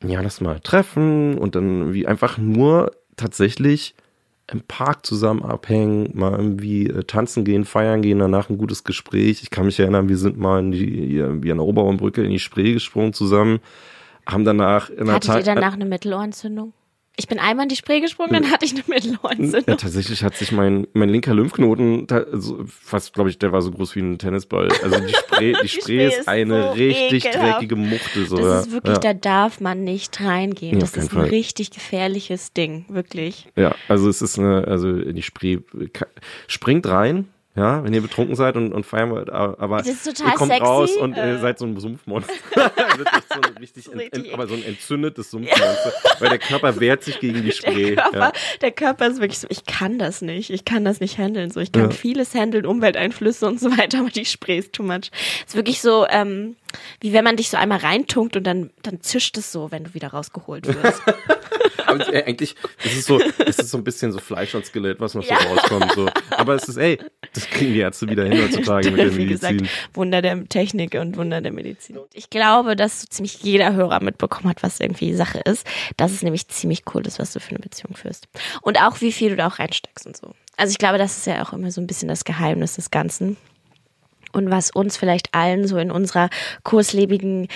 ja, 0.04 0.20
lass 0.20 0.40
mal 0.40 0.60
treffen 0.60 1.36
und 1.38 1.54
dann 1.54 1.92
wie 1.92 2.06
einfach 2.06 2.38
nur 2.38 2.92
tatsächlich 3.16 3.94
im 4.50 4.62
Park 4.62 5.06
zusammen 5.06 5.42
abhängen, 5.44 6.10
mal 6.14 6.32
irgendwie 6.32 6.86
äh, 6.88 7.04
tanzen 7.04 7.44
gehen, 7.44 7.64
feiern 7.64 8.02
gehen, 8.02 8.18
danach 8.18 8.48
ein 8.50 8.58
gutes 8.58 8.82
Gespräch. 8.82 9.42
Ich 9.42 9.50
kann 9.50 9.66
mich 9.66 9.78
erinnern, 9.78 10.08
wir 10.08 10.16
sind 10.16 10.38
mal 10.38 10.58
in 10.60 10.72
die, 10.72 11.22
wie 11.42 11.52
an 11.52 11.58
der 11.58 11.66
Oberbaumbrücke 11.66 12.22
in 12.24 12.30
die 12.30 12.38
Spree 12.40 12.72
gesprungen 12.72 13.12
zusammen, 13.12 13.60
haben 14.26 14.44
danach 14.44 14.90
in 14.90 15.06
der 15.06 15.14
Hattet 15.16 15.28
ihr 15.30 15.34
Tat- 15.44 15.56
danach 15.56 15.74
eine 15.74 15.84
Mittelohrentzündung? 15.84 16.72
Ich 17.20 17.28
bin 17.28 17.38
einmal 17.38 17.64
in 17.64 17.68
die 17.68 17.76
Spree 17.76 18.00
gesprungen, 18.00 18.32
dann 18.32 18.50
hatte 18.50 18.64
ich 18.64 18.72
eine 18.72 18.80
Ja, 18.80 18.94
Mittelohrentzündung. 18.94 19.76
tatsächlich 19.76 20.24
hat 20.24 20.34
sich 20.36 20.52
mein, 20.52 20.86
mein 20.94 21.10
linker 21.10 21.34
Lymphknoten, 21.34 22.06
ta- 22.06 22.24
so, 22.32 22.64
fast 22.66 23.12
glaube 23.12 23.28
ich, 23.30 23.38
der 23.38 23.52
war 23.52 23.60
so 23.60 23.70
groß 23.70 23.94
wie 23.94 24.00
ein 24.00 24.18
Tennisball. 24.18 24.68
Also 24.82 24.98
die 25.00 25.12
Spree, 25.14 25.52
die 25.62 25.68
Spree 25.68 25.80
Spree 25.80 26.06
ist 26.08 26.26
eine 26.28 26.62
so 26.62 26.70
richtig 26.72 27.26
ekelhaft. 27.26 27.52
dreckige 27.54 27.76
Muchte. 27.76 28.24
So, 28.24 28.36
Das 28.38 28.44
ja. 28.46 28.60
ist 28.60 28.72
wirklich, 28.72 28.94
ja. 28.96 29.00
da 29.00 29.14
darf 29.14 29.60
man 29.60 29.84
nicht 29.84 30.20
reingehen. 30.20 30.74
Ja, 30.74 30.80
das 30.80 30.96
ist 30.96 31.12
ein 31.12 31.20
Fall. 31.20 31.28
richtig 31.28 31.70
gefährliches 31.70 32.52
Ding, 32.54 32.86
wirklich. 32.88 33.46
Ja, 33.54 33.74
also 33.88 34.08
es 34.08 34.22
ist 34.22 34.38
eine, 34.38 34.66
also 34.66 34.92
die 34.92 35.22
Spree 35.22 35.58
springt 36.46 36.86
rein, 36.88 37.28
ja, 37.56 37.82
wenn 37.82 37.92
ihr 37.92 38.00
betrunken 38.00 38.36
seid 38.36 38.56
und, 38.56 38.72
und 38.72 38.86
feiern 38.86 39.10
wollt, 39.10 39.28
aber 39.28 39.78
Das 39.78 39.88
ist 39.88 40.04
total 40.04 40.28
ihr 40.32 40.36
kommt 40.36 40.52
sexy, 40.52 40.64
raus 40.64 40.96
und 40.96 41.14
äh, 41.14 41.38
seid 41.38 41.58
so 41.58 41.66
ein 41.66 41.78
Sumpfmonster. 41.78 42.32
So 43.32 43.40
ein 43.42 43.56
richtig, 43.58 43.92
ent, 43.92 44.12
ent, 44.12 44.32
aber 44.34 44.46
so 44.48 44.54
ein 44.54 44.64
entzündetes 44.64 45.30
Sumpfmonster, 45.30 45.92
weil 46.18 46.28
der 46.30 46.38
Körper 46.38 46.78
wehrt 46.80 47.02
sich 47.04 47.20
gegen 47.20 47.42
die 47.42 47.52
Spree. 47.52 47.94
Der 47.94 48.04
Körper, 48.04 48.18
Ja. 48.18 48.32
der 48.60 48.70
Körper 48.72 49.06
ist 49.06 49.20
wirklich 49.20 49.38
so, 49.38 49.46
ich 49.50 49.64
kann 49.66 49.98
das 49.98 50.20
nicht, 50.22 50.50
ich 50.50 50.64
kann 50.64 50.84
das 50.84 51.00
nicht 51.00 51.18
handeln. 51.18 51.50
So, 51.50 51.60
ich 51.60 51.70
kann 51.72 51.84
Ja. 51.84 51.90
vieles 51.90 52.34
handeln, 52.34 52.66
Umwelteinflüsse 52.66 53.46
und 53.46 53.60
so 53.60 53.70
weiter, 53.76 54.00
aber 54.00 54.10
die 54.10 54.24
Spree 54.24 54.58
ist 54.58 54.72
too 54.72 54.82
much. 54.82 55.10
ist 55.46 55.54
wirklich 55.54 55.80
so, 55.80 56.06
ähm, 56.08 56.56
wie 57.00 57.12
wenn 57.12 57.24
man 57.24 57.36
dich 57.36 57.50
so 57.50 57.56
einmal 57.56 57.78
reintunkt 57.78 58.36
und 58.36 58.44
dann, 58.44 58.70
dann 58.82 59.00
zischt 59.00 59.36
es 59.38 59.52
so, 59.52 59.70
wenn 59.70 59.84
du 59.84 59.94
wieder 59.94 60.08
rausgeholt 60.08 60.66
wirst. 60.66 61.02
Aber 61.86 62.12
äh, 62.14 62.22
eigentlich 62.24 62.54
ist 62.84 62.96
es 62.98 63.06
so, 63.06 63.20
es 63.38 63.58
ist 63.58 63.70
so 63.70 63.78
ein 63.78 63.84
bisschen 63.84 64.12
so 64.12 64.18
Fleisch 64.20 64.54
und 64.54 64.64
Skelett, 64.64 65.00
was 65.00 65.14
noch 65.14 65.24
Ja. 65.24 65.40
so 65.40 65.48
rauskommt. 65.48 65.92
So. 65.92 66.08
Aber 66.30 66.54
es 66.54 66.68
ist, 66.68 66.76
ey, 66.76 66.98
Das 67.34 67.46
kriegen 67.48 67.72
die 67.74 67.80
Ärzte 67.80 68.08
wieder 68.08 68.24
hin 68.24 68.40
heutzutage 68.42 68.90
mit 68.92 69.00
der 69.00 69.14
Wie 69.16 69.26
Medizin. 69.26 69.58
gesagt, 69.58 69.70
Wunder 69.94 70.22
der 70.22 70.44
Technik 70.48 70.94
und 70.94 71.16
Wunder 71.16 71.40
der 71.40 71.52
Medizin. 71.52 71.98
Ich 72.12 72.30
glaube, 72.30 72.76
dass 72.76 73.00
so 73.02 73.06
ziemlich 73.08 73.42
jeder 73.42 73.72
Hörer 73.72 74.00
mitbekommen 74.02 74.48
hat, 74.48 74.62
was 74.62 74.78
irgendwie 74.78 75.14
Sache 75.14 75.40
ist. 75.40 75.66
Dass 75.96 76.12
es 76.12 76.22
nämlich 76.22 76.46
ziemlich 76.48 76.82
cool 76.94 77.04
ist, 77.06 77.18
was 77.18 77.32
du 77.32 77.40
für 77.40 77.50
eine 77.50 77.58
Beziehung 77.58 77.96
führst. 77.96 78.28
Und 78.62 78.80
auch, 78.80 79.00
wie 79.00 79.10
viel 79.12 79.30
du 79.30 79.36
da 79.36 79.48
auch 79.48 79.58
reinsteckst 79.58 80.06
und 80.06 80.16
so. 80.16 80.32
Also 80.56 80.70
ich 80.72 80.78
glaube, 80.78 80.98
das 80.98 81.16
ist 81.16 81.26
ja 81.26 81.42
auch 81.42 81.52
immer 81.52 81.70
so 81.72 81.80
ein 81.80 81.86
bisschen 81.86 82.08
das 82.08 82.24
Geheimnis 82.24 82.74
des 82.76 82.90
Ganzen. 82.90 83.36
Und 84.32 84.50
was 84.50 84.70
uns 84.70 84.96
vielleicht 84.96 85.34
allen 85.34 85.66
so 85.66 85.76
in 85.78 85.90
unserer 85.90 86.30
kurslebigen, 86.62 87.48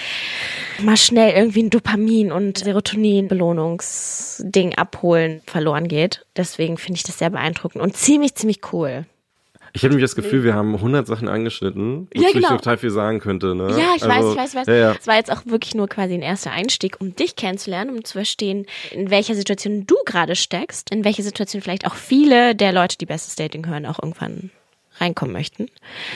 mal 0.83 0.97
schnell 0.97 1.35
irgendwie 1.37 1.63
ein 1.63 1.71
Dopamin- 1.71 2.33
und 2.33 2.59
Serotonin-Belohnungsding 2.59 4.75
abholen 4.77 5.43
verloren 5.47 5.89
geht. 5.89 6.25
Deswegen 6.37 6.77
finde 6.79 6.97
ich 6.99 7.05
das 7.05 7.19
sehr 7.19 7.31
beeindruckend 7.31 7.83
und 7.83 7.97
ziemlich, 7.97 8.35
ziemlich 8.35 8.61
cool. 8.73 9.07
Ich 9.77 9.83
habe 9.83 9.93
nämlich 9.93 10.09
das 10.09 10.15
Gefühl, 10.15 10.45
wir 10.45 10.55
haben 10.55 10.77
100 10.77 11.05
Sachen 11.05 11.27
angeschnitten, 11.27 12.07
wozu 12.13 12.23
Ja, 12.23 12.29
ich 12.29 12.35
genau. 12.35 12.51
total 12.51 12.79
viel 12.79 12.91
sagen 12.91 13.19
könnte. 13.19 13.57
Ne? 13.57 13.71
Ja, 13.71 13.95
ich 13.97 14.03
weiß, 14.03 14.11
Also, 14.11 14.31
ich 14.31 14.37
weiß, 14.39 14.51
ich 14.51 14.55
weiß. 14.57 14.67
Ja, 14.69 14.75
ja. 14.75 14.95
Es 14.99 15.07
war 15.09 15.17
jetzt 15.17 15.33
auch 15.33 15.45
wirklich 15.47 15.75
nur 15.75 15.89
quasi 15.89 16.15
ein 16.15 16.23
erster 16.23 16.53
Einstieg, 16.53 17.01
um 17.01 17.17
dich 17.17 17.35
kennenzulernen, 17.35 17.91
um 17.91 18.05
zu 18.05 18.13
verstehen, 18.13 18.67
in 18.93 19.11
welcher 19.11 19.35
Situation 19.35 19.85
du 19.85 19.97
gerade 20.07 20.37
steckst, 20.37 20.91
in 20.91 21.05
welche 21.05 21.25
Situation 21.25 21.61
vielleicht 21.61 21.89
auch 21.89 21.97
viele 21.97 22.55
der 22.55 22.71
Leute, 22.73 22.97
die 22.99 23.07
Bestes 23.07 23.35
Dating 23.35 23.67
hören, 23.67 23.85
auch 23.85 23.99
irgendwann 24.01 24.51
reinkommen 25.01 25.33
möchten. 25.33 25.69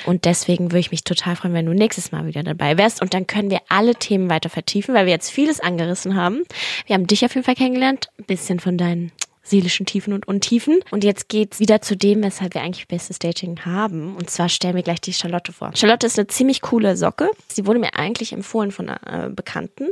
Und 0.06 0.24
deswegen 0.24 0.66
würde 0.66 0.80
ich 0.80 0.90
mich 0.90 1.04
total 1.04 1.36
freuen, 1.36 1.54
wenn 1.54 1.66
du 1.66 1.74
nächstes 1.74 2.12
Mal 2.12 2.26
wieder 2.26 2.42
dabei 2.42 2.78
wärst. 2.78 3.02
Und 3.02 3.14
dann 3.14 3.26
können 3.26 3.50
wir 3.50 3.60
alle 3.68 3.94
Themen 3.94 4.30
weiter 4.30 4.50
vertiefen, 4.50 4.94
weil 4.94 5.06
wir 5.06 5.12
jetzt 5.12 5.30
vieles 5.30 5.60
angerissen 5.60 6.14
haben. 6.14 6.42
Wir 6.86 6.94
haben 6.94 7.06
dich 7.06 7.24
auf 7.24 7.34
jeden 7.34 7.44
Fall 7.44 7.54
kennengelernt, 7.54 8.08
ein 8.18 8.24
bisschen 8.24 8.60
von 8.60 8.76
deinen 8.78 9.12
seelischen 9.48 9.86
Tiefen 9.86 10.12
und 10.12 10.28
Untiefen. 10.28 10.80
Und 10.90 11.04
jetzt 11.04 11.28
geht's 11.28 11.60
wieder 11.60 11.80
zu 11.80 11.96
dem, 11.96 12.22
weshalb 12.22 12.54
wir 12.54 12.62
eigentlich 12.62 12.88
bestes 12.88 13.18
Dating 13.18 13.64
haben. 13.64 14.16
Und 14.16 14.30
zwar 14.30 14.48
stellen 14.48 14.76
wir 14.76 14.82
gleich 14.82 15.00
die 15.00 15.12
Charlotte 15.12 15.52
vor. 15.52 15.72
Charlotte 15.74 16.06
ist 16.06 16.18
eine 16.18 16.26
ziemlich 16.28 16.60
coole 16.60 16.96
Socke. 16.96 17.30
Sie 17.48 17.66
wurde 17.66 17.78
mir 17.78 17.94
eigentlich 17.94 18.32
empfohlen 18.32 18.70
von 18.70 18.88
einer 18.88 19.26
äh, 19.26 19.30
Bekannten 19.30 19.88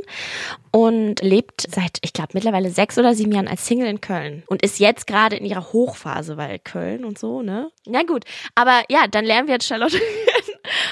und 0.71 1.21
lebt 1.21 1.67
seit, 1.69 1.97
ich 2.01 2.13
glaube, 2.13 2.29
mittlerweile 2.33 2.69
sechs 2.69 2.97
oder 2.97 3.13
sieben 3.13 3.31
Jahren 3.31 3.47
als 3.47 3.65
Single 3.65 3.87
in 3.87 4.01
Köln 4.01 4.43
und 4.47 4.61
ist 4.61 4.79
jetzt 4.79 5.07
gerade 5.07 5.35
in 5.35 5.45
ihrer 5.45 5.73
Hochphase, 5.73 6.37
weil 6.37 6.59
Köln 6.59 7.03
und 7.05 7.17
so, 7.17 7.41
ne? 7.41 7.71
Na 7.85 8.03
gut. 8.03 8.25
Aber 8.55 8.83
ja, 8.89 9.07
dann 9.07 9.25
lernen 9.25 9.47
wir 9.47 9.55
jetzt 9.55 9.67
Charlotte 9.67 9.97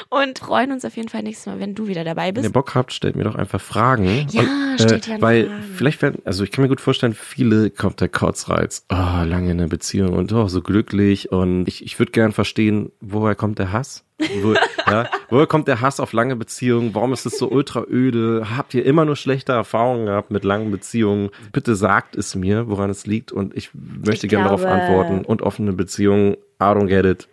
und 0.09 0.39
freuen 0.39 0.71
uns 0.71 0.85
auf 0.85 0.95
jeden 0.95 1.09
Fall 1.09 1.23
nächstes 1.23 1.45
Mal, 1.47 1.59
wenn 1.59 1.75
du 1.75 1.87
wieder 1.87 2.03
dabei 2.03 2.27
Wenn 2.27 2.35
bist. 2.35 2.45
ihr 2.45 2.51
Bock 2.51 2.75
habt, 2.75 2.93
stellt 2.93 3.15
mir 3.15 3.23
doch 3.23 3.35
einfach 3.35 3.61
Fragen. 3.61 4.27
Ja, 4.31 4.43
stellt 4.79 5.07
ja 5.07 5.21
Weil 5.21 5.47
Fragen. 5.47 5.63
vielleicht 5.75 6.01
werden, 6.01 6.21
also 6.25 6.43
ich 6.43 6.51
kann 6.51 6.63
mir 6.63 6.69
gut 6.69 6.81
vorstellen, 6.81 7.13
viele 7.13 7.69
kommt 7.69 8.01
der 8.01 8.09
Kotzreiz. 8.09 8.85
Oh, 8.89 8.95
lange 8.95 9.51
in 9.51 9.59
einer 9.59 9.67
Beziehung 9.67 10.13
und 10.13 10.31
oh, 10.33 10.47
so 10.47 10.61
glücklich. 10.61 11.31
Und 11.31 11.67
ich, 11.67 11.83
ich 11.83 11.99
würde 11.99 12.11
gern 12.11 12.31
verstehen, 12.31 12.91
woher 13.01 13.35
kommt 13.35 13.59
der 13.59 13.71
Hass? 13.71 14.03
Wo, 14.41 14.53
ja, 14.87 15.09
woher 15.29 15.45
kommt 15.47 15.67
der 15.67 15.81
Hass 15.81 15.99
auf 15.99 16.13
lange 16.13 16.35
Beziehungen? 16.35 16.95
Warum 16.95 17.11
ist 17.11 17.25
es 17.25 17.37
so 17.37 17.49
ultra 17.49 17.83
öde? 17.89 18.47
Habt 18.55 18.73
ihr 18.73 18.85
immer 18.85 19.03
nur 19.03 19.15
schlechte 19.17 19.51
Erfahrungen 19.51 20.05
gehabt 20.05 20.31
mit 20.31 20.43
langen 20.45 20.71
Beziehungen? 20.71 21.29
Bitte 21.51 21.75
sagt 21.75 22.15
es 22.15 22.33
mir, 22.35 22.69
woran 22.69 22.89
es 22.89 23.05
liegt. 23.05 23.31
Und 23.31 23.55
ich 23.57 23.71
möchte 23.73 24.27
Ich 24.27 24.29
gerne 24.29 24.45
darauf 24.45 24.65
antworten. 24.65 25.25
Und 25.25 25.41
offene 25.41 25.73
Beziehungen, 25.73 26.35
I 26.61 26.63
don't 26.63 26.87
get 26.87 27.05
it. 27.05 27.27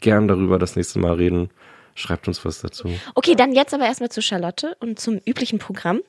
Gern 0.00 0.28
darüber 0.28 0.58
das 0.58 0.76
nächste 0.76 1.00
Mal 1.00 1.14
reden. 1.14 1.50
Schreibt 1.98 2.28
uns 2.28 2.44
was 2.44 2.60
dazu. 2.60 2.88
Okay, 3.16 3.34
dann 3.34 3.52
jetzt 3.52 3.74
aber 3.74 3.84
erstmal 3.84 4.08
zu 4.08 4.22
Charlotte 4.22 4.76
und 4.78 5.00
zum 5.00 5.20
üblichen 5.26 5.58
Programm. 5.58 6.00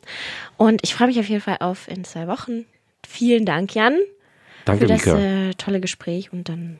Und 0.55 0.81
ich 0.84 0.93
freue 0.93 1.08
mich 1.08 1.19
auf 1.19 1.27
jeden 1.27 1.41
Fall 1.41 1.58
auf 1.62 1.88
in 1.88 2.03
zwei 2.03 2.27
Wochen. 2.27 2.65
Vielen 3.08 3.43
Dank, 3.43 3.74
Jan, 3.74 3.98
Danke, 4.65 4.81
für 4.81 4.88
das 4.88 5.08
äh, 5.08 5.53
tolle 5.55 5.79
Gespräch 5.79 6.31
und 6.31 6.48
dann 6.48 6.79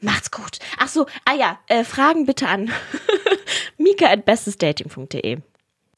macht's 0.00 0.30
gut. 0.30 0.60
Ach 0.78 0.86
so, 0.86 1.06
ah 1.24 1.34
ja, 1.34 1.58
äh, 1.66 1.82
Fragen 1.82 2.26
bitte 2.26 2.46
an 2.46 2.70
mika 3.76 4.06
at 4.06 4.24
bestesdating.de. 4.24 5.38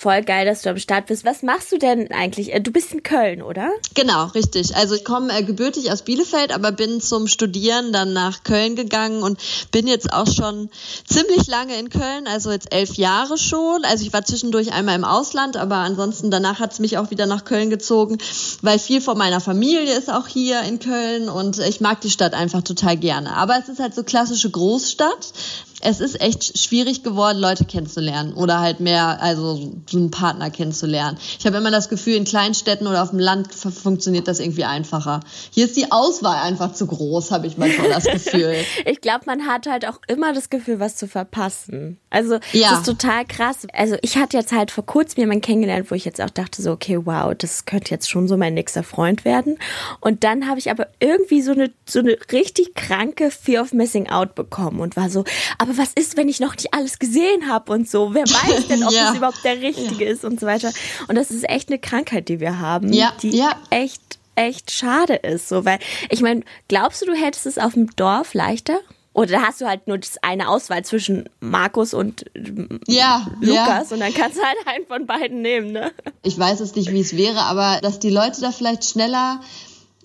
Voll 0.00 0.22
geil, 0.22 0.46
dass 0.46 0.62
du 0.62 0.70
am 0.70 0.78
Start 0.78 1.08
bist. 1.08 1.26
Was 1.26 1.42
machst 1.42 1.72
du 1.72 1.76
denn 1.76 2.10
eigentlich? 2.10 2.54
Äh, 2.54 2.60
Du 2.62 2.70
bist 2.70 2.90
in 2.94 3.02
Köln, 3.02 3.42
oder? 3.42 3.68
Genau, 3.92 4.28
richtig. 4.28 4.74
Also 4.74 4.94
ich 4.94 5.04
komme 5.04 5.30
äh, 5.30 5.42
gebürtig 5.42 5.92
aus 5.92 6.00
Bielefeld, 6.00 6.54
aber 6.54 6.72
bin 6.72 7.02
zum 7.02 7.26
Studieren 7.26 7.92
dann 7.92 8.14
nach 8.14 8.42
Köln 8.42 8.76
gegangen 8.76 9.22
und 9.22 9.38
bin 9.72 9.86
jetzt 9.86 10.10
auch 10.10 10.26
schon 10.26 10.70
ziemlich 11.06 11.46
lange 11.48 11.78
in 11.78 11.90
Köln, 11.90 12.26
also 12.26 12.50
jetzt 12.50 12.72
elf 12.72 12.94
Jahre 12.94 13.36
schon. 13.36 13.84
Also 13.84 14.02
ich 14.06 14.10
war 14.14 14.24
zwischendurch 14.24 14.72
einmal 14.72 14.96
im 14.96 15.04
Ausland, 15.04 15.58
aber 15.58 15.76
ansonsten 15.76 16.30
danach 16.30 16.60
hat 16.60 16.72
es 16.72 16.78
mich 16.78 16.96
auch 16.96 17.10
wieder 17.10 17.26
nach 17.26 17.44
Köln 17.44 17.68
gezogen, 17.68 18.16
weil 18.62 18.78
viel 18.78 19.02
von 19.02 19.18
meiner 19.18 19.42
Familie 19.42 19.94
ist 19.98 20.10
auch 20.10 20.26
hier 20.26 20.62
in 20.62 20.78
Köln 20.78 21.28
und 21.28 21.58
ich 21.58 21.82
mag 21.82 22.00
die 22.00 22.08
Stadt 22.08 22.32
einfach 22.32 22.62
total 22.62 22.96
gerne. 22.96 23.36
Aber 23.36 23.58
es 23.58 23.68
ist 23.68 23.80
halt 23.80 23.94
so 23.94 24.02
klassische 24.02 24.48
Großstadt. 24.48 25.34
Es 25.82 26.00
ist 26.00 26.20
echt 26.20 26.58
schwierig 26.58 27.02
geworden, 27.02 27.38
Leute 27.38 27.64
kennenzulernen 27.64 28.32
oder 28.34 28.60
halt 28.60 28.80
mehr, 28.80 29.20
also 29.22 29.72
so 29.88 29.96
einen 29.98 30.10
Partner 30.10 30.50
kennenzulernen. 30.50 31.18
Ich 31.38 31.46
habe 31.46 31.56
immer 31.56 31.70
das 31.70 31.88
Gefühl, 31.88 32.14
in 32.14 32.24
Kleinstädten 32.24 32.86
oder 32.86 33.02
auf 33.02 33.10
dem 33.10 33.18
Land 33.18 33.52
funktioniert 33.54 34.28
das 34.28 34.40
irgendwie 34.40 34.64
einfacher. 34.64 35.20
Hier 35.50 35.64
ist 35.64 35.76
die 35.76 35.90
Auswahl 35.90 36.42
einfach 36.42 36.72
zu 36.72 36.86
groß, 36.86 37.30
habe 37.30 37.46
ich 37.46 37.56
manchmal 37.56 37.88
das 37.88 38.04
Gefühl. 38.12 38.54
Ich 38.84 39.00
glaube, 39.00 39.24
man 39.26 39.46
hat 39.46 39.66
halt 39.66 39.86
auch 39.86 39.98
immer 40.08 40.32
das 40.32 40.50
Gefühl, 40.50 40.80
was 40.80 40.96
zu 40.96 41.06
verpassen. 41.08 41.98
Also, 42.10 42.38
Ja. 42.52 42.70
das 42.70 42.80
ist 42.80 42.86
total 42.86 43.24
krass. 43.24 43.66
Also, 43.72 43.96
ich 44.02 44.16
hatte 44.16 44.36
jetzt 44.36 44.52
halt 44.52 44.70
vor 44.70 44.84
kurzem 44.84 45.20
jemanden 45.20 45.42
kennengelernt, 45.42 45.90
wo 45.90 45.94
ich 45.94 46.04
jetzt 46.04 46.20
auch 46.20 46.30
dachte 46.30 46.60
so, 46.62 46.72
okay, 46.72 46.98
wow, 47.04 47.32
das 47.36 47.64
könnte 47.66 47.90
jetzt 47.92 48.10
schon 48.10 48.28
so 48.28 48.36
mein 48.36 48.54
nächster 48.54 48.82
Freund 48.82 49.24
werden. 49.24 49.58
Und 50.00 50.24
dann 50.24 50.48
habe 50.48 50.58
ich 50.58 50.70
aber 50.70 50.88
irgendwie 50.98 51.40
so 51.42 51.52
eine, 51.52 51.70
so 51.88 52.00
eine 52.00 52.16
richtig 52.32 52.74
kranke 52.74 53.30
Fear 53.30 53.62
of 53.62 53.72
Missing 53.72 54.08
Out 54.10 54.34
bekommen 54.34 54.80
und 54.80 54.96
war 54.96 55.08
so, 55.08 55.24
aber 55.58 55.69
was 55.78 55.92
ist, 55.94 56.16
wenn 56.16 56.28
ich 56.28 56.40
noch 56.40 56.52
nicht 56.56 56.72
alles 56.74 56.98
gesehen 56.98 57.48
habe 57.48 57.72
und 57.72 57.88
so? 57.88 58.14
Wer 58.14 58.24
weiß 58.24 58.68
denn, 58.68 58.84
ob 58.84 58.92
Ja. 58.92 59.08
das 59.08 59.16
überhaupt 59.16 59.44
der 59.44 59.60
richtige 59.60 60.04
ist 60.04 60.24
und 60.24 60.40
so 60.40 60.46
weiter. 60.46 60.72
Und 61.08 61.16
das 61.16 61.30
ist 61.30 61.48
echt 61.48 61.68
eine 61.68 61.78
Krankheit, 61.78 62.28
die 62.28 62.40
wir 62.40 62.58
haben, 62.60 62.92
Ja, 62.92 63.12
die 63.22 63.30
ja. 63.36 63.56
echt 63.70 64.02
echt 64.36 64.70
schade 64.70 65.16
ist, 65.16 65.48
so 65.50 65.64
weil 65.66 65.78
ich 66.08 66.22
meine, 66.22 66.42
glaubst 66.68 67.02
du, 67.02 67.06
du 67.06 67.14
hättest 67.14 67.44
es 67.46 67.58
auf 67.58 67.74
dem 67.74 67.94
Dorf 67.96 68.32
leichter? 68.32 68.78
Oder 69.12 69.42
hast 69.42 69.60
du 69.60 69.66
halt 69.66 69.86
nur 69.88 69.98
das 69.98 70.18
eine 70.22 70.48
Auswahl 70.48 70.84
zwischen 70.84 71.28
Markus 71.40 71.92
und 71.92 72.24
ähm, 72.36 72.80
Ja, 72.86 73.26
ja. 73.42 73.64
Lukas 73.64 73.90
und 73.92 73.98
dann 74.00 74.14
kannst 74.14 74.38
du 74.38 74.42
halt 74.42 74.56
einen 74.66 74.86
von 74.86 75.04
beiden 75.06 75.42
nehmen, 75.42 75.72
ne? 75.72 75.90
Ich 76.22 76.38
weiß 76.38 76.60
es 76.60 76.74
nicht, 76.76 76.92
wie 76.92 77.00
es 77.00 77.16
wäre, 77.16 77.40
aber 77.40 77.80
dass 77.82 77.98
die 77.98 78.08
Leute 78.08 78.40
da 78.40 78.52
vielleicht 78.52 78.84
schneller 78.84 79.40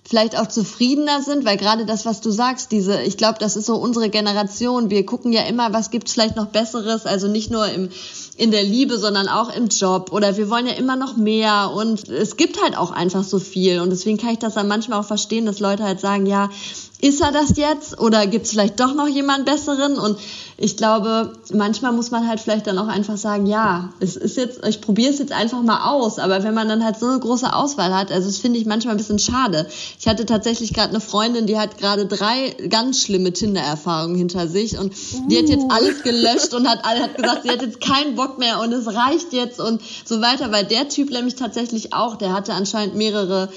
vielleicht 0.08 0.38
auch 0.38 0.46
zufriedener 0.46 1.22
sind, 1.22 1.44
weil 1.44 1.56
gerade 1.56 1.84
das, 1.86 2.06
was 2.06 2.20
du 2.20 2.30
sagst, 2.30 2.72
diese, 2.72 3.02
ich 3.02 3.16
glaube, 3.16 3.38
das 3.40 3.56
ist 3.56 3.66
so 3.66 3.76
unsere 3.76 4.08
Generation. 4.08 4.90
Wir 4.90 5.04
gucken 5.04 5.32
ja 5.32 5.42
immer, 5.42 5.72
was 5.72 5.90
gibt's 5.90 6.12
vielleicht 6.12 6.36
noch 6.36 6.46
Besseres, 6.46 7.06
also 7.06 7.28
nicht 7.28 7.50
nur 7.50 7.68
im 7.68 7.88
in 8.36 8.50
der 8.50 8.62
Liebe, 8.62 8.98
sondern 8.98 9.28
auch 9.28 9.54
im 9.54 9.68
Job. 9.68 10.12
Oder 10.12 10.36
wir 10.36 10.50
wollen 10.50 10.66
ja 10.66 10.74
immer 10.74 10.96
noch 10.96 11.16
mehr. 11.16 11.72
Und 11.74 12.08
es 12.08 12.36
gibt 12.36 12.62
halt 12.62 12.76
auch 12.76 12.90
einfach 12.90 13.24
so 13.24 13.38
viel. 13.38 13.80
Und 13.80 13.90
deswegen 13.90 14.18
kann 14.18 14.30
ich 14.30 14.38
das 14.38 14.54
dann 14.54 14.68
manchmal 14.68 15.00
auch 15.00 15.06
verstehen, 15.06 15.46
dass 15.46 15.60
Leute 15.60 15.84
halt 15.84 16.00
sagen, 16.00 16.26
ja, 16.26 16.50
ist 17.00 17.20
er 17.20 17.30
das 17.30 17.56
jetzt? 17.56 18.00
Oder 18.00 18.26
gibt's 18.26 18.50
vielleicht 18.50 18.80
doch 18.80 18.94
noch 18.94 19.08
jemand 19.08 19.44
besseren? 19.44 19.98
Und 19.98 20.18
ich 20.58 20.78
glaube, 20.78 21.34
manchmal 21.52 21.92
muss 21.92 22.10
man 22.10 22.26
halt 22.26 22.40
vielleicht 22.40 22.66
dann 22.66 22.78
auch 22.78 22.88
einfach 22.88 23.18
sagen, 23.18 23.44
ja, 23.44 23.90
es 24.00 24.16
ist 24.16 24.38
jetzt, 24.38 24.66
ich 24.66 24.80
probiere 24.80 25.12
es 25.12 25.18
jetzt 25.18 25.32
einfach 25.32 25.60
mal 25.60 25.90
aus, 25.90 26.18
aber 26.18 26.42
wenn 26.44 26.54
man 26.54 26.66
dann 26.66 26.82
halt 26.82 26.98
so 26.98 27.06
eine 27.06 27.20
große 27.20 27.52
Auswahl 27.52 27.94
hat, 27.94 28.10
also 28.10 28.26
das 28.26 28.38
finde 28.38 28.58
ich 28.58 28.64
manchmal 28.64 28.94
ein 28.94 28.96
bisschen 28.96 29.18
schade. 29.18 29.66
Ich 30.00 30.08
hatte 30.08 30.24
tatsächlich 30.24 30.72
gerade 30.72 30.90
eine 30.90 31.00
Freundin, 31.00 31.46
die 31.46 31.58
hat 31.58 31.76
gerade 31.76 32.06
drei 32.06 32.56
ganz 32.70 33.02
schlimme 33.02 33.34
Tinder-Erfahrungen 33.34 34.16
hinter 34.16 34.48
sich 34.48 34.78
und 34.78 34.94
die 35.30 35.36
hat 35.36 35.50
jetzt 35.50 35.66
alles 35.68 36.02
gelöscht 36.02 36.54
und 36.54 36.66
hat, 36.66 36.82
hat 36.82 37.16
gesagt, 37.18 37.42
sie 37.42 37.50
hat 37.50 37.60
jetzt 37.60 37.82
keinen 37.82 38.16
Bock 38.16 38.38
mehr 38.38 38.60
und 38.60 38.72
es 38.72 38.86
reicht 38.86 39.34
jetzt 39.34 39.60
und 39.60 39.82
so 40.06 40.22
weiter, 40.22 40.50
weil 40.52 40.64
der 40.64 40.88
Typ 40.88 41.10
nämlich 41.10 41.34
tatsächlich 41.34 41.92
auch, 41.92 42.16
der 42.16 42.32
hatte 42.32 42.54
anscheinend 42.54 42.94
mehrere 42.94 43.50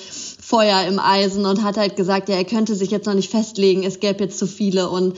Feuer 0.50 0.84
im 0.88 0.98
Eisen 0.98 1.46
und 1.46 1.64
hat 1.64 1.78
halt 1.78 1.96
gesagt, 1.96 2.28
ja, 2.28 2.36
er 2.36 2.44
könnte 2.44 2.74
sich 2.74 2.90
jetzt 2.90 3.06
noch 3.06 3.14
nicht 3.14 3.30
festlegen, 3.30 3.84
es 3.84 4.00
gäbe 4.00 4.24
jetzt 4.24 4.40
zu 4.40 4.48
viele 4.48 4.90
und 4.90 5.16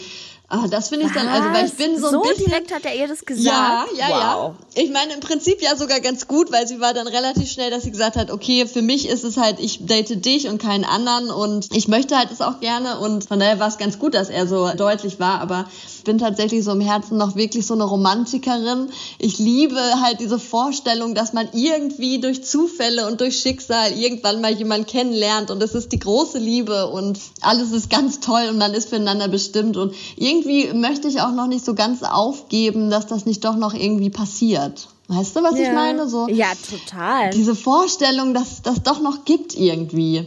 ah, 0.50 0.68
das 0.70 0.90
finde 0.90 1.06
ich 1.06 1.14
dann, 1.14 1.26
also 1.30 1.48
weil 1.54 1.68
ich 1.68 1.74
bin 1.76 1.98
so 1.98 2.08
ein 2.22 2.28
bisschen... 2.28 2.48
direkt 2.48 2.76
hat 2.76 2.84
er 2.84 2.94
ihr 2.94 3.08
das 3.08 3.24
gesagt. 3.24 3.46
Ja, 3.46 3.86
ja, 3.98 4.10
wow. 4.10 4.56
ja. 4.76 4.84
Ich 4.84 4.92
meine, 4.92 5.14
im 5.14 5.22
Prinzip 5.22 5.62
ja 5.62 5.78
sogar 5.78 6.02
ganz 6.02 6.28
gut, 6.28 6.52
weil 6.52 6.68
sie 6.68 6.82
war 6.82 6.94
dann 6.94 7.08
relativ 7.08 7.50
schnell, 7.50 7.72
dass 7.72 7.84
sie 7.84 7.92
gesagt 7.92 8.18
hat, 8.18 8.30
okay, 8.30 8.68
für 8.68 8.82
mich 8.82 9.08
ist 9.08 9.24
es 9.24 9.38
halt, 9.38 9.62
ich 9.62 9.86
date 9.86 10.26
dich 10.26 10.50
und 10.50 10.62
keinen 10.62 10.84
anderen 10.84 11.30
und 11.30 11.74
ich 11.74 11.88
möchte 11.88 12.18
halt 12.18 12.30
es 12.30 12.42
auch 12.42 12.60
gerne 12.60 13.00
und 13.00 13.24
von 13.24 13.40
daher 13.40 13.58
war 13.58 13.70
es 13.70 13.78
ganz 13.78 14.00
gut, 14.00 14.14
dass 14.14 14.30
er 14.30 14.48
so 14.48 14.70
deutlich 14.76 15.18
war, 15.22 15.40
aber 15.40 15.66
ich 16.02 16.06
bin 16.06 16.18
tatsächlich 16.18 16.64
so 16.64 16.72
im 16.72 16.82
Herzen 16.82 17.20
noch 17.20 17.36
wirklich 17.36 17.68
so 17.68 17.76
eine 17.76 17.84
Romantikerin. 17.84 18.90
Ich 19.20 19.38
liebe 19.38 19.80
halt 20.02 20.20
diese 20.20 20.40
Vorstellung, 20.40 21.14
dass 21.14 21.34
man 21.34 21.48
irgendwie 21.54 22.20
durch 22.20 22.44
Zufälle 22.44 23.06
und 23.06 23.22
durch 23.22 23.38
Schicksal 23.38 23.92
irgendwann 23.92 24.42
mal 24.42 24.52
jemanden 24.52 24.88
kennenlernt 24.88 25.52
und 25.52 25.62
es 25.62 25.76
ist 25.76 25.92
die 25.92 26.00
große 26.00 26.40
Liebe 26.40 26.88
und 26.88 27.20
alles 27.42 27.72
ist 27.72 27.92
ganz 27.92 28.20
toll 28.20 28.48
und 28.50 28.58
man 28.58 28.74
ist 28.74 28.90
füreinander 28.90 29.28
bestimmt 29.28 29.78
und 29.78 29.94
irgendwie 30.16 30.74
möchte 30.74 31.08
ich 31.08 31.22
auch 31.22 31.34
noch 31.34 31.46
nicht 31.46 31.64
so 31.64 31.76
ganz 31.76 32.02
aufgeben, 32.02 32.90
dass 32.90 33.06
das 33.06 33.28
nicht 33.28 33.46
doch 33.46 33.56
noch 33.56 33.76
irgendwie 33.76 34.10
passiert. 34.10 34.88
Weißt 35.08 35.36
du, 35.36 35.44
was 35.44 35.60
ich 35.60 35.72
meine? 35.72 36.08
So 36.08 36.30
Ja, 36.30 36.48
total. 36.68 37.30
diese 37.30 37.54
Vorstellung, 37.54 38.34
dass 38.34 38.64
das 38.64 38.82
doch 38.82 39.02
noch 39.02 39.26
gibt 39.26 39.56
irgendwie. 39.56 40.26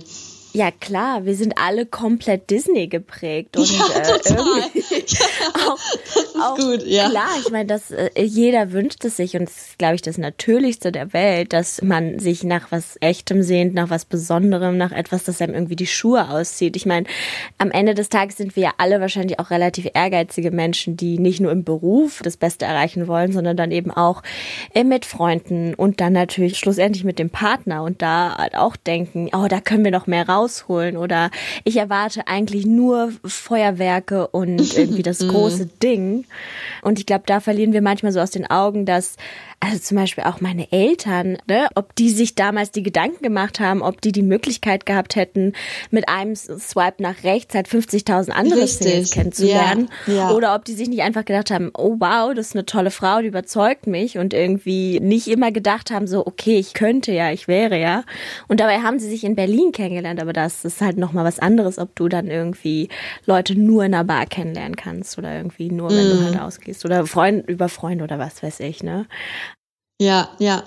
Ja 0.55 0.71
klar, 0.71 1.25
wir 1.25 1.35
sind 1.35 1.59
alle 1.59 1.85
komplett 1.85 2.49
Disney 2.49 2.87
geprägt 2.87 3.57
und 3.57 3.69
ja, 3.73 3.87
äh, 3.87 4.13
auch, 4.13 4.23
das 4.25 6.17
ist 6.17 6.37
auch 6.41 6.57
gut, 6.57 6.87
ja. 6.87 7.09
klar. 7.11 7.27
Ich 7.41 7.51
meine, 7.51 7.67
das 7.67 7.91
äh, 7.91 8.11
jeder 8.23 8.71
wünscht 8.71 9.05
es 9.05 9.17
sich 9.17 9.35
und 9.35 9.49
es 9.49 9.57
ist, 9.57 9.79
glaube 9.79 9.97
ich, 9.97 10.03
das 10.03 10.17
Natürlichste 10.17 10.93
der 10.93 11.13
Welt, 11.13 11.53
dass 11.53 11.83
man 11.83 12.21
sich 12.21 12.45
nach 12.45 12.71
was 12.71 12.97
Echtem 13.01 13.43
sehnt, 13.43 13.75
nach 13.75 13.91
was 13.91 14.05
Besonderem, 14.05 14.77
nach 14.77 14.93
etwas, 14.93 15.25
das 15.25 15.43
einem 15.43 15.55
irgendwie 15.55 15.75
die 15.75 15.89
Schuhe 15.89 16.31
auszieht. 16.31 16.77
Ich 16.77 16.87
meine, 16.87 17.07
am 17.59 17.73
Ende 17.73 17.95
des 17.95 18.09
Tages 18.09 18.37
sind 18.37 18.55
wir 18.55 18.63
ja 18.63 18.75
alle 18.79 19.01
wahrscheinlich 19.01 19.41
auch 19.41 19.51
relativ 19.51 19.89
ehrgeizige 19.93 20.53
Menschen, 20.53 20.97
die 20.97 21.19
nicht 21.19 21.41
nur 21.41 21.51
im 21.51 21.65
Beruf 21.65 22.21
das 22.23 22.37
Beste 22.37 22.65
erreichen 22.65 23.09
wollen, 23.09 23.33
sondern 23.33 23.57
dann 23.57 23.73
eben 23.73 23.91
auch 23.91 24.23
äh, 24.73 24.85
mit 24.85 25.05
Freunden 25.05 25.75
und 25.75 26.01
dann 26.01 26.13
natürlich 26.13 26.59
schlussendlich 26.59 27.03
mit 27.03 27.19
dem 27.19 27.31
Partner 27.31 27.83
und 27.83 28.03
da 28.03 28.37
halt 28.39 28.55
auch 28.55 28.77
denken, 28.77 29.31
oh, 29.33 29.49
da 29.49 29.61
können 29.61 29.83
wir 29.83 29.91
noch 29.91 30.07
mehr 30.07 30.29
rausholen 30.45 30.97
oder 30.97 31.31
ich 31.65 31.77
erwarte 31.77 32.27
eigentlich 32.27 32.67
nur 32.67 33.13
Feuerwerke 33.25 34.29
und 34.29 34.61
irgendwie 34.77 35.03
das 35.03 35.19
große 35.19 35.67
Ding. 35.83 36.25
Und 36.83 36.99
ich 36.99 37.07
glaube, 37.07 37.25
da 37.27 37.41
verlieren 37.41 37.73
wir 37.73 37.83
manchmal 37.83 38.13
so 38.13 38.21
aus 38.21 38.31
den 38.31 38.49
Augen, 38.49 38.87
dass 38.87 39.17
also 39.65 39.79
zum 39.79 39.97
Beispiel 39.97 40.25
auch 40.25 40.43
meine 40.43 40.71
Eltern, 40.73 41.39
ne, 41.49 41.69
ob 41.75 41.95
die 41.95 42.11
sich 42.11 42.35
damals 42.35 42.71
die 42.71 42.83
Gedanken 42.83 43.23
gemacht 43.23 43.61
haben, 43.61 43.81
ob 43.81 44.03
die 44.03 44.13
die 44.13 44.23
Möglichkeit 44.23 44.85
gehabt 44.85 45.17
hätten, 45.17 45.55
mit 45.91 46.09
einem 46.09 46.37
Swipe 46.37 47.03
nach 47.03 47.25
rechts 47.25 47.55
halt 47.55 47.67
50.000 47.67 48.31
andere 48.31 48.63
Richtig. 48.63 48.89
Singles 48.89 49.11
kennenzulernen. 49.13 49.89
Ja, 50.07 50.15
ja. 50.15 50.31
Oder 50.33 50.55
ob 50.55 50.67
die 50.67 50.75
sich 50.75 50.89
nicht 50.89 51.01
einfach 51.01 51.25
gedacht 51.25 51.51
haben, 51.51 51.71
oh 51.79 51.97
wow, 51.99 52.35
das 52.35 52.49
ist 52.49 52.57
eine 52.57 52.67
tolle 52.67 52.91
Frau, 52.91 53.23
die 53.23 53.29
überzeugt 53.29 53.87
mich 53.87 54.19
und 54.19 54.35
irgendwie 54.35 55.01
nicht 55.01 55.29
immer 55.29 55.51
gedacht 55.51 55.91
haben, 55.91 56.07
so 56.07 56.27
okay, 56.27 56.59
ich 56.59 56.75
könnte 56.75 57.13
ja, 57.13 57.31
ich 57.31 57.49
wäre 57.49 57.81
ja. 57.81 58.05
Und 58.49 58.61
dabei 58.61 58.81
haben 58.81 58.99
sie 58.99 59.09
sich 59.09 59.25
in 59.25 59.35
Berlin 59.35 59.73
kennengelernt, 59.73 60.21
aber 60.21 60.34
das 60.35 60.65
ist 60.65 60.81
halt 60.81 60.99
nochmal 60.99 61.25
was 61.25 61.39
anderes, 61.39 61.79
ob 61.79 61.97
du 61.97 62.09
dann 62.09 62.27
irgendwie 62.27 62.89
Leute 63.25 63.55
nur 63.55 63.85
in 63.85 63.95
einer 63.95 64.05
Bar 64.05 64.27
kennenlernen 64.27 64.77
kannst 64.77 65.17
oder 65.17 65.35
irgendwie 65.35 65.71
nur, 65.71 65.91
wenn 65.91 66.11
du 66.11 66.23
halt 66.23 66.39
ausgehst 66.39 66.85
oder 66.85 67.07
Freund 67.07 67.49
über 67.49 67.69
Freunde 67.69 68.05
oder 68.05 68.19
was 68.19 68.43
weiß 68.43 68.61
ich, 68.61 68.83
ne? 68.83 69.07
Ja, 70.01 70.29
ja. 70.39 70.63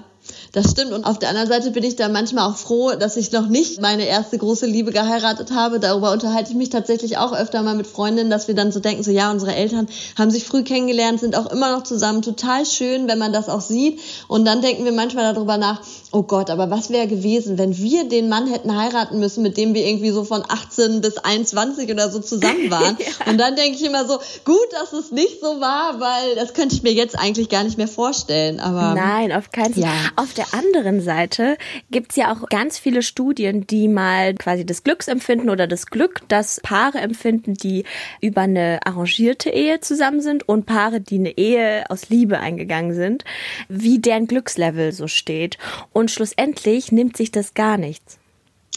Das 0.51 0.71
stimmt. 0.71 0.91
Und 0.91 1.05
auf 1.05 1.19
der 1.19 1.29
anderen 1.29 1.47
Seite 1.47 1.71
bin 1.71 1.83
ich 1.83 1.95
da 1.95 2.09
manchmal 2.09 2.49
auch 2.49 2.57
froh, 2.57 2.91
dass 2.99 3.17
ich 3.17 3.31
noch 3.31 3.47
nicht 3.47 3.81
meine 3.81 4.05
erste 4.05 4.37
große 4.37 4.65
Liebe 4.65 4.91
geheiratet 4.91 5.51
habe. 5.51 5.79
Darüber 5.79 6.11
unterhalte 6.11 6.51
ich 6.51 6.57
mich 6.57 6.69
tatsächlich 6.69 7.17
auch 7.17 7.33
öfter 7.33 7.63
mal 7.63 7.75
mit 7.75 7.87
Freundinnen, 7.87 8.29
dass 8.29 8.47
wir 8.47 8.55
dann 8.55 8.71
so 8.71 8.79
denken, 8.79 9.03
so 9.03 9.11
ja, 9.11 9.31
unsere 9.31 9.55
Eltern 9.55 9.87
haben 10.17 10.31
sich 10.31 10.45
früh 10.45 10.63
kennengelernt, 10.63 11.19
sind 11.19 11.35
auch 11.37 11.51
immer 11.51 11.71
noch 11.71 11.83
zusammen. 11.83 12.21
Total 12.21 12.65
schön, 12.65 13.07
wenn 13.07 13.19
man 13.19 13.33
das 13.33 13.49
auch 13.49 13.61
sieht. 13.61 13.99
Und 14.27 14.45
dann 14.45 14.61
denken 14.61 14.85
wir 14.85 14.91
manchmal 14.91 15.33
darüber 15.33 15.57
nach, 15.57 15.81
oh 16.11 16.23
Gott, 16.23 16.49
aber 16.49 16.69
was 16.69 16.89
wäre 16.89 17.07
gewesen, 17.07 17.57
wenn 17.57 17.77
wir 17.77 18.07
den 18.07 18.29
Mann 18.29 18.47
hätten 18.47 18.75
heiraten 18.75 19.19
müssen, 19.19 19.43
mit 19.43 19.57
dem 19.57 19.73
wir 19.73 19.85
irgendwie 19.85 20.11
so 20.11 20.23
von 20.23 20.43
18 20.47 21.01
bis 21.01 21.17
21 21.17 21.91
oder 21.91 22.09
so 22.09 22.19
zusammen 22.19 22.71
waren. 22.71 22.97
Und 23.25 23.37
dann 23.37 23.55
denke 23.55 23.77
ich 23.77 23.85
immer 23.85 24.05
so, 24.05 24.19
gut, 24.45 24.67
dass 24.71 24.93
es 24.93 25.11
nicht 25.11 25.41
so 25.41 25.59
war, 25.59 25.99
weil 25.99 26.35
das 26.35 26.53
könnte 26.53 26.75
ich 26.75 26.83
mir 26.83 26.93
jetzt 26.93 27.17
eigentlich 27.17 27.49
gar 27.49 27.63
nicht 27.63 27.77
mehr 27.77 27.87
vorstellen. 27.87 28.59
Aber 28.59 28.93
Nein, 28.95 29.31
auf 29.33 29.51
keinen 29.51 29.73
Fall. 29.73 29.83
Ja. 29.83 30.11
Auf 30.15 30.33
der 30.33 30.53
anderen 30.53 31.01
Seite 31.01 31.57
gibt's 31.91 32.15
ja 32.15 32.33
auch 32.33 32.47
ganz 32.49 32.79
viele 32.79 33.01
Studien, 33.01 33.67
die 33.67 33.87
mal 33.87 34.33
quasi 34.35 34.65
das 34.65 34.83
Glücksempfinden 34.83 35.49
oder 35.49 35.67
das 35.67 35.87
Glück, 35.87 36.21
das 36.29 36.59
Paare 36.63 36.99
empfinden, 36.99 37.53
die 37.53 37.83
über 38.21 38.41
eine 38.41 38.79
arrangierte 38.85 39.49
Ehe 39.49 39.81
zusammen 39.81 40.21
sind 40.21 40.47
und 40.47 40.65
Paare, 40.65 41.01
die 41.01 41.19
eine 41.19 41.37
Ehe 41.37 41.83
aus 41.89 42.09
Liebe 42.09 42.39
eingegangen 42.39 42.93
sind, 42.93 43.25
wie 43.67 43.99
deren 43.99 44.27
Glückslevel 44.27 44.93
so 44.93 45.07
steht. 45.07 45.57
Und 45.97 46.11
schlussendlich 46.11 46.91
nimmt 46.91 47.17
sich 47.17 47.31
das 47.31 47.55
gar 47.55 47.75
nichts. 47.79 48.19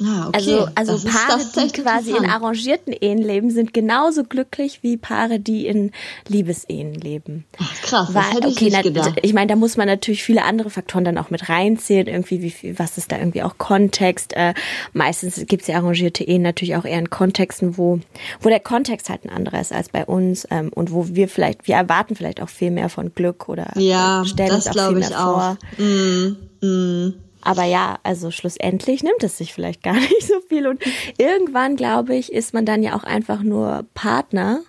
Ah, 0.02 0.28
okay. 0.28 0.36
Also, 0.38 0.68
also 0.74 0.92
Das 0.92 1.04
Paare, 1.04 1.38
das 1.38 1.52
die 1.52 1.82
quasi 1.82 2.16
in 2.16 2.24
arrangierten 2.26 2.92
Ehen 2.92 3.18
leben, 3.18 3.50
sind 3.50 3.74
genauso 3.74 4.24
glücklich 4.24 4.78
wie 4.82 4.96
Paare, 4.96 5.38
die 5.40 5.66
in 5.66 5.92
Liebesehen 6.28 6.94
leben. 6.94 7.44
Ach, 7.58 7.82
krass, 7.82 8.06
das 8.06 8.14
Weil, 8.14 8.22
hätte 8.34 8.48
ich 8.48 8.56
okay, 8.56 8.64
nicht 8.66 8.72
na, 8.76 8.82
gedacht. 8.82 9.18
ich 9.22 9.34
meine, 9.34 9.48
da 9.48 9.56
muss 9.56 9.76
man 9.76 9.86
natürlich 9.86 10.22
viele 10.22 10.44
andere 10.44 10.70
Faktoren 10.70 11.04
dann 11.04 11.18
auch 11.18 11.30
mit 11.30 11.48
reinzählen, 11.48 12.06
irgendwie, 12.06 12.42
wie 12.42 12.50
viel, 12.50 12.78
was 12.78 12.96
ist 12.98 13.12
da 13.12 13.18
irgendwie 13.18 13.42
auch 13.42 13.58
Kontext. 13.58 14.32
Äh, 14.34 14.54
meistens 14.92 15.44
gibt's 15.46 15.66
ja 15.66 15.76
arrangierte 15.76 16.24
Ehen 16.24 16.42
natürlich 16.42 16.76
auch 16.76 16.84
eher 16.84 16.98
in 16.98 17.10
Kontexten, 17.10 17.76
wo, 17.76 18.00
wo 18.40 18.48
der 18.48 18.60
Kontext 18.60 19.10
halt 19.10 19.24
ein 19.24 19.30
anderer 19.30 19.60
ist 19.60 19.72
als 19.72 19.88
bei 19.90 20.04
uns 20.04 20.46
ähm, 20.50 20.70
und 20.74 20.92
wo 20.92 21.08
wir 21.08 21.28
vielleicht, 21.28 21.66
wir 21.68 21.74
erwarten 21.76 22.16
vielleicht 22.16 22.40
auch 22.42 22.48
viel 22.48 22.70
mehr 22.70 22.88
von 22.88 23.14
Glück 23.14 23.48
oder 23.48 23.70
Ja, 23.76 24.22
äh, 24.22 24.26
stellen 24.26 24.48
das 24.50 24.66
uns 24.66 24.78
auch 24.78 24.88
viel 24.88 24.94
glaube 24.94 25.00
ich 25.00 25.08
mehr 25.10 25.26
auch. 25.26 25.34
vor. 25.34 25.58
Mm, 25.78 26.66
mm. 26.66 27.14
Aber 27.42 27.64
ja, 27.64 27.98
also 28.03 28.31
schlussendlich 28.31 29.03
nimmt 29.03 29.22
es 29.22 29.38
sich 29.38 29.53
vielleicht 29.55 29.83
gar 29.83 29.94
nicht 29.98 30.26
so 30.26 30.40
viel. 30.48 30.66
Und 30.66 30.83
irgendwann, 31.18 31.76
glaube 31.76 32.14
ich, 32.16 32.33
ist 32.33 32.55
man 32.55 32.66
dann 32.66 32.83
ja 32.83 32.94
auch 32.96 33.05
einfach 33.05 33.42
nur 33.42 33.85
Partner 33.94 34.61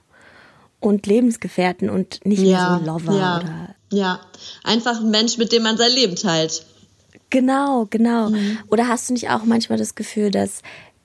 und 0.80 1.06
Lebensgefährten 1.06 1.90
und 1.90 2.26
nicht 2.26 2.42
Ja, 2.42 2.80
mehr 2.80 2.80
so 2.80 2.86
Lover 2.86 3.18
ja, 3.20 3.38
oder. 3.40 3.76
ja. 3.92 4.20
Einfach 4.64 5.00
ein 5.02 5.12
Mensch, 5.12 5.38
mit 5.38 5.52
dem 5.52 5.64
man 5.64 5.78
sein 5.78 5.92
Leben 5.92 6.16
teilt. 6.16 6.66
Genau, 7.30 7.88
genau. 7.90 8.30
Mhm. 8.30 8.58
Oder 8.70 8.88
hast 8.88 9.10
du 9.10 9.14
nicht 9.14 9.30
auch 9.30 9.44
manchmal 9.46 9.78
das 9.78 9.96
Gefühl, 9.96 10.32
dass 10.32 10.62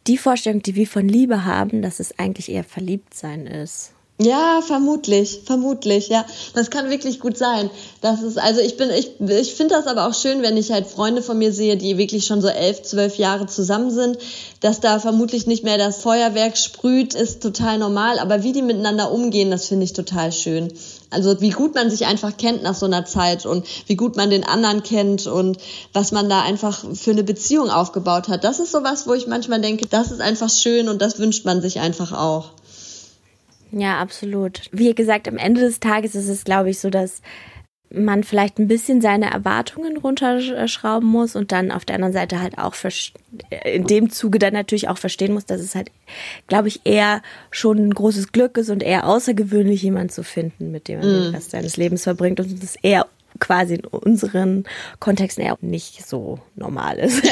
die 0.07 0.18
Vorstellung, 0.18 0.62
die 0.62 0.74
wir 0.74 0.87
von 0.87 1.09
Liebe 1.09 1.44
haben, 1.44 1.83
dass 1.83 2.00
es 2.00 2.18
eigentlich 2.18 2.50
eher 2.50 2.64
Verliebtsein 2.64 3.46
ist? 3.46 3.92
Ja, 4.18 4.62
vermutlich, 4.66 5.40
vermutlich, 5.44 6.09
ja. 6.09 6.24
Das 6.55 6.70
kann 6.70 6.88
wirklich 6.88 7.20
gut 7.20 7.37
sein. 7.37 7.68
Das 8.00 8.22
ist, 8.22 8.38
also 8.38 8.62
ich 8.62 8.79
bin, 8.79 8.88
ich, 8.88 9.11
ich 9.20 9.55
finde 9.55 9.74
das 9.74 9.87
aber 9.87 10.07
auch 10.07 10.14
schön, 10.14 10.40
wenn 10.40 10.57
ich 10.57 10.72
halt 10.72 10.87
Freunde 10.87 11.20
von 11.20 11.37
mir 11.37 11.52
sehe, 11.52 11.76
die 11.76 11.98
wirklich 11.98 12.24
schon 12.24 12.40
so 12.40 12.48
elf, 12.48 12.81
zwölf 12.81 13.18
Jahre 13.18 13.46
zusammen 13.46 13.90
sind, 13.90 14.16
dass 14.61 14.81
da 14.81 15.00
vermutlich 15.00 15.46
nicht 15.46 15.64
mehr 15.64 15.76
das 15.76 15.98
Feuerwerk 15.98 16.57
sprüht, 16.57 17.12
ist 17.12 17.42
total 17.42 17.76
normal. 17.76 18.18
Aber 18.18 18.42
wie 18.42 18.52
die 18.52 18.62
miteinander 18.62 19.12
umgehen, 19.12 19.50
das 19.50 19.66
finde 19.66 19.85
ich 19.85 19.92
total 19.92 20.33
schön. 20.33 20.72
Also 21.11 21.38
wie 21.42 21.50
gut 21.50 21.74
man 21.74 21.90
sich 21.90 22.07
einfach 22.07 22.38
kennt 22.38 22.62
nach 22.62 22.74
so 22.74 22.87
einer 22.87 23.05
Zeit 23.05 23.44
und 23.44 23.66
wie 23.87 23.96
gut 23.96 24.16
man 24.16 24.31
den 24.31 24.44
anderen 24.44 24.83
kennt 24.83 25.26
und 25.26 25.59
was 25.92 26.11
man 26.11 26.31
da 26.31 26.40
einfach 26.40 26.87
für 26.94 27.11
eine 27.11 27.22
Beziehung 27.22 27.68
aufgebaut 27.68 28.29
hat. 28.29 28.44
Das 28.44 28.61
ist 28.61 28.72
sowas, 28.72 29.07
wo 29.07 29.12
ich 29.12 29.26
manchmal 29.26 29.61
denke, 29.61 29.87
das 29.87 30.11
ist 30.11 30.22
einfach 30.22 30.48
schön 30.48 30.88
und 30.88 31.02
das 31.02 31.18
wünscht 31.18 31.44
man 31.44 31.61
sich 31.61 31.81
einfach 31.81 32.12
auch. 32.12 32.56
Ja, 33.70 33.98
absolut. 33.98 34.62
Wie 34.72 34.94
gesagt, 34.94 35.29
am 35.29 35.38
Ende 35.38 35.61
des 35.61 35.81
Tages 35.81 36.14
ist 36.14 36.29
es, 36.29 36.44
glaube 36.44 36.70
ich, 36.70 36.79
so, 36.79 36.90
dass 36.90 37.20
man 37.90 38.24
vielleicht 38.24 38.59
ein 38.59 38.68
bisschen 38.68 39.00
seine 39.00 39.31
Erwartungen 39.31 39.96
runterschrauben 39.96 41.09
muss 41.09 41.37
und 41.37 41.52
dann 41.52 41.70
auf 41.70 41.85
der 41.85 41.94
anderen 41.94 42.12
Seite 42.12 42.40
halt 42.40 42.59
auch 42.59 42.74
in 43.64 43.87
dem 43.87 44.11
Zuge 44.11 44.38
dann 44.38 44.52
natürlich 44.52 44.88
auch 44.88 44.98
verstehen 44.98 45.33
muss, 45.33 45.46
dass 45.46 45.61
es 45.61 45.74
halt, 45.74 45.90
glaube 46.48 46.68
ich, 46.68 46.81
eher 46.85 47.22
schon 47.50 47.79
ein 47.79 47.94
großes 47.94 48.33
Glück 48.33 48.59
ist 48.59 48.70
und 48.70 48.83
eher 48.83 49.07
außergewöhnlich, 49.07 49.83
jemanden 49.83 50.09
zu 50.09 50.24
finden, 50.24 50.72
mit 50.72 50.88
dem 50.88 50.98
man 50.98 51.09
den 51.09 51.35
Rest 51.35 51.52
seines 51.52 51.76
Lebens 51.76 52.02
verbringt 52.02 52.40
und 52.40 52.62
es 52.62 52.76
eher 52.76 53.07
quasi 53.38 53.74
in 53.74 53.85
unseren 53.85 54.64
Kontexten 54.98 55.44
eher 55.44 55.59
nicht 55.61 56.07
so 56.07 56.40
normal 56.57 56.98
ist. 56.98 57.22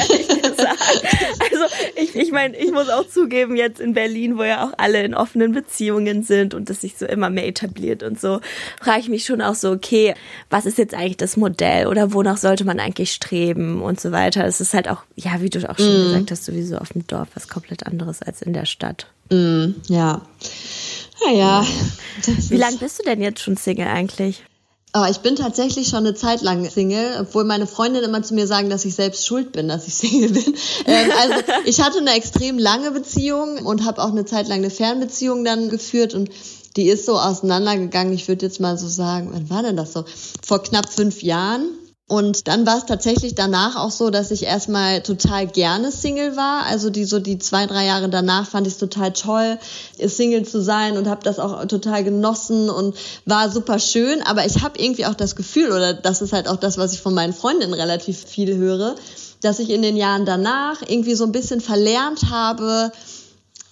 Also 1.51 1.65
ich, 1.95 2.15
ich 2.15 2.31
meine, 2.31 2.57
ich 2.57 2.71
muss 2.71 2.89
auch 2.89 3.07
zugeben, 3.07 3.55
jetzt 3.55 3.79
in 3.79 3.93
Berlin, 3.93 4.37
wo 4.37 4.43
ja 4.43 4.65
auch 4.65 4.73
alle 4.77 5.03
in 5.03 5.13
offenen 5.13 5.53
Beziehungen 5.53 6.23
sind 6.23 6.53
und 6.53 6.69
das 6.69 6.81
sich 6.81 6.97
so 6.97 7.05
immer 7.05 7.29
mehr 7.29 7.47
etabliert 7.47 8.03
und 8.03 8.19
so, 8.19 8.41
frage 8.81 9.01
ich 9.01 9.09
mich 9.09 9.25
schon 9.25 9.41
auch 9.41 9.55
so, 9.55 9.71
okay, 9.71 10.15
was 10.49 10.65
ist 10.65 10.77
jetzt 10.77 10.93
eigentlich 10.93 11.17
das 11.17 11.37
Modell 11.37 11.87
oder 11.87 12.13
wonach 12.13 12.37
sollte 12.37 12.65
man 12.65 12.79
eigentlich 12.79 13.11
streben 13.13 13.81
und 13.81 13.99
so 13.99 14.11
weiter. 14.11 14.45
Es 14.45 14.59
ist 14.59 14.73
halt 14.73 14.89
auch, 14.89 15.03
ja, 15.15 15.41
wie 15.41 15.49
du 15.49 15.69
auch 15.69 15.77
schon 15.77 16.03
gesagt 16.07 16.31
hast, 16.31 16.45
sowieso 16.45 16.77
auf 16.77 16.93
dem 16.93 17.05
Dorf 17.07 17.29
was 17.35 17.47
komplett 17.47 17.85
anderes 17.85 18.21
als 18.21 18.41
in 18.41 18.53
der 18.53 18.65
Stadt. 18.65 19.07
Mm, 19.29 19.71
ja. 19.87 20.21
Naja. 21.25 21.65
Wie 22.49 22.57
lange 22.57 22.77
bist 22.77 22.99
du 22.99 23.03
denn 23.03 23.21
jetzt 23.21 23.41
schon 23.41 23.57
Single 23.57 23.87
eigentlich? 23.87 24.43
Aber 24.95 25.09
ich 25.09 25.17
bin 25.17 25.35
tatsächlich 25.35 25.89
schon 25.89 26.05
eine 26.05 26.13
Zeit 26.13 26.41
lang 26.41 26.69
Single, 26.69 27.17
obwohl 27.19 27.43
meine 27.43 27.67
Freundinnen 27.67 28.05
immer 28.05 28.23
zu 28.23 28.33
mir 28.33 28.47
sagen, 28.47 28.69
dass 28.69 28.85
ich 28.85 28.95
selbst 28.95 29.27
schuld 29.27 29.51
bin, 29.51 29.67
dass 29.67 29.89
ich 29.89 29.95
Single 29.95 30.29
bin. 30.29 30.55
Ähm, 30.85 31.09
also 31.21 31.43
ich 31.65 31.81
hatte 31.81 31.97
eine 31.97 32.13
extrem 32.13 32.57
lange 32.57 32.91
Beziehung 32.91 33.65
und 33.65 33.83
habe 33.83 34.01
auch 34.01 34.11
eine 34.11 34.23
Zeit 34.23 34.47
lang 34.47 34.59
eine 34.59 34.69
Fernbeziehung 34.69 35.43
dann 35.43 35.67
geführt 35.67 36.13
und 36.13 36.29
die 36.77 36.87
ist 36.87 37.05
so 37.05 37.19
auseinandergegangen. 37.19 38.13
Ich 38.13 38.29
würde 38.29 38.45
jetzt 38.45 38.61
mal 38.61 38.77
so 38.77 38.87
sagen, 38.87 39.31
wann 39.33 39.49
war 39.49 39.63
denn 39.63 39.75
das 39.75 39.91
so? 39.91 40.05
Vor 40.41 40.63
knapp 40.63 40.89
fünf 40.89 41.21
Jahren. 41.21 41.67
Und 42.07 42.47
dann 42.47 42.67
war 42.67 42.77
es 42.77 42.85
tatsächlich 42.85 43.33
danach 43.33 43.75
auch 43.75 43.89
so, 43.89 44.11
dass 44.11 44.29
ich 44.29 44.43
erstmal 44.43 45.01
total 45.01 45.47
gerne 45.47 45.91
Single 45.91 46.35
war. 46.37 46.63
Also 46.67 46.91
die 46.91 47.03
so 47.03 47.19
die 47.19 47.39
zwei, 47.39 47.65
drei 47.65 47.85
Jahre 47.87 48.09
danach 48.09 48.47
fand 48.47 48.67
ich 48.67 48.73
es 48.73 48.79
total 48.79 49.11
toll, 49.11 49.57
Single 49.97 50.45
zu 50.45 50.61
sein 50.61 50.97
und 50.97 51.07
habe 51.07 51.23
das 51.23 51.39
auch 51.39 51.65
total 51.65 52.03
genossen 52.03 52.69
und 52.69 52.95
war 53.25 53.49
super 53.49 53.79
schön. 53.79 54.21
Aber 54.21 54.45
ich 54.45 54.61
habe 54.61 54.79
irgendwie 54.79 55.07
auch 55.07 55.15
das 55.15 55.35
Gefühl, 55.35 55.71
oder 55.71 55.95
das 55.95 56.21
ist 56.21 56.31
halt 56.31 56.47
auch 56.47 56.57
das, 56.57 56.77
was 56.77 56.93
ich 56.93 57.01
von 57.01 57.15
meinen 57.15 57.33
Freundinnen 57.33 57.73
relativ 57.73 58.19
viel 58.19 58.55
höre, 58.55 58.95
dass 59.41 59.57
ich 59.57 59.71
in 59.71 59.81
den 59.81 59.97
Jahren 59.97 60.27
danach 60.27 60.83
irgendwie 60.87 61.15
so 61.15 61.23
ein 61.23 61.31
bisschen 61.31 61.59
verlernt 61.59 62.29
habe, 62.29 62.91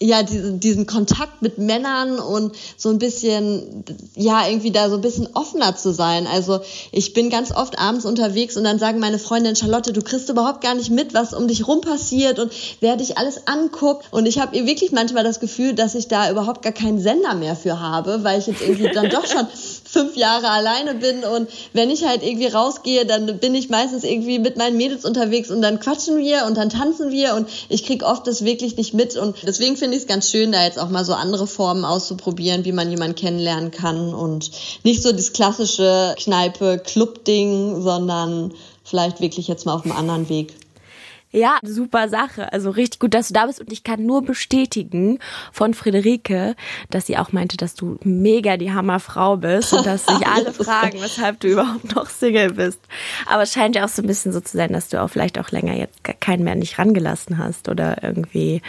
ja, 0.03 0.21
diesen, 0.21 0.59
diesen 0.59 0.85
Kontakt 0.85 1.41
mit 1.41 1.57
Männern 1.57 2.19
und 2.19 2.53
so 2.75 2.89
ein 2.89 2.99
bisschen, 2.99 3.85
ja, 4.15 4.45
irgendwie 4.47 4.71
da 4.71 4.89
so 4.89 4.95
ein 4.95 5.01
bisschen 5.01 5.29
offener 5.33 5.77
zu 5.77 5.93
sein. 5.93 6.27
Also 6.27 6.59
ich 6.91 7.13
bin 7.13 7.29
ganz 7.29 7.51
oft 7.51 7.79
abends 7.79 8.05
unterwegs 8.05 8.57
und 8.57 8.65
dann 8.65 8.79
sagen 8.79 8.99
meine 8.99 9.17
Freundin 9.17 9.55
Charlotte, 9.55 9.93
du 9.93 10.01
kriegst 10.01 10.29
überhaupt 10.29 10.59
gar 10.59 10.75
nicht 10.75 10.89
mit, 10.89 11.13
was 11.13 11.33
um 11.33 11.47
dich 11.47 11.67
rum 11.67 11.79
passiert 11.79 12.39
und 12.39 12.51
wer 12.81 12.97
dich 12.97 13.17
alles 13.17 13.47
anguckt. 13.47 14.11
Und 14.11 14.25
ich 14.25 14.39
habe 14.39 14.65
wirklich 14.65 14.91
manchmal 14.91 15.23
das 15.23 15.39
Gefühl, 15.39 15.73
dass 15.73 15.95
ich 15.95 16.09
da 16.09 16.29
überhaupt 16.29 16.63
gar 16.63 16.73
keinen 16.73 16.99
Sender 16.99 17.33
mehr 17.33 17.55
für 17.55 17.79
habe, 17.79 18.25
weil 18.25 18.39
ich 18.39 18.47
jetzt 18.47 18.61
irgendwie 18.61 18.91
dann 18.91 19.09
doch 19.09 19.25
schon 19.25 19.47
fünf 19.93 20.17
Jahre 20.17 20.49
alleine 20.49 20.95
bin 20.95 21.23
und 21.23 21.47
wenn 21.71 21.91
ich 21.91 22.03
halt 22.03 22.23
irgendwie 22.23 22.47
rausgehe, 22.47 23.05
dann 23.05 23.37
bin 23.37 23.53
ich 23.53 23.69
meistens 23.69 24.03
irgendwie 24.03 24.39
mit 24.39 24.57
meinen 24.57 24.75
Mädels 24.75 25.05
unterwegs 25.05 25.51
und 25.51 25.61
dann 25.61 25.79
quatschen 25.79 26.17
wir 26.17 26.45
und 26.47 26.57
dann 26.57 26.69
tanzen 26.69 27.11
wir 27.11 27.35
und 27.35 27.47
ich 27.69 27.85
krieg 27.85 28.03
oft 28.03 28.25
das 28.25 28.43
wirklich 28.43 28.75
nicht 28.75 28.95
mit 28.95 29.15
und 29.15 29.35
deswegen 29.43 29.77
finde 29.77 29.95
ich 29.95 30.03
es 30.03 30.07
ganz 30.07 30.31
schön, 30.31 30.51
da 30.51 30.63
jetzt 30.63 30.79
auch 30.79 30.89
mal 30.89 31.05
so 31.05 31.13
andere 31.13 31.45
Formen 31.45 31.85
auszuprobieren, 31.85 32.65
wie 32.65 32.71
man 32.71 32.89
jemanden 32.89 33.15
kennenlernen 33.15 33.69
kann 33.69 34.15
und 34.15 34.49
nicht 34.83 35.03
so 35.03 35.11
das 35.11 35.31
klassische 35.31 36.15
Kneipe-Club-Ding, 36.17 37.81
sondern 37.81 38.53
vielleicht 38.83 39.21
wirklich 39.21 39.47
jetzt 39.47 39.65
mal 39.65 39.75
auf 39.75 39.83
einem 39.83 39.95
anderen 39.95 40.27
Weg. 40.27 40.55
Ja, 41.35 41.57
super 41.63 42.09
Sache. 42.09 42.53
Also 42.53 42.69
richtig 42.69 42.99
gut, 42.99 43.15
dass 43.15 43.29
du 43.29 43.33
da 43.33 43.47
bist. 43.47 43.59
Und 43.59 43.71
ich 43.71 43.83
kann 43.83 44.05
nur 44.05 44.21
bestätigen 44.21 45.17
von 45.51 45.73
Friederike, 45.73 46.55
dass 46.91 47.07
sie 47.07 47.17
auch 47.17 47.31
meinte, 47.31 47.57
dass 47.57 47.73
du 47.73 47.97
mega 48.03 48.55
die 48.55 48.71
Hammerfrau 48.71 49.37
bist 49.37 49.73
und 49.73 49.83
dass 49.83 50.05
sich 50.05 50.27
alle 50.27 50.53
fragen, 50.53 51.01
weshalb 51.01 51.39
du 51.39 51.47
überhaupt 51.47 51.95
noch 51.95 52.07
Single 52.07 52.53
bist. 52.53 52.79
Aber 53.25 53.41
es 53.41 53.51
scheint 53.51 53.75
ja 53.75 53.83
auch 53.83 53.89
so 53.89 54.03
ein 54.03 54.07
bisschen 54.07 54.31
so 54.31 54.41
zu 54.41 54.55
sein, 54.55 54.73
dass 54.73 54.89
du 54.89 55.01
auch 55.01 55.07
vielleicht 55.07 55.39
auch 55.39 55.49
länger 55.49 55.73
jetzt 55.73 56.03
keinen 56.03 56.43
mehr 56.43 56.55
nicht 56.55 56.77
rangelassen 56.77 57.39
hast 57.39 57.67
oder 57.67 58.03
irgendwie 58.03 58.61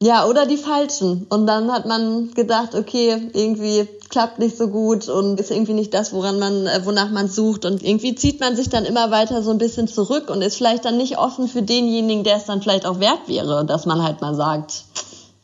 ja, 0.00 0.26
oder 0.26 0.46
die 0.46 0.56
falschen. 0.56 1.26
Und 1.28 1.46
dann 1.46 1.72
hat 1.72 1.86
man 1.86 2.30
gedacht, 2.32 2.74
okay, 2.74 3.30
irgendwie 3.32 3.88
klappt 4.08 4.38
nicht 4.38 4.56
so 4.56 4.68
gut 4.68 5.08
und 5.08 5.40
ist 5.40 5.50
irgendwie 5.50 5.72
nicht 5.72 5.92
das, 5.92 6.12
woran 6.12 6.38
man, 6.38 6.66
äh, 6.66 6.80
wonach 6.84 7.10
man 7.10 7.28
sucht. 7.28 7.64
Und 7.64 7.82
irgendwie 7.82 8.14
zieht 8.14 8.40
man 8.40 8.54
sich 8.54 8.68
dann 8.68 8.84
immer 8.84 9.10
weiter 9.10 9.42
so 9.42 9.50
ein 9.50 9.58
bisschen 9.58 9.88
zurück 9.88 10.30
und 10.30 10.40
ist 10.42 10.56
vielleicht 10.56 10.84
dann 10.84 10.96
nicht 10.96 11.18
offen 11.18 11.48
für 11.48 11.62
denjenigen, 11.62 12.24
der 12.24 12.36
es 12.36 12.44
dann 12.44 12.62
vielleicht 12.62 12.86
auch 12.86 13.00
wert 13.00 13.26
wäre, 13.26 13.64
dass 13.66 13.86
man 13.86 14.02
halt 14.02 14.20
mal 14.20 14.34
sagt, 14.34 14.84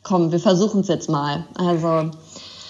komm, 0.03 0.31
wir 0.31 0.39
versuchen 0.39 0.81
es 0.81 0.87
jetzt 0.87 1.09
mal. 1.09 1.45
Also 1.55 2.11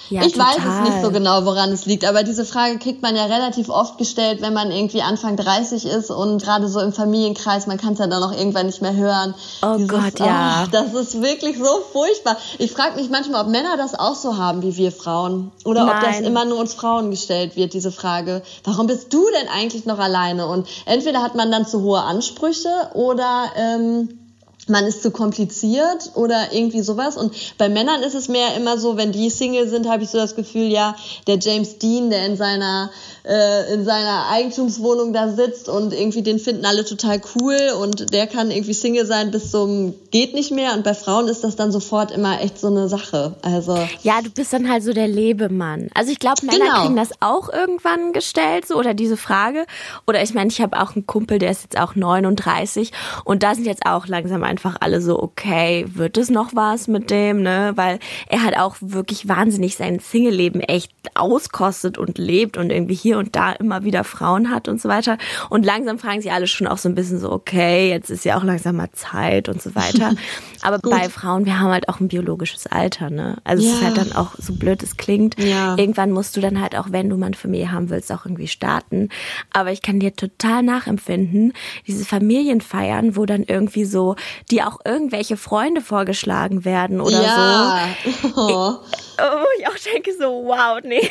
ja, 0.09 0.21
ich 0.23 0.33
total. 0.33 0.47
weiß 0.47 0.57
es 0.57 0.89
nicht 0.89 1.03
so 1.03 1.11
genau, 1.11 1.45
woran 1.45 1.71
es 1.71 1.85
liegt, 1.85 2.05
aber 2.05 2.23
diese 2.23 2.45
Frage 2.45 2.77
kriegt 2.77 3.01
man 3.01 3.15
ja 3.15 3.25
relativ 3.25 3.69
oft 3.69 3.97
gestellt, 3.97 4.41
wenn 4.41 4.53
man 4.53 4.71
irgendwie 4.71 5.01
Anfang 5.01 5.35
30 5.35 5.85
ist 5.85 6.11
und 6.11 6.41
gerade 6.41 6.67
so 6.67 6.79
im 6.79 6.93
Familienkreis, 6.93 7.67
man 7.67 7.77
kann 7.77 7.93
es 7.93 7.99
ja 7.99 8.07
dann 8.07 8.21
auch 8.21 8.31
irgendwann 8.31 8.67
nicht 8.67 8.81
mehr 8.81 8.95
hören. 8.95 9.33
Oh 9.61 9.75
Dieses, 9.77 9.89
Gott, 9.89 10.19
ja. 10.19 10.65
Oh, 10.65 10.69
das 10.71 10.93
ist 10.93 11.21
wirklich 11.21 11.57
so 11.57 11.81
furchtbar. 11.91 12.37
Ich 12.59 12.71
frage 12.71 12.95
mich 12.95 13.09
manchmal, 13.09 13.41
ob 13.41 13.49
Männer 13.49 13.77
das 13.77 13.95
auch 13.95 14.15
so 14.15 14.37
haben 14.37 14.61
wie 14.61 14.77
wir 14.77 14.91
Frauen 14.91 15.51
oder 15.63 15.85
Nein. 15.85 15.95
ob 15.95 16.01
das 16.03 16.19
immer 16.19 16.45
nur 16.45 16.59
uns 16.59 16.73
Frauen 16.73 17.11
gestellt 17.11 17.55
wird, 17.55 17.73
diese 17.73 17.91
Frage. 17.91 18.41
Warum 18.63 18.87
bist 18.87 19.13
du 19.13 19.25
denn 19.39 19.47
eigentlich 19.47 19.85
noch 19.85 19.99
alleine? 19.99 20.47
Und 20.47 20.67
entweder 20.85 21.21
hat 21.21 21.35
man 21.35 21.51
dann 21.51 21.65
zu 21.65 21.81
hohe 21.81 22.01
Ansprüche 22.01 22.69
oder 22.93 23.51
ähm, 23.55 24.19
man 24.67 24.85
ist 24.85 25.03
zu 25.03 25.11
kompliziert 25.11 26.11
oder 26.15 26.51
irgendwie 26.51 26.81
sowas. 26.81 27.17
Und 27.17 27.33
bei 27.57 27.69
Männern 27.69 28.03
ist 28.03 28.15
es 28.15 28.27
mehr 28.27 28.55
immer 28.55 28.77
so, 28.77 28.97
wenn 28.97 29.11
die 29.11 29.29
Single 29.29 29.67
sind, 29.67 29.87
habe 29.87 30.03
ich 30.03 30.09
so 30.09 30.17
das 30.17 30.35
Gefühl, 30.35 30.67
ja, 30.67 30.95
der 31.27 31.37
James 31.39 31.77
Dean, 31.77 32.09
der 32.09 32.25
in 32.25 32.37
seiner 32.37 32.91
äh, 33.27 33.73
in 33.73 33.85
seiner 33.85 34.27
Eigentumswohnung 34.29 35.13
da 35.13 35.29
sitzt 35.29 35.69
und 35.69 35.93
irgendwie 35.93 36.21
den 36.21 36.39
finden 36.39 36.65
alle 36.65 36.85
total 36.85 37.21
cool 37.35 37.57
und 37.81 38.13
der 38.13 38.27
kann 38.27 38.51
irgendwie 38.51 38.73
Single 38.73 39.05
sein 39.05 39.31
bis 39.31 39.51
zum 39.51 39.93
geht 40.11 40.33
nicht 40.33 40.51
mehr. 40.51 40.73
Und 40.73 40.83
bei 40.83 40.93
Frauen 40.93 41.27
ist 41.27 41.43
das 41.43 41.55
dann 41.55 41.71
sofort 41.71 42.11
immer 42.11 42.41
echt 42.41 42.59
so 42.59 42.67
eine 42.67 42.87
Sache. 42.87 43.35
Also 43.41 43.77
ja, 44.03 44.21
du 44.21 44.29
bist 44.29 44.53
dann 44.53 44.69
halt 44.69 44.83
so 44.83 44.93
der 44.93 45.07
Lebemann. 45.07 45.89
Also 45.93 46.11
ich 46.11 46.19
glaube, 46.19 46.45
Männer 46.45 46.65
genau. 46.65 46.81
kriegen 46.81 46.95
das 46.95 47.09
auch 47.19 47.49
irgendwann 47.51 48.13
gestellt 48.13 48.67
so 48.67 48.75
oder 48.75 48.93
diese 48.93 49.17
Frage. 49.17 49.65
Oder 50.07 50.21
ich 50.21 50.33
meine, 50.33 50.49
ich 50.49 50.61
habe 50.61 50.79
auch 50.81 50.95
einen 50.95 51.07
Kumpel, 51.07 51.39
der 51.39 51.51
ist 51.51 51.63
jetzt 51.63 51.77
auch 51.79 51.95
39 51.95 52.91
und 53.23 53.43
da 53.43 53.55
sind 53.55 53.65
jetzt 53.65 53.85
auch 53.85 54.07
langsam 54.07 54.43
einfach 54.43 54.77
alle 54.79 55.01
so 55.01 55.21
okay, 55.21 55.85
wird 55.87 56.17
es 56.17 56.29
noch 56.29 56.51
was 56.53 56.87
mit 56.87 57.09
dem, 57.09 57.41
ne? 57.41 57.73
Weil 57.75 57.99
er 58.27 58.43
halt 58.43 58.57
auch 58.57 58.75
wirklich 58.79 59.27
wahnsinnig 59.27 59.75
sein 59.75 59.99
Single-Leben 59.99 60.61
echt 60.61 60.91
auskostet 61.15 61.97
und 61.97 62.17
lebt 62.17 62.57
und 62.57 62.71
irgendwie 62.71 62.95
hier 62.95 63.14
hier 63.15 63.19
und 63.19 63.35
da 63.35 63.53
immer 63.53 63.83
wieder 63.83 64.03
Frauen 64.03 64.51
hat 64.51 64.67
und 64.67 64.81
so 64.81 64.89
weiter. 64.89 65.17
Und 65.49 65.65
langsam 65.65 65.97
fragen 65.97 66.21
sich 66.21 66.31
alle 66.31 66.47
schon 66.47 66.67
auch 66.67 66.77
so 66.77 66.89
ein 66.89 66.95
bisschen 66.95 67.19
so, 67.19 67.31
okay, 67.31 67.89
jetzt 67.89 68.09
ist 68.09 68.25
ja 68.25 68.37
auch 68.37 68.43
langsam 68.43 68.75
mal 68.75 68.91
Zeit 68.91 69.49
und 69.49 69.61
so 69.61 69.73
weiter. 69.75 70.13
Aber 70.61 70.79
bei 70.79 71.09
Frauen, 71.09 71.45
wir 71.45 71.59
haben 71.59 71.69
halt 71.69 71.89
auch 71.89 71.99
ein 71.99 72.07
biologisches 72.07 72.67
Alter, 72.67 73.09
ne? 73.09 73.37
Also 73.43 73.63
ja. 73.63 73.69
es 73.69 73.75
ist 73.77 73.83
halt 73.83 73.97
dann 73.97 74.11
auch, 74.13 74.35
so 74.37 74.53
blöd 74.53 74.81
es 74.83 74.97
klingt, 74.97 75.37
ja. 75.37 75.77
irgendwann 75.77 76.11
musst 76.11 76.35
du 76.35 76.41
dann 76.41 76.59
halt 76.59 76.75
auch, 76.75 76.87
wenn 76.89 77.09
du 77.09 77.17
mal 77.17 77.27
eine 77.27 77.35
Familie 77.35 77.71
haben 77.71 77.89
willst, 77.89 78.11
auch 78.11 78.25
irgendwie 78.25 78.47
starten. 78.47 79.09
Aber 79.53 79.71
ich 79.71 79.81
kann 79.81 79.99
dir 79.99 80.15
total 80.15 80.63
nachempfinden, 80.63 81.53
diese 81.87 82.03
Familienfeiern, 82.03 83.15
wo 83.15 83.25
dann 83.25 83.43
irgendwie 83.43 83.85
so, 83.85 84.15
die 84.51 84.63
auch 84.63 84.79
irgendwelche 84.83 85.37
Freunde 85.37 85.81
vorgeschlagen 85.81 86.65
werden 86.65 86.99
oder 86.99 87.21
ja. 87.21 87.87
so. 88.09 88.35
Oh. 88.35 88.75
Ich, 88.91 89.14
oh, 89.19 89.45
ich 89.59 89.67
auch 89.67 89.93
denke 89.93 90.11
so, 90.13 90.43
wow, 90.45 90.79
nee, 90.83 91.01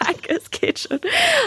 danke, 0.00 0.36
es 0.36 0.50
geht 0.50 0.78
schon. 0.80 1.00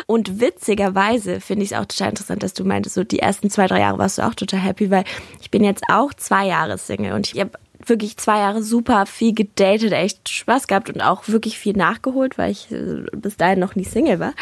Und 0.05 0.39
witzigerweise 0.39 1.41
finde 1.41 1.65
ich 1.65 1.71
es 1.71 1.77
auch 1.77 1.85
total 1.85 2.09
interessant, 2.09 2.43
dass 2.43 2.53
du 2.53 2.63
meintest, 2.63 2.95
so 2.95 3.03
die 3.03 3.19
ersten 3.19 3.49
zwei, 3.49 3.67
drei 3.67 3.79
Jahre 3.79 3.97
warst 3.97 4.17
du 4.17 4.23
auch 4.23 4.35
total 4.35 4.59
happy, 4.59 4.91
weil 4.91 5.03
ich 5.41 5.51
bin 5.51 5.63
jetzt 5.63 5.83
auch 5.91 6.13
zwei 6.13 6.47
Jahre 6.47 6.77
Single 6.77 7.13
und 7.13 7.33
ich 7.33 7.39
habe 7.39 7.51
wirklich 7.85 8.17
zwei 8.17 8.39
Jahre 8.39 8.61
super 8.61 9.05
viel 9.05 9.33
gedatet, 9.33 9.93
echt 9.93 10.29
Spaß 10.29 10.67
gehabt 10.67 10.89
und 10.89 11.01
auch 11.01 11.27
wirklich 11.27 11.57
viel 11.57 11.75
nachgeholt, 11.75 12.37
weil 12.37 12.51
ich 12.51 12.69
äh, 12.71 13.05
bis 13.15 13.37
dahin 13.37 13.59
noch 13.59 13.75
nie 13.75 13.85
Single 13.85 14.19
war. 14.19 14.33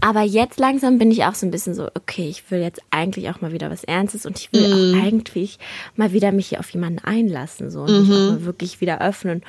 Aber 0.00 0.22
jetzt 0.22 0.58
langsam 0.58 0.98
bin 0.98 1.10
ich 1.10 1.24
auch 1.24 1.34
so 1.34 1.46
ein 1.46 1.50
bisschen 1.50 1.74
so, 1.74 1.88
okay, 1.94 2.28
ich 2.28 2.50
will 2.50 2.60
jetzt 2.60 2.80
eigentlich 2.90 3.30
auch 3.30 3.40
mal 3.40 3.52
wieder 3.52 3.70
was 3.70 3.84
Ernstes 3.84 4.26
und 4.26 4.38
ich 4.38 4.52
will 4.52 4.68
mhm. 4.68 4.98
auch 4.98 5.04
eigentlich 5.04 5.58
mal 5.96 6.12
wieder 6.12 6.32
mich 6.32 6.48
hier 6.48 6.60
auf 6.60 6.70
jemanden 6.70 7.00
einlassen 7.00 7.70
so 7.70 7.82
und 7.82 7.90
mhm. 7.90 8.00
mich 8.00 8.10
auch 8.10 8.30
mal 8.32 8.44
wirklich 8.44 8.80
wieder 8.80 9.00
öffnen. 9.00 9.42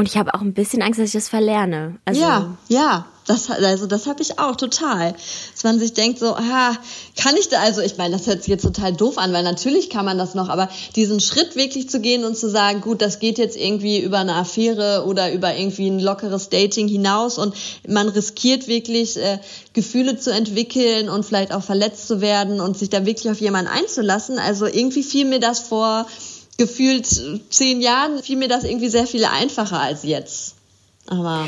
Und 0.00 0.08
ich 0.08 0.16
habe 0.16 0.32
auch 0.32 0.40
ein 0.40 0.54
bisschen 0.54 0.80
Angst, 0.80 0.98
dass 0.98 1.08
ich 1.08 1.12
das 1.12 1.28
verlerne. 1.28 1.98
Also, 2.06 2.22
ja, 2.22 2.56
ja. 2.68 3.04
Das, 3.26 3.50
also 3.50 3.86
das 3.86 4.06
habe 4.06 4.22
ich 4.22 4.38
auch 4.38 4.56
total. 4.56 5.14
Dass 5.52 5.62
man 5.62 5.78
sich 5.78 5.92
denkt 5.92 6.18
so, 6.18 6.34
ah, 6.34 6.74
kann 7.16 7.36
ich 7.36 7.50
da, 7.50 7.60
also 7.60 7.82
ich 7.82 7.98
meine, 7.98 8.16
das 8.16 8.26
hört 8.26 8.38
sich 8.38 8.48
jetzt 8.48 8.62
total 8.62 8.94
doof 8.94 9.18
an, 9.18 9.34
weil 9.34 9.44
natürlich 9.44 9.90
kann 9.90 10.06
man 10.06 10.16
das 10.16 10.34
noch, 10.34 10.48
aber 10.48 10.70
diesen 10.96 11.20
Schritt 11.20 11.54
wirklich 11.54 11.90
zu 11.90 12.00
gehen 12.00 12.24
und 12.24 12.34
zu 12.34 12.48
sagen, 12.48 12.80
gut, 12.80 13.02
das 13.02 13.18
geht 13.18 13.36
jetzt 13.36 13.58
irgendwie 13.58 14.00
über 14.00 14.20
eine 14.20 14.36
Affäre 14.36 15.04
oder 15.06 15.32
über 15.32 15.54
irgendwie 15.54 15.88
ein 15.88 16.00
lockeres 16.00 16.48
Dating 16.48 16.88
hinaus 16.88 17.36
und 17.36 17.54
man 17.86 18.08
riskiert 18.08 18.68
wirklich 18.68 19.18
äh, 19.18 19.38
Gefühle 19.74 20.18
zu 20.18 20.32
entwickeln 20.32 21.10
und 21.10 21.26
vielleicht 21.26 21.52
auch 21.52 21.62
verletzt 21.62 22.08
zu 22.08 22.22
werden 22.22 22.62
und 22.62 22.78
sich 22.78 22.88
da 22.88 23.04
wirklich 23.04 23.30
auf 23.30 23.40
jemanden 23.40 23.70
einzulassen. 23.70 24.38
Also 24.38 24.64
irgendwie 24.64 25.02
fiel 25.02 25.26
mir 25.26 25.40
das 25.40 25.60
vor 25.60 26.06
gefühlt 26.60 27.06
zehn 27.48 27.80
Jahren, 27.80 28.22
fiel 28.22 28.36
mir 28.36 28.48
das 28.48 28.64
irgendwie 28.64 28.90
sehr 28.90 29.06
viel 29.06 29.24
einfacher 29.24 29.80
als 29.80 30.02
jetzt. 30.02 30.56
Aber 31.06 31.46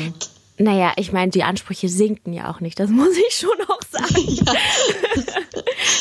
naja, 0.57 0.91
ich 0.95 1.11
meine, 1.11 1.29
die 1.29 1.43
Ansprüche 1.43 1.87
sinken 1.87 2.33
ja 2.33 2.49
auch 2.49 2.61
nicht, 2.61 2.79
das 2.79 2.89
muss 2.89 3.15
ich 3.15 3.35
schon 3.35 3.61
auch 3.67 3.81
sagen. 3.91 4.39
Ja. 4.45 4.53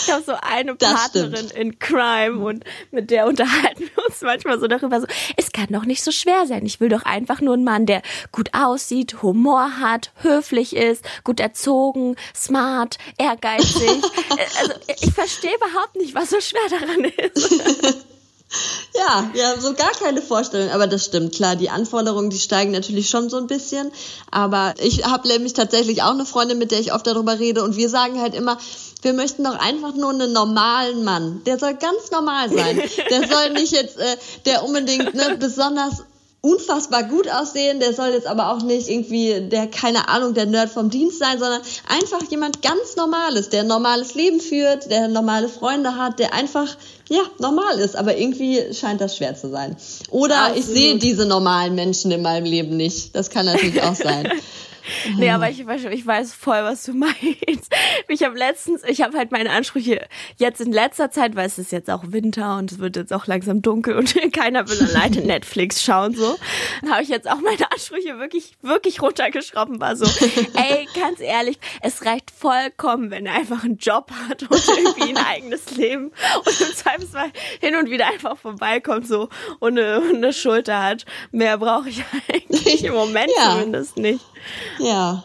ich 0.06 0.12
habe 0.12 0.22
so 0.24 0.32
eine 0.40 0.74
Partnerin 0.74 1.50
in 1.50 1.78
Crime 1.78 2.38
und 2.38 2.64
mit 2.90 3.10
der 3.10 3.26
unterhalten 3.26 3.90
wir 3.94 4.06
uns 4.06 4.20
manchmal 4.22 4.58
so 4.58 4.66
darüber, 4.66 5.00
so, 5.00 5.06
es 5.36 5.52
kann 5.52 5.66
doch 5.70 5.84
nicht 5.84 6.02
so 6.02 6.10
schwer 6.10 6.46
sein. 6.46 6.64
Ich 6.64 6.80
will 6.80 6.88
doch 6.88 7.02
einfach 7.02 7.40
nur 7.40 7.54
einen 7.54 7.64
Mann, 7.64 7.86
der 7.86 8.02
gut 8.32 8.50
aussieht, 8.54 9.22
Humor 9.22 9.78
hat, 9.78 10.10
höflich 10.22 10.74
ist, 10.74 11.04
gut 11.22 11.38
erzogen, 11.38 12.16
smart, 12.34 12.98
ehrgeizig. 13.18 14.02
also 14.58 14.72
ich 15.02 15.12
verstehe 15.12 15.54
überhaupt 15.56 15.96
nicht, 15.96 16.14
was 16.14 16.30
so 16.30 16.40
schwer 16.40 16.68
daran 16.70 17.04
ist. 17.04 18.06
Ja, 18.94 19.30
ja, 19.34 19.60
so 19.60 19.72
gar 19.72 19.92
keine 19.92 20.20
Vorstellung, 20.20 20.70
aber 20.70 20.86
das 20.86 21.06
stimmt, 21.06 21.34
klar, 21.34 21.56
die 21.56 21.70
Anforderungen, 21.70 22.28
die 22.30 22.38
steigen 22.38 22.72
natürlich 22.72 23.08
schon 23.08 23.30
so 23.30 23.38
ein 23.38 23.46
bisschen, 23.46 23.90
aber 24.30 24.74
ich 24.78 25.04
habe 25.06 25.26
nämlich 25.28 25.54
tatsächlich 25.54 26.02
auch 26.02 26.10
eine 26.10 26.26
Freundin, 26.26 26.58
mit 26.58 26.70
der 26.70 26.80
ich 26.80 26.92
oft 26.92 27.06
darüber 27.06 27.38
rede 27.38 27.64
und 27.64 27.76
wir 27.76 27.88
sagen 27.88 28.20
halt 28.20 28.34
immer, 28.34 28.58
wir 29.00 29.14
möchten 29.14 29.44
doch 29.44 29.58
einfach 29.58 29.94
nur 29.94 30.10
einen 30.10 30.32
normalen 30.32 31.04
Mann. 31.04 31.42
Der 31.44 31.58
soll 31.58 31.74
ganz 31.74 32.10
normal 32.12 32.50
sein. 32.50 32.80
Der 33.10 33.28
soll 33.28 33.50
nicht 33.54 33.72
jetzt, 33.72 33.98
äh, 33.98 34.16
der 34.46 34.64
unbedingt 34.64 35.14
ne, 35.14 35.36
besonders 35.38 36.04
unfassbar 36.42 37.04
gut 37.04 37.28
aussehen, 37.28 37.78
der 37.78 37.94
soll 37.94 38.08
jetzt 38.08 38.26
aber 38.26 38.50
auch 38.50 38.62
nicht 38.62 38.88
irgendwie 38.88 39.48
der, 39.48 39.68
keine 39.68 40.08
Ahnung, 40.08 40.34
der 40.34 40.46
Nerd 40.46 40.70
vom 40.70 40.90
Dienst 40.90 41.20
sein, 41.20 41.38
sondern 41.38 41.62
einfach 41.88 42.20
jemand 42.30 42.62
ganz 42.62 42.96
Normales, 42.96 43.48
der 43.48 43.60
ein 43.60 43.68
normales 43.68 44.14
Leben 44.14 44.40
führt, 44.40 44.90
der 44.90 45.06
normale 45.06 45.48
Freunde 45.48 45.96
hat, 45.96 46.18
der 46.18 46.34
einfach, 46.34 46.66
ja, 47.08 47.22
normal 47.38 47.78
ist, 47.78 47.96
aber 47.96 48.16
irgendwie 48.16 48.72
scheint 48.72 49.00
das 49.00 49.16
schwer 49.16 49.34
zu 49.34 49.50
sein. 49.50 49.76
Oder 50.10 50.46
Absolut. 50.46 50.58
ich 50.58 50.64
sehe 50.66 50.98
diese 50.98 51.26
normalen 51.26 51.74
Menschen 51.74 52.10
in 52.10 52.22
meinem 52.22 52.44
Leben 52.44 52.76
nicht. 52.76 53.14
Das 53.14 53.30
kann 53.30 53.46
natürlich 53.46 53.82
auch 53.82 53.94
sein. 53.94 54.30
Nee, 55.16 55.30
aber 55.30 55.50
ich, 55.50 55.60
ich 55.60 56.06
weiß 56.06 56.34
voll, 56.34 56.62
was 56.62 56.84
du 56.84 56.92
meinst. 56.94 57.72
Ich 58.08 58.22
habe 58.22 58.36
letztens, 58.36 58.82
ich 58.86 59.02
habe 59.02 59.16
halt 59.16 59.32
meine 59.32 59.50
Ansprüche 59.50 60.06
jetzt 60.36 60.60
in 60.60 60.72
letzter 60.72 61.10
Zeit, 61.10 61.36
weil 61.36 61.46
es 61.46 61.58
ist 61.58 61.72
jetzt 61.72 61.90
auch 61.90 62.04
Winter 62.06 62.56
und 62.58 62.72
es 62.72 62.78
wird 62.78 62.96
jetzt 62.96 63.12
auch 63.12 63.26
langsam 63.26 63.62
dunkel 63.62 63.96
und 63.96 64.14
keiner 64.32 64.68
will 64.68 64.82
alleine 64.82 65.20
Netflix 65.22 65.82
schauen 65.82 66.14
so, 66.14 66.36
habe 66.90 67.02
ich 67.02 67.08
jetzt 67.08 67.30
auch 67.30 67.40
meine 67.40 67.70
Ansprüche 67.70 68.18
wirklich 68.18 68.52
wirklich 68.62 69.02
runtergeschraubt 69.02 69.62
war 69.82 69.96
so, 69.96 70.06
ey, 70.54 70.86
ganz 70.94 71.20
ehrlich, 71.20 71.58
es 71.80 72.04
reicht 72.04 72.30
vollkommen, 72.30 73.10
wenn 73.10 73.26
er 73.26 73.34
einfach 73.34 73.64
einen 73.64 73.76
Job 73.76 74.10
hat 74.28 74.42
und 74.42 74.68
irgendwie 74.68 75.10
ein 75.10 75.16
eigenes 75.16 75.70
Leben 75.76 76.12
und 76.44 76.60
im 76.60 76.74
Zweifelsfall 76.74 77.30
hin 77.60 77.76
und 77.76 77.90
wieder 77.90 78.06
einfach 78.06 78.36
vorbeikommt 78.36 79.06
so 79.06 79.28
und 79.60 79.78
eine, 79.78 80.02
eine 80.14 80.32
Schulter 80.32 80.82
hat. 80.82 81.04
Mehr 81.30 81.58
brauche 81.58 81.88
ich 81.88 82.04
eigentlich 82.32 82.84
im 82.84 82.94
Moment 82.94 83.30
ja. 83.36 83.52
zumindest 83.52 83.96
nicht. 83.96 84.24
Ja. 84.78 85.24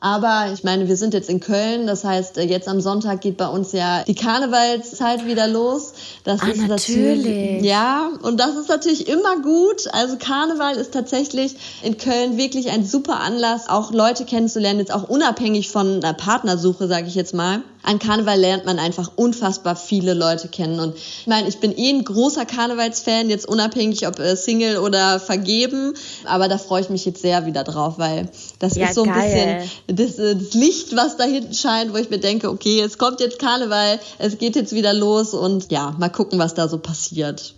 Aber 0.00 0.50
ich 0.54 0.62
meine, 0.62 0.86
wir 0.86 0.96
sind 0.96 1.12
jetzt 1.12 1.28
in 1.28 1.40
Köln, 1.40 1.88
das 1.88 2.04
heißt, 2.04 2.38
äh, 2.38 2.42
jetzt 2.42 2.68
am 2.68 2.80
Sonntag 2.80 3.20
geht 3.20 3.36
bei 3.36 3.48
uns 3.48 3.72
ja 3.72 4.04
die 4.04 4.14
Karnevalszeit 4.14 5.26
wieder 5.26 5.48
los. 5.48 5.92
Das 6.22 6.40
ah, 6.40 6.46
ist 6.46 6.68
natürlich. 6.68 7.64
Ja, 7.64 8.08
und 8.22 8.38
das 8.38 8.54
ist 8.54 8.68
natürlich 8.68 9.08
immer 9.08 9.40
gut. 9.40 9.88
Also 9.92 10.16
Karneval 10.16 10.76
ist 10.76 10.92
tatsächlich 10.94 11.56
in 11.82 11.98
Köln 11.98 12.36
wirklich 12.36 12.70
ein 12.70 12.86
super 12.86 13.18
Anlass, 13.18 13.68
auch 13.68 13.90
Leute 13.90 14.24
kennenzulernen, 14.24 14.78
jetzt 14.78 14.94
auch 14.94 15.08
unabhängig 15.08 15.68
von 15.68 15.96
einer 15.96 16.14
Partnersuche, 16.14 16.86
sage 16.86 17.08
ich 17.08 17.16
jetzt 17.16 17.34
mal 17.34 17.62
an 17.88 17.98
Karneval 17.98 18.38
lernt 18.38 18.66
man 18.66 18.78
einfach 18.78 19.10
unfassbar 19.16 19.74
viele 19.74 20.12
Leute 20.12 20.48
kennen. 20.48 20.78
Und 20.78 20.94
ich 20.94 21.26
meine, 21.26 21.48
ich 21.48 21.58
bin 21.58 21.74
eh 21.74 21.88
ein 21.88 22.04
großer 22.04 22.44
Karnevalsfan, 22.44 23.30
jetzt 23.30 23.48
unabhängig 23.48 24.06
ob 24.06 24.18
äh, 24.18 24.36
Single 24.36 24.76
oder 24.76 25.18
vergeben. 25.18 25.94
Aber 26.26 26.48
da 26.48 26.58
freue 26.58 26.82
ich 26.82 26.90
mich 26.90 27.06
jetzt 27.06 27.22
sehr 27.22 27.46
wieder 27.46 27.64
drauf, 27.64 27.94
weil 27.96 28.28
das 28.58 28.76
ja, 28.76 28.88
ist 28.88 28.94
so 28.94 29.04
ein 29.04 29.14
geil. 29.14 29.66
bisschen 29.86 29.96
das, 29.96 30.18
äh, 30.18 30.36
das 30.36 30.52
Licht, 30.52 30.96
was 30.96 31.16
da 31.16 31.24
hinten 31.24 31.54
scheint, 31.54 31.94
wo 31.94 31.96
ich 31.96 32.10
mir 32.10 32.18
denke, 32.18 32.50
okay, 32.50 32.82
es 32.82 32.98
kommt 32.98 33.20
jetzt 33.20 33.38
Karneval, 33.38 33.98
es 34.18 34.36
geht 34.36 34.54
jetzt 34.54 34.74
wieder 34.74 34.92
los 34.92 35.32
und 35.32 35.72
ja, 35.72 35.94
mal 35.98 36.10
gucken, 36.10 36.38
was 36.38 36.52
da 36.52 36.68
so 36.68 36.76
passiert. 36.76 37.54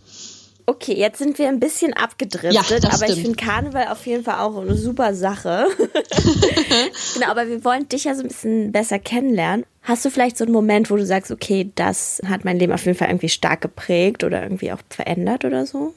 Okay, 0.70 0.94
jetzt 0.94 1.18
sind 1.18 1.36
wir 1.38 1.48
ein 1.48 1.58
bisschen 1.58 1.94
abgedriftet, 1.94 2.84
ja, 2.84 2.90
aber 2.90 3.06
stimmt. 3.06 3.10
ich 3.10 3.22
finde 3.22 3.36
Karneval 3.36 3.88
auf 3.88 4.06
jeden 4.06 4.22
Fall 4.22 4.38
auch 4.38 4.56
eine 4.56 4.76
super 4.76 5.14
Sache. 5.14 5.66
genau, 7.14 7.26
aber 7.26 7.48
wir 7.48 7.64
wollen 7.64 7.88
dich 7.88 8.04
ja 8.04 8.14
so 8.14 8.22
ein 8.22 8.28
bisschen 8.28 8.70
besser 8.70 9.00
kennenlernen. 9.00 9.66
Hast 9.82 10.04
du 10.04 10.10
vielleicht 10.10 10.38
so 10.38 10.44
einen 10.44 10.52
Moment, 10.52 10.88
wo 10.88 10.96
du 10.96 11.04
sagst, 11.04 11.32
okay, 11.32 11.72
das 11.74 12.22
hat 12.24 12.44
mein 12.44 12.56
Leben 12.56 12.72
auf 12.72 12.84
jeden 12.84 12.96
Fall 12.96 13.08
irgendwie 13.08 13.28
stark 13.28 13.62
geprägt 13.62 14.22
oder 14.22 14.44
irgendwie 14.44 14.70
auch 14.70 14.78
verändert 14.90 15.44
oder 15.44 15.66
so? 15.66 15.92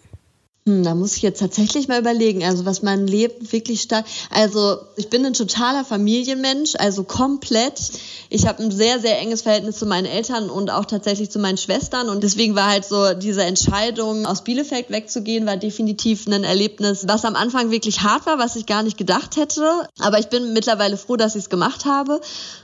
Hm, 0.65 0.83
da 0.83 0.95
muss 0.95 1.17
ich 1.17 1.21
jetzt 1.21 1.39
tatsächlich 1.39 1.87
mal 1.87 1.99
überlegen, 1.99 2.43
also 2.43 2.65
was 2.65 2.81
mein 2.81 3.05
Leben 3.05 3.51
wirklich 3.51 3.81
stark. 3.81 4.05
Also 4.31 4.77
ich 4.95 5.09
bin 5.09 5.23
ein 5.23 5.33
totaler 5.33 5.85
Familienmensch, 5.85 6.75
also 6.79 7.03
komplett. 7.03 7.91
Ich 8.35 8.47
habe 8.47 8.63
ein 8.63 8.71
sehr, 8.71 8.99
sehr 8.99 9.19
enges 9.19 9.43
Verhältnis 9.43 9.77
zu 9.77 9.85
meinen 9.85 10.07
Eltern 10.07 10.49
und 10.49 10.71
auch 10.71 10.85
tatsächlich 10.85 11.29
zu 11.29 11.37
meinen 11.37 11.59
Schwestern. 11.59 12.09
Und 12.09 12.23
deswegen 12.23 12.55
war 12.55 12.71
halt 12.71 12.83
so 12.83 13.13
diese 13.13 13.43
Entscheidung, 13.43 14.25
aus 14.25 14.43
Bielefeld 14.43 14.89
wegzugehen, 14.89 15.45
war 15.45 15.55
definitiv 15.55 16.25
ein 16.25 16.43
Erlebnis, 16.43 17.05
was 17.07 17.25
am 17.25 17.35
Anfang 17.35 17.69
wirklich 17.69 18.01
hart 18.01 18.25
war, 18.25 18.39
was 18.39 18.55
ich 18.55 18.65
gar 18.65 18.81
nicht 18.81 18.97
gedacht 18.97 19.35
hätte. 19.35 19.87
Aber 19.99 20.17
ich 20.17 20.29
bin 20.29 20.51
mittlerweile 20.51 20.97
froh, 20.97 21.15
dass 21.15 21.35
ich 21.35 21.43
es 21.43 21.49
gemacht 21.51 21.85
habe. 21.85 22.21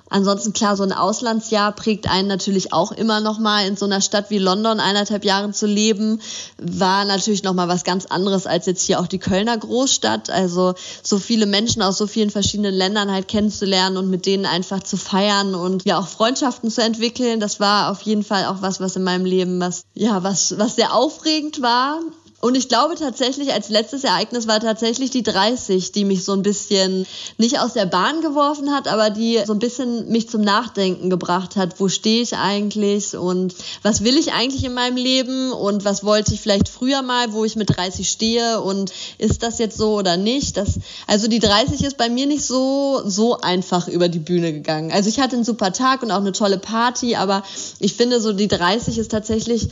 Ansonsten 0.10 0.53
klar, 0.53 0.75
so 0.75 0.82
ein 0.84 0.91
Auslandsjahr 0.91 1.71
prägt 1.71 2.10
einen 2.10 2.27
natürlich 2.27 2.73
auch 2.73 2.91
immer 2.91 3.19
noch 3.19 3.38
mal 3.38 3.67
in 3.67 3.77
so 3.77 3.86
einer 3.86 4.01
Stadt 4.01 4.32
wie 4.32 4.39
London 4.39 4.79
eineinhalb 4.79 5.23
Jahre 5.23 5.51
zu 5.51 5.67
leben, 5.67 6.19
war 6.58 7.05
natürlich 7.05 7.43
noch 7.43 7.53
mal 7.53 7.67
was 7.67 7.84
ganz 7.84 8.08
anderes 8.08 8.47
als 8.47 8.65
jetzt 8.65 8.82
hier 8.82 8.99
auch 8.99 9.08
die 9.08 9.19
Kölner 9.19 9.55
Großstadt. 9.55 10.32
Also 10.32 10.73
so 11.03 11.19
viele 11.19 11.45
Menschen 11.45 11.84
aus 11.84 11.99
so 11.99 12.08
vielen 12.08 12.32
verschiedenen 12.32 12.73
Ländern 12.73 13.12
halt 13.12 13.27
kennenzulernen 13.27 13.97
und 13.97 14.10
mit 14.10 14.25
denen 14.25 14.47
einfach 14.47 14.82
zu 14.82 14.97
feiern 14.97 15.53
und 15.59 15.85
ja 15.85 15.99
auch 15.99 16.07
Freundschaften 16.07 16.69
zu 16.69 16.81
entwickeln. 16.81 17.39
Das 17.39 17.59
war 17.59 17.91
auf 17.91 18.01
jeden 18.01 18.23
Fall 18.23 18.45
auch 18.45 18.61
was, 18.61 18.79
was 18.79 18.95
in 18.95 19.03
meinem 19.03 19.25
Leben 19.25 19.59
was 19.59 19.83
ja 19.93 20.23
was 20.23 20.57
was 20.57 20.75
sehr 20.75 20.93
aufregend 20.93 21.61
war. 21.61 21.99
Und 22.41 22.56
ich 22.56 22.69
glaube 22.69 22.95
tatsächlich, 22.95 23.52
als 23.52 23.69
letztes 23.69 24.06
Ereignis 24.06 24.47
war 24.47 24.62
tatsächlich 24.62 25.10
die 25.12 25.23
30, 25.23 25.91
die 25.91 26.06
mich 26.06 26.23
so 26.23 26.32
ein 26.32 26.41
bisschen 26.41 27.06
nicht 27.38 27.60
aus 27.60 27.73
der 27.73 27.86
Bahn 27.86 28.21
geworfen 28.21 28.71
hat, 28.71 28.88
aber 28.88 29.10
die 29.10 29.41
so 29.45 29.54
ein 29.54 29.60
bisschen 29.60 30.10
mich 30.10 30.30
zum 30.30 30.41
Nachdenken 30.41 31.10
gebracht 31.10 31.58
hat. 31.58 31.80
Wo 31.80 31.89
stehe 31.89 32.21
ich 32.21 32.38
eigentlich 32.38 33.17
und 33.17 33.56
was 33.84 34.04
will 34.04 34.17
ich 34.17 34.32
eigentlich 34.32 34.63
in 34.63 34.73
meinem 34.73 34.95
Leben 34.95 35.52
und 35.52 35.84
was 35.84 36.06
wollte 36.06 36.34
ich 36.34 36.39
vielleicht 36.39 36.69
früher 36.69 37.02
mal, 37.02 37.34
wo 37.34 37.43
ich 37.43 37.58
mit 37.58 37.75
30 37.75 38.08
stehe 38.08 38.62
und 38.62 38.93
ist 39.17 39.43
das 39.43 39.60
jetzt 39.60 39.78
so 39.78 39.95
oder 39.95 40.15
nicht? 40.15 40.56
Das, 40.56 40.80
also 41.08 41.28
die 41.28 41.39
30 41.39 41.84
ist 41.84 41.97
bei 41.97 42.10
mir 42.10 42.25
nicht 42.25 42.45
so, 42.45 43.02
so 43.06 43.41
einfach 43.41 43.89
über 43.89 44.08
die 44.08 44.19
Bühne 44.19 44.54
gegangen. 44.54 44.91
Also 44.93 45.10
ich 45.10 45.19
hatte 45.19 45.36
einen 45.36 45.43
super 45.43 45.73
Tag 45.73 46.04
und 46.04 46.12
auch 46.12 46.17
eine 46.17 46.32
tolle 46.32 46.58
Party, 46.58 47.15
aber 47.15 47.43
ich 47.80 47.95
finde 47.95 48.21
so 48.21 48.32
die 48.32 48.47
30 48.47 48.97
ist 48.97 49.12
tatsächlich 49.12 49.67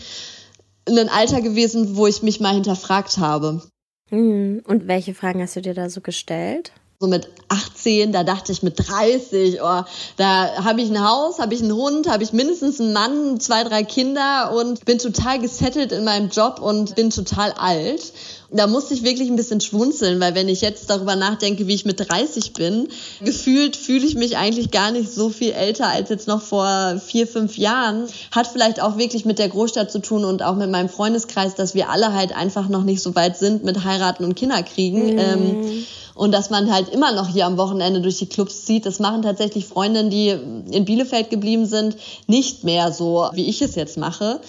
ein 0.88 1.10
Alter 1.10 1.42
gewesen, 1.42 1.96
wo 1.96 2.08
ich 2.08 2.24
mich 2.24 2.40
mal 2.40 2.54
hinterfragt 2.54 3.18
habe. 3.18 3.62
Mhm. 4.10 4.64
Und 4.66 4.88
welche 4.88 5.14
Fragen 5.14 5.42
hast 5.42 5.56
du 5.56 5.62
dir 5.62 5.74
da 5.74 5.90
so 5.90 6.02
gestellt? 6.02 6.72
So 7.00 7.08
mit 7.08 7.30
18, 7.50 8.12
da 8.12 8.24
dachte 8.24 8.52
ich 8.52 8.64
mit 8.64 8.74
30, 8.78 9.62
oh, 9.62 9.84
da 10.16 10.64
habe 10.64 10.82
ich 10.82 10.90
ein 10.90 11.08
Haus, 11.08 11.38
habe 11.38 11.54
ich 11.54 11.62
einen 11.62 11.76
Hund, 11.76 12.10
habe 12.10 12.24
ich 12.24 12.34
mindestens 12.34 12.82
einen 12.82 12.92
Mann, 12.92 13.40
zwei, 13.40 13.64
drei 13.64 13.84
Kinder 13.84 14.52
und 14.56 14.84
bin 14.86 14.98
total 14.98 15.38
gesettelt 15.40 15.92
in 15.92 16.06
meinem 16.06 16.30
Job 16.30 16.60
und 16.60 16.96
bin 16.96 17.12
total 17.12 17.52
alt. 17.52 18.14
Da 18.50 18.68
musste 18.68 18.94
ich 18.94 19.04
wirklich 19.04 19.30
ein 19.30 19.36
bisschen 19.36 19.60
schwunzeln, 19.60 20.20
weil 20.22 20.34
wenn 20.34 20.48
ich 20.48 20.62
jetzt 20.62 20.90
darüber 20.90 21.16
nachdenke, 21.16 21.68
wie 21.68 21.76
ich 21.76 21.86
mit 21.86 22.00
30 22.00 22.54
bin, 22.54 22.88
gefühlt 23.22 23.76
fühle 23.76 24.06
ich 24.06 24.16
mich 24.16 24.38
eigentlich 24.38 24.72
gar 24.72 24.92
nicht 24.92 25.12
so 25.12 25.30
viel 25.30 25.52
älter 25.52 25.88
als 25.88 26.10
jetzt 26.10 26.28
noch 26.28 26.42
vor 26.42 27.02
vier, 27.06 27.28
fünf 27.28 27.58
Jahren. 27.58 28.08
Hat 28.32 28.48
vielleicht 28.48 28.82
auch 28.82 28.98
wirklich 28.98 29.26
mit 29.26 29.38
der 29.38 29.50
Großstadt 29.50 29.92
zu 29.92 30.00
tun 30.00 30.24
und 30.24 30.44
auch 30.44 30.56
mit 30.56 30.70
meinem 30.70 30.90
Freundeskreis, 30.90 31.56
dass 31.56 31.76
wir 31.76 31.90
alle 31.90 32.14
halt 32.14 32.34
einfach 32.34 32.70
noch 32.70 32.84
nicht 32.84 33.02
so 33.02 33.16
weit 33.16 33.38
sind 33.38 33.66
mit 33.66 33.84
heiraten 33.84 34.24
und 34.24 34.36
Kinder 34.36 34.64
kriegen. 34.64 35.14
Mhm. 35.14 35.20
Ähm, 35.20 35.86
und 36.18 36.32
dass 36.32 36.50
man 36.50 36.74
halt 36.74 36.90
immer 36.90 37.14
noch 37.14 37.28
hier 37.28 37.46
am 37.46 37.58
Wochenende 37.58 38.02
durch 38.02 38.18
die 38.18 38.26
Clubs 38.26 38.66
zieht. 38.66 38.86
Das 38.86 39.00
machen 39.00 39.22
tatsächlich 39.22 39.66
Freundinnen, 39.66 40.10
die 40.10 40.30
in 40.30 40.84
Bielefeld 40.84 41.30
geblieben 41.30 41.66
sind, 41.68 41.96
nicht 42.26 42.64
mehr 42.64 42.92
so, 42.92 43.30
wie 43.34 43.48
ich 43.48 43.62
es 43.62 43.76
jetzt 43.76 43.98
mache. 43.98 44.42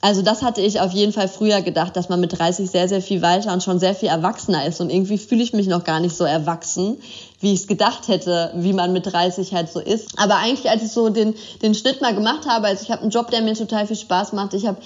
Also 0.00 0.22
das 0.22 0.42
hatte 0.42 0.60
ich 0.60 0.80
auf 0.80 0.92
jeden 0.92 1.12
Fall 1.12 1.28
früher 1.28 1.60
gedacht, 1.60 1.96
dass 1.96 2.08
man 2.08 2.20
mit 2.20 2.38
30 2.38 2.70
sehr, 2.70 2.88
sehr 2.88 3.02
viel 3.02 3.20
weiter 3.20 3.52
und 3.52 3.62
schon 3.62 3.80
sehr 3.80 3.94
viel 3.94 4.08
erwachsener 4.08 4.64
ist. 4.64 4.80
Und 4.80 4.90
irgendwie 4.90 5.18
fühle 5.18 5.42
ich 5.42 5.52
mich 5.52 5.66
noch 5.66 5.82
gar 5.82 5.98
nicht 5.98 6.16
so 6.16 6.24
erwachsen, 6.24 6.98
wie 7.40 7.52
ich 7.52 7.60
es 7.60 7.66
gedacht 7.66 8.06
hätte, 8.06 8.52
wie 8.54 8.72
man 8.72 8.92
mit 8.92 9.12
30 9.12 9.54
halt 9.54 9.70
so 9.70 9.80
ist. 9.80 10.16
Aber 10.16 10.36
eigentlich, 10.36 10.70
als 10.70 10.82
ich 10.82 10.92
so 10.92 11.08
den, 11.08 11.34
den 11.62 11.74
Schnitt 11.74 12.00
mal 12.00 12.14
gemacht 12.14 12.46
habe, 12.46 12.68
also 12.68 12.82
ich 12.82 12.90
habe 12.90 13.02
einen 13.02 13.10
Job, 13.10 13.30
der 13.30 13.42
mir 13.42 13.54
total 13.54 13.86
viel 13.86 13.96
Spaß 13.96 14.32
macht. 14.34 14.54
Ich 14.54 14.66
habe 14.66 14.78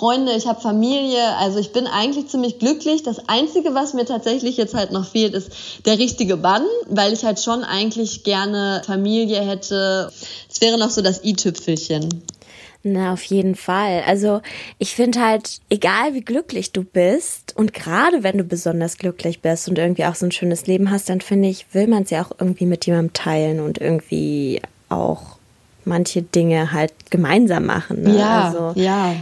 Freunde, 0.00 0.32
ich 0.32 0.46
habe 0.46 0.58
Familie, 0.58 1.36
also 1.36 1.58
ich 1.58 1.72
bin 1.72 1.86
eigentlich 1.86 2.28
ziemlich 2.28 2.58
glücklich. 2.58 3.02
Das 3.02 3.28
Einzige, 3.28 3.74
was 3.74 3.92
mir 3.92 4.06
tatsächlich 4.06 4.56
jetzt 4.56 4.72
halt 4.72 4.92
noch 4.92 5.06
fehlt, 5.06 5.34
ist 5.34 5.52
der 5.84 5.98
richtige 5.98 6.38
Bann, 6.38 6.64
weil 6.88 7.12
ich 7.12 7.22
halt 7.22 7.38
schon 7.38 7.64
eigentlich 7.64 8.24
gerne 8.24 8.80
Familie 8.86 9.42
hätte. 9.42 10.10
Es 10.50 10.62
wäre 10.62 10.78
noch 10.78 10.88
so 10.88 11.02
das 11.02 11.22
i-Tüpfelchen. 11.22 12.08
Na, 12.82 13.12
auf 13.12 13.22
jeden 13.24 13.54
Fall. 13.56 14.02
Also 14.06 14.40
ich 14.78 14.94
finde 14.94 15.20
halt, 15.20 15.60
egal 15.68 16.14
wie 16.14 16.22
glücklich 16.22 16.72
du 16.72 16.82
bist 16.82 17.54
und 17.54 17.74
gerade 17.74 18.22
wenn 18.22 18.38
du 18.38 18.44
besonders 18.44 18.96
glücklich 18.96 19.42
bist 19.42 19.68
und 19.68 19.76
irgendwie 19.76 20.06
auch 20.06 20.14
so 20.14 20.24
ein 20.24 20.32
schönes 20.32 20.66
Leben 20.66 20.90
hast, 20.90 21.10
dann 21.10 21.20
finde 21.20 21.50
ich, 21.50 21.66
will 21.74 21.88
man 21.88 22.04
es 22.04 22.10
ja 22.10 22.24
auch 22.24 22.30
irgendwie 22.38 22.64
mit 22.64 22.86
jemandem 22.86 23.12
teilen 23.12 23.60
und 23.60 23.76
irgendwie 23.76 24.62
auch 24.88 25.36
manche 25.84 26.22
Dinge 26.22 26.72
halt 26.72 26.94
gemeinsam 27.10 27.66
machen. 27.66 28.02
Ne? 28.02 28.18
Ja, 28.18 28.44
also, 28.46 28.80
ja 28.80 29.14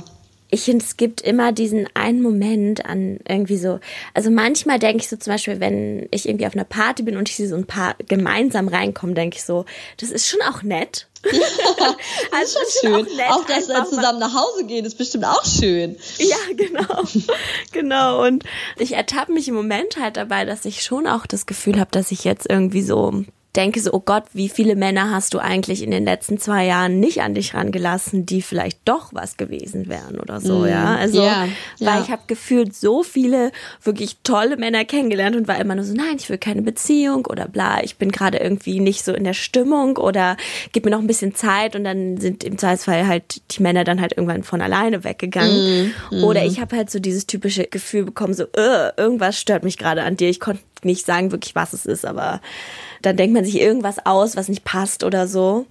ich 0.51 0.63
finde, 0.63 0.85
es 0.85 0.97
gibt 0.97 1.21
immer 1.21 1.53
diesen 1.53 1.89
einen 1.95 2.23
Moment 2.23 2.87
an 2.87 3.19
irgendwie 3.29 3.59
so, 3.59 3.81
also 4.15 4.31
manchmal 4.31 4.79
denke 4.79 5.03
ich 5.03 5.09
so 5.09 5.17
zum 5.17 5.33
Beispiel, 5.33 5.61
wenn 5.61 6.09
ich 6.11 6.29
irgendwie 6.29 6.47
auf 6.47 6.55
einer 6.55 6.65
Party 6.65 7.03
bin 7.03 7.17
und 7.17 7.29
ich 7.29 7.37
sehe 7.37 7.49
so 7.49 7.57
ein 7.57 7.67
paar 7.67 7.97
gemeinsam 8.07 8.69
reinkommen, 8.69 9.15
denke 9.15 9.37
ich 9.37 9.45
so, 9.45 9.67
das 9.99 10.11
ist 10.11 10.29
schon 10.29 10.41
auch 10.43 10.63
nett. 10.63 11.07
Ja, 11.81 11.97
also 12.33 12.59
ist 12.61 12.81
schon 12.81 12.91
schön. 12.91 13.07
Auch, 13.07 13.17
nett, 13.17 13.31
auch 13.31 13.45
dass 13.47 13.69
wir 13.69 13.85
zusammen 13.85 14.21
nach 14.21 14.35
Hause 14.35 14.65
gehen, 14.67 14.85
ist 14.85 14.99
bestimmt 14.99 15.25
auch 15.25 15.45
schön. 15.45 15.97
Ja, 16.19 16.37
genau. 16.57 17.03
genau. 17.73 18.25
Und 18.25 18.45
ich 18.79 18.93
ertappe 18.93 19.33
mich 19.33 19.49
im 19.49 19.55
Moment 19.55 19.97
halt 19.99 20.17
dabei, 20.17 20.45
dass 20.45 20.65
ich 20.65 20.83
schon 20.83 21.07
auch 21.07 21.27
das 21.27 21.47
Gefühl 21.47 21.79
habe, 21.81 21.91
dass 21.91 22.13
ich 22.13 22.25
jetzt 22.25 22.49
irgendwie 22.49 22.83
so 22.83 23.25
denke 23.57 23.81
so, 23.81 23.93
oh 23.93 24.01
Gott, 24.01 24.25
wie 24.35 24.49
viele 24.49 24.77
Männer 24.77 25.11
hast 25.11 25.33
du 25.33 25.39
eigentlich 25.39 25.83
in 25.83 25.91
den 25.91 26.05
letzten 26.05 26.39
zwei 26.39 26.67
Jahren 26.67 27.01
nicht 27.01 27.23
an 27.23 27.35
dich 27.35 27.55
rangelassen, 27.55 28.27
die 28.27 28.43
vielleicht 28.43 28.81
doch 28.85 29.11
was 29.13 29.37
gewesen 29.37 29.89
wären 29.89 30.21
oder 30.21 30.41
so, 30.41 30.61
mm, 30.61 30.67
ja. 30.67 30.97
Also, 30.97 31.23
ja, 31.23 31.49
weil 31.81 31.97
ja. 31.97 32.03
ich 32.03 32.11
habe 32.11 32.23
gefühlt 32.27 32.75
so 32.75 33.03
viele 33.03 33.51
wirklich 33.83 34.19
tolle 34.23 34.59
Männer 34.59 34.85
kennengelernt 34.85 35.35
und 35.35 35.49
war 35.49 35.59
immer 35.59 35.75
nur 35.75 35.85
so, 35.85 35.95
nein, 35.95 36.17
ich 36.19 36.29
will 36.29 36.39
keine 36.39 36.63
Beziehung 36.63 37.27
oder 37.27 37.49
bla, 37.49 37.83
ich 37.83 37.97
bin 37.97 38.13
gerade 38.13 38.39
irgendwie 38.39 38.81
nicht 38.81 39.05
so 39.05 39.15
in 39.15 39.25
der 39.25 39.35
Stimmung 39.35 39.97
oder 39.97 40.37
gib 40.73 40.85
mir 40.85 40.91
noch 40.91 41.01
ein 41.01 41.07
bisschen 41.07 41.35
Zeit 41.35 41.75
und 41.75 41.85
dann 41.85 42.19
sind 42.19 42.45
im 42.45 42.59
Zweifelsfall 42.59 43.07
halt 43.07 43.41
die 43.51 43.63
Männer 43.63 43.85
dann 43.85 44.01
halt 44.01 44.13
irgendwann 44.13 44.43
von 44.43 44.61
alleine 44.61 45.05
weggegangen. 45.05 45.93
Mm, 46.11 46.17
mm. 46.17 46.25
Oder 46.25 46.45
ich 46.45 46.61
habe 46.61 46.77
halt 46.77 46.91
so 46.91 46.99
dieses 46.99 47.27
typische 47.27 47.65
Gefühl 47.65 48.05
bekommen, 48.05 48.35
so, 48.35 48.45
irgendwas 48.55 49.41
stört 49.41 49.65
mich 49.65 49.79
gerade 49.79 50.03
an 50.03 50.17
dir, 50.17 50.29
ich 50.29 50.39
nicht 50.85 51.07
sagen 51.07 51.33
wirklich, 51.33 51.55
was 51.55 51.73
es 51.73 51.87
ist, 51.87 52.05
aber 52.05 52.41
dann 53.03 53.17
denkt 53.17 53.35
man 53.35 53.45
sich 53.45 53.61
irgendwas 53.61 54.05
aus, 54.05 54.37
was 54.37 54.49
nicht 54.49 54.65
passt 54.65 55.05
oder 55.05 55.27
so. 55.27 55.67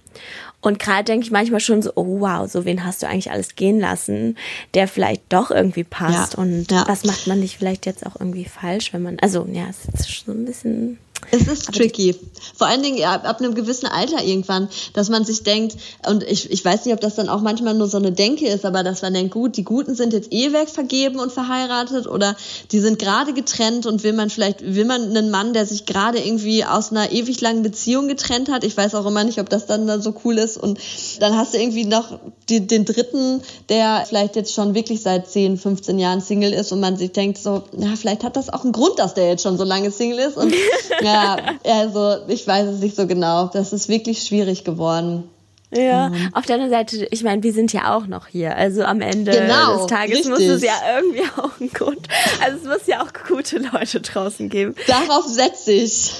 Und 0.60 0.80
gerade 0.80 1.04
denke 1.04 1.24
ich 1.24 1.30
manchmal 1.30 1.60
schon 1.60 1.82
so, 1.82 1.92
oh 1.94 2.20
wow, 2.20 2.50
so 2.50 2.64
wen 2.64 2.84
hast 2.84 3.02
du 3.02 3.06
eigentlich 3.06 3.30
alles 3.30 3.54
gehen 3.54 3.78
lassen, 3.78 4.36
der 4.74 4.88
vielleicht 4.88 5.22
doch 5.28 5.50
irgendwie 5.50 5.84
passt. 5.84 6.34
Ja, 6.34 6.40
und 6.40 6.70
ja. 6.70 6.84
was 6.88 7.04
macht 7.04 7.28
man 7.28 7.38
nicht 7.38 7.58
vielleicht 7.58 7.86
jetzt 7.86 8.04
auch 8.04 8.16
irgendwie 8.18 8.44
falsch, 8.44 8.92
wenn 8.92 9.02
man, 9.02 9.18
also 9.20 9.46
ja, 9.52 9.66
es 9.68 9.84
ist 10.00 10.24
so 10.26 10.32
ein 10.32 10.44
bisschen 10.44 10.98
es 11.30 11.46
ist 11.46 11.72
tricky. 11.74 12.14
Vor 12.56 12.66
allen 12.66 12.82
Dingen 12.82 13.02
ab, 13.04 13.26
ab, 13.26 13.40
einem 13.40 13.54
gewissen 13.54 13.86
Alter 13.86 14.24
irgendwann, 14.24 14.68
dass 14.94 15.08
man 15.08 15.24
sich 15.24 15.42
denkt, 15.42 15.76
und 16.06 16.22
ich, 16.22 16.50
ich 16.50 16.64
weiß 16.64 16.84
nicht, 16.84 16.94
ob 16.94 17.00
das 17.00 17.16
dann 17.16 17.28
auch 17.28 17.40
manchmal 17.40 17.74
nur 17.74 17.88
so 17.88 17.98
eine 17.98 18.12
Denke 18.12 18.46
ist, 18.48 18.64
aber 18.64 18.82
dass 18.82 19.02
man 19.02 19.14
denkt, 19.14 19.32
gut, 19.32 19.56
die 19.56 19.64
Guten 19.64 19.94
sind 19.94 20.12
jetzt 20.12 20.32
eh 20.32 20.52
weg 20.52 20.68
vergeben 20.68 21.18
und 21.18 21.32
verheiratet 21.32 22.06
oder 22.06 22.36
die 22.72 22.80
sind 22.80 22.98
gerade 22.98 23.32
getrennt 23.32 23.86
und 23.86 24.02
will 24.02 24.12
man 24.12 24.30
vielleicht, 24.30 24.62
will 24.62 24.84
man 24.84 25.02
einen 25.02 25.30
Mann, 25.30 25.52
der 25.52 25.66
sich 25.66 25.86
gerade 25.86 26.18
irgendwie 26.18 26.64
aus 26.64 26.90
einer 26.90 27.12
ewig 27.12 27.40
langen 27.40 27.62
Beziehung 27.62 28.08
getrennt 28.08 28.50
hat. 28.50 28.64
Ich 28.64 28.76
weiß 28.76 28.94
auch 28.94 29.06
immer 29.06 29.24
nicht, 29.24 29.40
ob 29.40 29.48
das 29.48 29.66
dann, 29.66 29.86
dann 29.86 30.02
so 30.02 30.14
cool 30.24 30.38
ist. 30.38 30.56
Und 30.56 30.78
dann 31.20 31.36
hast 31.36 31.54
du 31.54 31.58
irgendwie 31.58 31.84
noch 31.84 32.18
die, 32.48 32.66
den 32.66 32.84
dritten, 32.84 33.42
der 33.68 34.04
vielleicht 34.08 34.36
jetzt 34.36 34.54
schon 34.54 34.74
wirklich 34.74 35.02
seit 35.02 35.28
10, 35.28 35.58
15 35.58 35.98
Jahren 35.98 36.20
Single 36.20 36.52
ist 36.52 36.72
und 36.72 36.80
man 36.80 36.96
sich 36.96 37.12
denkt 37.12 37.38
so, 37.38 37.64
na, 37.76 37.94
vielleicht 37.96 38.24
hat 38.24 38.36
das 38.36 38.50
auch 38.50 38.64
einen 38.64 38.72
Grund, 38.72 38.98
dass 38.98 39.14
der 39.14 39.28
jetzt 39.28 39.42
schon 39.42 39.58
so 39.58 39.64
lange 39.64 39.90
Single 39.90 40.18
ist. 40.18 40.36
Und 40.36 40.54
Ja, 41.12 41.36
also 41.64 42.16
ich 42.28 42.46
weiß 42.46 42.66
es 42.66 42.80
nicht 42.80 42.96
so 42.96 43.06
genau. 43.06 43.48
Das 43.52 43.72
ist 43.72 43.88
wirklich 43.88 44.22
schwierig 44.22 44.64
geworden. 44.64 45.24
Ja, 45.70 46.08
mhm. 46.08 46.30
auf 46.32 46.46
der 46.46 46.54
anderen 46.54 46.72
Seite, 46.72 47.06
ich 47.10 47.22
meine, 47.22 47.42
wir 47.42 47.52
sind 47.52 47.72
ja 47.74 47.94
auch 47.94 48.06
noch 48.06 48.26
hier. 48.26 48.56
Also 48.56 48.84
am 48.84 49.02
Ende 49.02 49.32
genau, 49.32 49.76
des 49.76 49.86
Tages 49.86 50.18
richtig. 50.18 50.30
muss 50.30 50.40
es 50.40 50.62
ja 50.62 50.74
irgendwie 50.96 51.22
auch 51.36 51.60
einen 51.60 51.70
Grund. 51.70 52.08
Also 52.42 52.58
es 52.58 52.64
muss 52.64 52.86
ja 52.86 53.02
auch 53.02 53.12
gute 53.26 53.58
Leute 53.58 54.00
draußen 54.00 54.48
geben. 54.48 54.74
Darauf 54.86 55.26
setze 55.26 55.72
ich. 55.72 56.12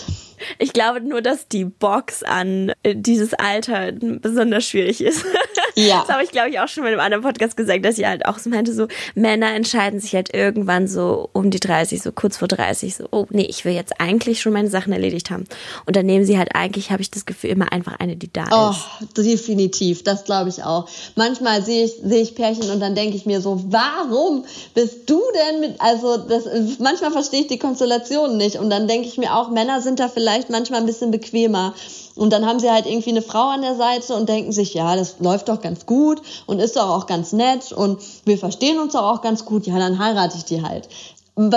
Ich 0.59 0.73
glaube 0.73 1.01
nur, 1.01 1.23
dass 1.23 1.49
die 1.49 1.65
Box 1.65 2.23
an 2.23 2.73
äh, 2.83 2.95
dieses 2.95 3.35
Alter 3.35 3.93
besonders 3.93 4.65
schwierig 4.67 5.01
ist. 5.01 5.25
Ja. 5.79 6.01
Das 6.01 6.15
habe 6.15 6.25
ich, 6.25 6.31
glaube 6.31 6.51
ich, 6.51 6.59
auch 6.59 6.69
schon 6.69 6.83
mal 6.83 6.89
in 6.89 6.99
einem 6.99 7.05
anderen 7.05 7.23
Podcast 7.23 7.57
gesagt, 7.57 7.85
dass 7.85 7.99
ich 7.99 8.05
halt 8.05 8.27
auch 8.27 8.39
so 8.39 8.51
meinte, 8.51 8.73
so 8.73 8.89
Männer 9.15 9.55
entscheiden 9.55 10.01
sich 10.01 10.15
halt 10.15 10.35
irgendwann 10.35 10.89
so 10.89 11.31
um 11.33 11.51
die 11.51 11.61
30, 11.61 12.03
so 12.03 12.13
kurz 12.13 12.37
vor 12.37 12.49
30, 12.49 12.97
so, 12.97 13.09
oh 13.11 13.27
nee, 13.31 13.47
ich 13.49 13.65
will 13.65 13.73
jetzt 13.73 14.01
eigentlich 14.01 14.41
schon 14.41 14.53
meine 14.53 14.69
Sachen 14.69 14.93
erledigt 14.93 15.31
haben. 15.31 15.45
Und 15.87 15.97
dann 15.97 16.07
nehmen 16.07 16.25
sie 16.25 16.39
halt 16.39 16.55
eigentlich, 16.55 16.91
habe 16.91 17.03
ich 17.03 17.11
das 17.11 17.27
Gefühl, 17.27 17.51
immer 17.51 17.73
einfach 17.73 18.01
eine, 18.01 18.17
die 18.17 18.33
da 18.33 18.45
oh, 18.51 18.71
ist. 18.71 18.81
Oh, 19.01 19.23
definitiv, 19.23 20.03
das 20.03 20.25
glaube 20.25 20.49
ich 20.49 20.65
auch. 20.65 20.89
Manchmal 21.15 21.63
sehe 21.63 21.85
ich, 21.85 21.93
sehe 22.03 22.23
ich 22.23 22.35
Pärchen 22.35 22.71
und 22.71 22.81
dann 22.81 22.95
denke 22.95 23.17
ich 23.17 23.27
mir 23.27 23.41
so, 23.41 23.65
warum 23.69 24.45
bist 24.75 25.09
du 25.09 25.21
denn 25.35 25.61
mit, 25.61 25.81
also 25.81 26.17
das, 26.17 26.45
manchmal 26.79 27.13
verstehe 27.13 27.43
ich 27.43 27.47
die 27.47 27.59
Konstellation 27.59 28.37
nicht 28.37 28.57
und 28.57 28.71
dann 28.71 28.89
denke 28.89 29.07
ich 29.07 29.19
mir 29.19 29.35
auch, 29.37 29.51
Männer 29.51 29.81
sind 29.81 30.01
da 30.01 30.09
vielleicht 30.09 30.51
manchmal 30.51 30.81
ein 30.81 30.87
bisschen 30.87 31.11
bequemer. 31.11 31.75
Und 32.19 32.33
dann 32.33 32.45
haben 32.45 32.59
sie 32.59 32.71
halt 32.71 32.87
irgendwie 32.87 33.11
eine 33.11 33.23
Frau 33.23 33.49
an 33.49 33.63
der 33.63 33.77
Seite 33.77 34.15
und 34.15 34.29
denken 34.29 34.53
sich, 34.53 34.75
ja, 34.75 34.97
das 34.97 35.17
läuft 35.21 35.49
doch 35.49 35.61
ganz 35.61 35.87
gut 35.87 36.21
und 36.47 36.59
ist 36.59 36.77
doch 36.77 36.91
auch 36.91 37.07
ganz 37.07 37.33
nett 37.33 37.73
und 37.73 38.01
wir 38.25 38.39
verstehen 38.39 38.79
uns 38.79 38.93
doch 38.93 39.05
auch 39.05 39.23
ganz 39.23 39.45
gut, 39.45 39.67
ja, 39.67 39.79
dann 39.79 39.99
heirate 39.99 40.37
ich 40.37 40.45
die 40.45 40.63
halt. 40.63 40.89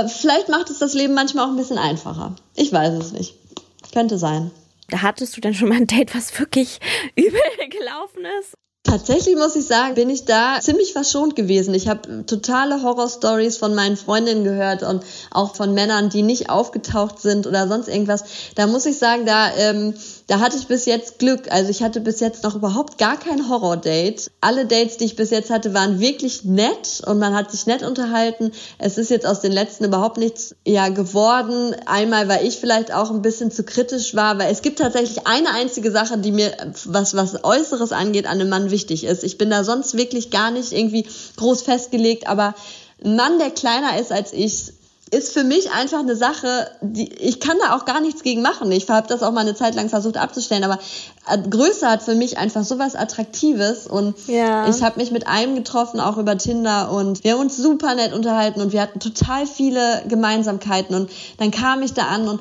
Vielleicht 0.07 0.49
macht 0.49 0.69
es 0.69 0.77
das 0.77 0.93
Leben 0.93 1.15
manchmal 1.15 1.45
auch 1.45 1.49
ein 1.49 1.57
bisschen 1.57 1.79
einfacher. 1.79 2.35
Ich 2.55 2.71
weiß 2.71 2.93
es 2.93 3.11
nicht. 3.11 3.33
Könnte 3.91 4.19
sein. 4.19 4.51
Da 4.89 5.01
hattest 5.01 5.35
du 5.35 5.41
denn 5.41 5.55
schon 5.55 5.69
mal 5.69 5.77
ein 5.77 5.87
Date, 5.87 6.13
was 6.13 6.37
wirklich 6.39 6.79
übel 7.15 7.41
gelaufen 7.69 8.25
ist? 8.39 8.53
Tatsächlich 8.83 9.35
muss 9.35 9.55
ich 9.55 9.65
sagen, 9.65 9.93
bin 9.93 10.09
ich 10.09 10.25
da 10.25 10.59
ziemlich 10.59 10.91
verschont 10.91 11.35
gewesen. 11.35 11.73
Ich 11.75 11.87
habe 11.87 12.25
totale 12.25 12.81
Horrorstories 12.81 13.57
von 13.57 13.75
meinen 13.75 13.95
Freundinnen 13.95 14.43
gehört 14.43 14.81
und 14.81 15.03
auch 15.29 15.55
von 15.55 15.75
Männern, 15.75 16.09
die 16.09 16.23
nicht 16.23 16.49
aufgetaucht 16.49 17.19
sind 17.19 17.45
oder 17.45 17.67
sonst 17.67 17.87
irgendwas. 17.87 18.23
Da 18.55 18.65
muss 18.65 18.87
ich 18.87 18.97
sagen, 18.97 19.27
da 19.27 19.55
ähm, 19.55 19.93
da 20.27 20.39
hatte 20.39 20.57
ich 20.57 20.67
bis 20.67 20.85
jetzt 20.85 21.19
Glück. 21.19 21.51
Also 21.51 21.69
ich 21.69 21.83
hatte 21.83 21.99
bis 21.99 22.19
jetzt 22.19 22.43
noch 22.43 22.55
überhaupt 22.55 22.97
gar 22.97 23.17
kein 23.17 23.49
Horror-Date. 23.49 24.31
Alle 24.41 24.65
Dates, 24.65 24.97
die 24.97 25.05
ich 25.05 25.15
bis 25.15 25.29
jetzt 25.29 25.49
hatte, 25.49 25.73
waren 25.73 25.99
wirklich 25.99 26.43
nett 26.43 27.01
und 27.05 27.19
man 27.19 27.35
hat 27.35 27.51
sich 27.51 27.65
nett 27.65 27.83
unterhalten. 27.83 28.51
Es 28.77 28.97
ist 28.97 29.09
jetzt 29.09 29.25
aus 29.25 29.41
den 29.41 29.51
letzten 29.51 29.85
überhaupt 29.85 30.17
nichts 30.17 30.55
ja 30.65 30.89
geworden. 30.89 31.75
Einmal, 31.85 32.27
weil 32.27 32.45
ich 32.45 32.57
vielleicht 32.57 32.93
auch 32.93 33.11
ein 33.11 33.21
bisschen 33.21 33.51
zu 33.51 33.63
kritisch 33.63 34.15
war, 34.15 34.39
weil 34.39 34.51
es 34.51 34.61
gibt 34.61 34.79
tatsächlich 34.79 35.27
eine 35.27 35.53
einzige 35.53 35.91
Sache, 35.91 36.17
die 36.17 36.31
mir 36.31 36.51
was 36.85 37.15
was 37.15 37.43
Äußeres 37.43 37.91
angeht 37.91 38.25
an 38.25 38.39
einem 38.39 38.49
Mann 38.49 38.71
wichtig 38.71 39.03
ist. 39.03 39.23
Ich 39.23 39.37
bin 39.37 39.49
da 39.49 39.63
sonst 39.63 39.97
wirklich 39.97 40.31
gar 40.31 40.51
nicht 40.51 40.71
irgendwie 40.71 41.07
groß 41.37 41.61
festgelegt, 41.63 42.27
aber 42.27 42.55
ein 43.03 43.15
Mann, 43.15 43.39
der 43.39 43.49
kleiner 43.49 43.99
ist 43.99 44.11
als 44.11 44.33
ich, 44.33 44.73
ist 45.11 45.33
für 45.33 45.43
mich 45.43 45.71
einfach 45.71 45.99
eine 45.99 46.15
Sache, 46.15 46.71
die 46.79 47.13
ich 47.13 47.41
kann 47.41 47.57
da 47.61 47.75
auch 47.75 47.83
gar 47.83 47.99
nichts 47.99 48.23
gegen 48.23 48.41
machen. 48.41 48.71
Ich 48.71 48.89
habe 48.89 49.07
das 49.07 49.21
auch 49.23 49.33
mal 49.33 49.41
eine 49.41 49.55
Zeit 49.55 49.75
lang 49.75 49.89
versucht 49.89 50.15
abzustellen, 50.15 50.63
aber 50.63 50.79
äh, 51.29 51.37
Größe 51.37 51.87
hat 51.87 52.01
für 52.01 52.15
mich 52.15 52.37
einfach 52.37 52.63
so 52.63 52.79
was 52.79 52.95
Attraktives 52.95 53.87
und 53.87 54.15
ja. 54.27 54.69
ich 54.69 54.81
habe 54.81 54.99
mich 54.99 55.11
mit 55.11 55.27
einem 55.27 55.55
getroffen, 55.55 55.99
auch 55.99 56.17
über 56.17 56.37
Tinder 56.37 56.91
und 56.91 57.25
wir 57.25 57.33
haben 57.33 57.41
uns 57.41 57.57
super 57.57 57.93
nett 57.93 58.13
unterhalten 58.13 58.61
und 58.61 58.71
wir 58.71 58.81
hatten 58.81 59.01
total 59.01 59.45
viele 59.45 60.03
Gemeinsamkeiten 60.07 60.95
und 60.95 61.11
dann 61.37 61.51
kam 61.51 61.81
ich 61.81 61.93
da 61.93 62.03
an 62.03 62.29
und 62.29 62.39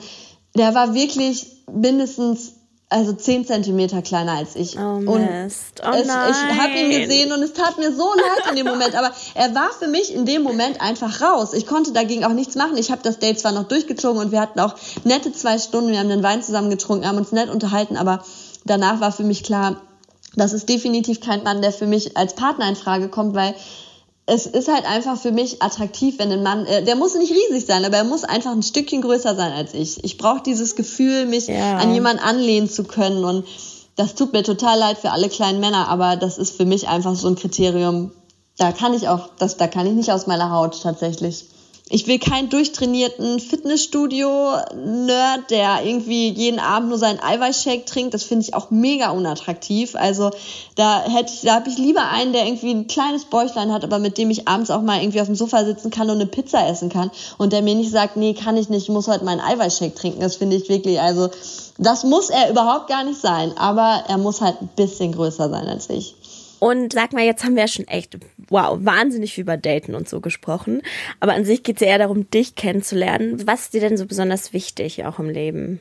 der 0.56 0.72
war 0.74 0.94
wirklich 0.94 1.46
mindestens 1.72 2.52
also 2.90 3.12
zehn 3.12 3.46
Zentimeter 3.46 4.02
kleiner 4.02 4.32
als 4.32 4.56
ich. 4.56 4.76
Oh, 4.76 4.98
Mist. 4.98 5.80
Oh, 5.84 5.92
es, 5.94 6.06
ich 6.06 6.60
habe 6.60 6.72
ihn 6.72 7.00
gesehen 7.00 7.32
und 7.32 7.40
es 7.42 7.52
tat 7.52 7.78
mir 7.78 7.94
so 7.94 8.12
leid 8.14 8.50
in 8.50 8.56
dem 8.56 8.66
Moment, 8.66 8.96
aber 8.96 9.12
er 9.34 9.54
war 9.54 9.70
für 9.70 9.86
mich 9.86 10.12
in 10.12 10.26
dem 10.26 10.42
Moment 10.42 10.80
einfach 10.80 11.22
raus. 11.22 11.52
Ich 11.52 11.66
konnte 11.66 11.92
dagegen 11.92 12.24
auch 12.24 12.32
nichts 12.32 12.56
machen. 12.56 12.76
Ich 12.76 12.90
habe 12.90 13.00
das 13.02 13.20
Date 13.20 13.38
zwar 13.38 13.52
noch 13.52 13.68
durchgezogen 13.68 14.20
und 14.20 14.32
wir 14.32 14.40
hatten 14.40 14.58
auch 14.58 14.74
nette 15.04 15.32
zwei 15.32 15.58
Stunden, 15.58 15.92
wir 15.92 16.00
haben 16.00 16.08
den 16.08 16.24
Wein 16.24 16.42
zusammen 16.42 16.68
getrunken, 16.68 17.06
haben 17.06 17.18
uns 17.18 17.30
nett 17.30 17.48
unterhalten, 17.48 17.96
aber 17.96 18.24
danach 18.64 19.00
war 19.00 19.12
für 19.12 19.24
mich 19.24 19.44
klar, 19.44 19.80
das 20.34 20.52
ist 20.52 20.68
definitiv 20.68 21.20
kein 21.20 21.44
Mann, 21.44 21.62
der 21.62 21.72
für 21.72 21.86
mich 21.86 22.16
als 22.16 22.34
Partner 22.34 22.68
in 22.68 22.76
Frage 22.76 23.08
kommt, 23.08 23.34
weil 23.34 23.54
es 24.26 24.46
ist 24.46 24.68
halt 24.68 24.84
einfach 24.84 25.18
für 25.18 25.32
mich 25.32 25.62
attraktiv, 25.62 26.18
wenn 26.18 26.30
ein 26.30 26.42
Mann, 26.42 26.66
äh, 26.66 26.84
der 26.84 26.96
muss 26.96 27.14
nicht 27.14 27.32
riesig 27.32 27.66
sein, 27.66 27.84
aber 27.84 27.96
er 27.96 28.04
muss 28.04 28.24
einfach 28.24 28.52
ein 28.52 28.62
Stückchen 28.62 29.02
größer 29.02 29.34
sein 29.34 29.52
als 29.52 29.74
ich. 29.74 30.04
Ich 30.04 30.18
brauche 30.18 30.42
dieses 30.42 30.76
Gefühl, 30.76 31.26
mich 31.26 31.48
ja. 31.48 31.78
an 31.78 31.92
jemanden 31.92 32.22
anlehnen 32.22 32.68
zu 32.68 32.84
können 32.84 33.24
und 33.24 33.46
das 33.96 34.14
tut 34.14 34.32
mir 34.32 34.42
total 34.42 34.78
leid 34.78 34.98
für 34.98 35.10
alle 35.10 35.28
kleinen 35.28 35.60
Männer, 35.60 35.88
aber 35.88 36.16
das 36.16 36.38
ist 36.38 36.56
für 36.56 36.64
mich 36.64 36.88
einfach 36.88 37.16
so 37.16 37.28
ein 37.28 37.36
Kriterium. 37.36 38.12
Da 38.56 38.72
kann 38.72 38.94
ich 38.94 39.08
auch, 39.08 39.30
das, 39.38 39.56
da 39.56 39.66
kann 39.66 39.86
ich 39.86 39.92
nicht 39.92 40.12
aus 40.12 40.26
meiner 40.26 40.50
Haut 40.50 40.80
tatsächlich. 40.82 41.46
Ich 41.92 42.06
will 42.06 42.20
keinen 42.20 42.48
durchtrainierten 42.50 43.40
Fitnessstudio-Nerd, 43.40 45.50
der 45.50 45.84
irgendwie 45.84 46.28
jeden 46.28 46.60
Abend 46.60 46.88
nur 46.88 46.98
seinen 46.98 47.18
Eiweißshake 47.18 47.84
trinkt. 47.84 48.14
Das 48.14 48.22
finde 48.22 48.44
ich 48.44 48.54
auch 48.54 48.70
mega 48.70 49.10
unattraktiv. 49.10 49.96
Also 49.96 50.30
da 50.76 51.02
hätte 51.02 51.32
ich, 51.34 51.40
da 51.40 51.56
habe 51.56 51.68
ich 51.68 51.78
lieber 51.78 52.08
einen, 52.08 52.32
der 52.32 52.46
irgendwie 52.46 52.70
ein 52.70 52.86
kleines 52.86 53.24
Bäuchlein 53.24 53.72
hat, 53.72 53.82
aber 53.82 53.98
mit 53.98 54.18
dem 54.18 54.30
ich 54.30 54.46
abends 54.46 54.70
auch 54.70 54.82
mal 54.82 55.02
irgendwie 55.02 55.20
auf 55.20 55.26
dem 55.26 55.34
Sofa 55.34 55.64
sitzen 55.64 55.90
kann 55.90 56.08
und 56.08 56.20
eine 56.20 56.26
Pizza 56.26 56.64
essen 56.68 56.90
kann 56.90 57.10
und 57.38 57.52
der 57.52 57.62
mir 57.62 57.74
nicht 57.74 57.90
sagt, 57.90 58.16
nee, 58.16 58.34
kann 58.34 58.56
ich 58.56 58.68
nicht, 58.68 58.84
ich 58.84 58.88
muss 58.88 59.08
heute 59.08 59.24
meinen 59.24 59.40
Eiweißshake 59.40 59.96
trinken. 59.96 60.20
Das 60.20 60.36
finde 60.36 60.54
ich 60.54 60.68
wirklich, 60.68 61.00
also 61.00 61.28
das 61.76 62.04
muss 62.04 62.30
er 62.30 62.50
überhaupt 62.50 62.88
gar 62.88 63.02
nicht 63.02 63.20
sein, 63.20 63.58
aber 63.58 64.04
er 64.06 64.18
muss 64.18 64.40
halt 64.40 64.62
ein 64.62 64.68
bisschen 64.76 65.10
größer 65.10 65.50
sein 65.50 65.66
als 65.66 65.90
ich. 65.90 66.14
Und 66.60 66.92
sag 66.92 67.14
mal, 67.14 67.24
jetzt 67.24 67.42
haben 67.42 67.56
wir 67.56 67.66
schon 67.66 67.88
echt, 67.88 68.16
wow, 68.50 68.78
wahnsinnig 68.80 69.32
viel 69.32 69.42
über 69.42 69.56
Daten 69.56 69.94
und 69.94 70.08
so 70.08 70.20
gesprochen. 70.20 70.82
Aber 71.20 71.32
an 71.32 71.44
sich 71.44 71.62
geht 71.62 71.76
es 71.76 71.80
ja 71.80 71.88
eher 71.88 71.98
darum, 71.98 72.28
dich 72.30 72.54
kennenzulernen. 72.56 73.46
Was 73.46 73.62
ist 73.62 73.74
dir 73.74 73.80
denn 73.80 73.96
so 73.96 74.06
besonders 74.06 74.52
wichtig 74.52 75.04
auch 75.06 75.18
im 75.18 75.30
Leben? 75.30 75.80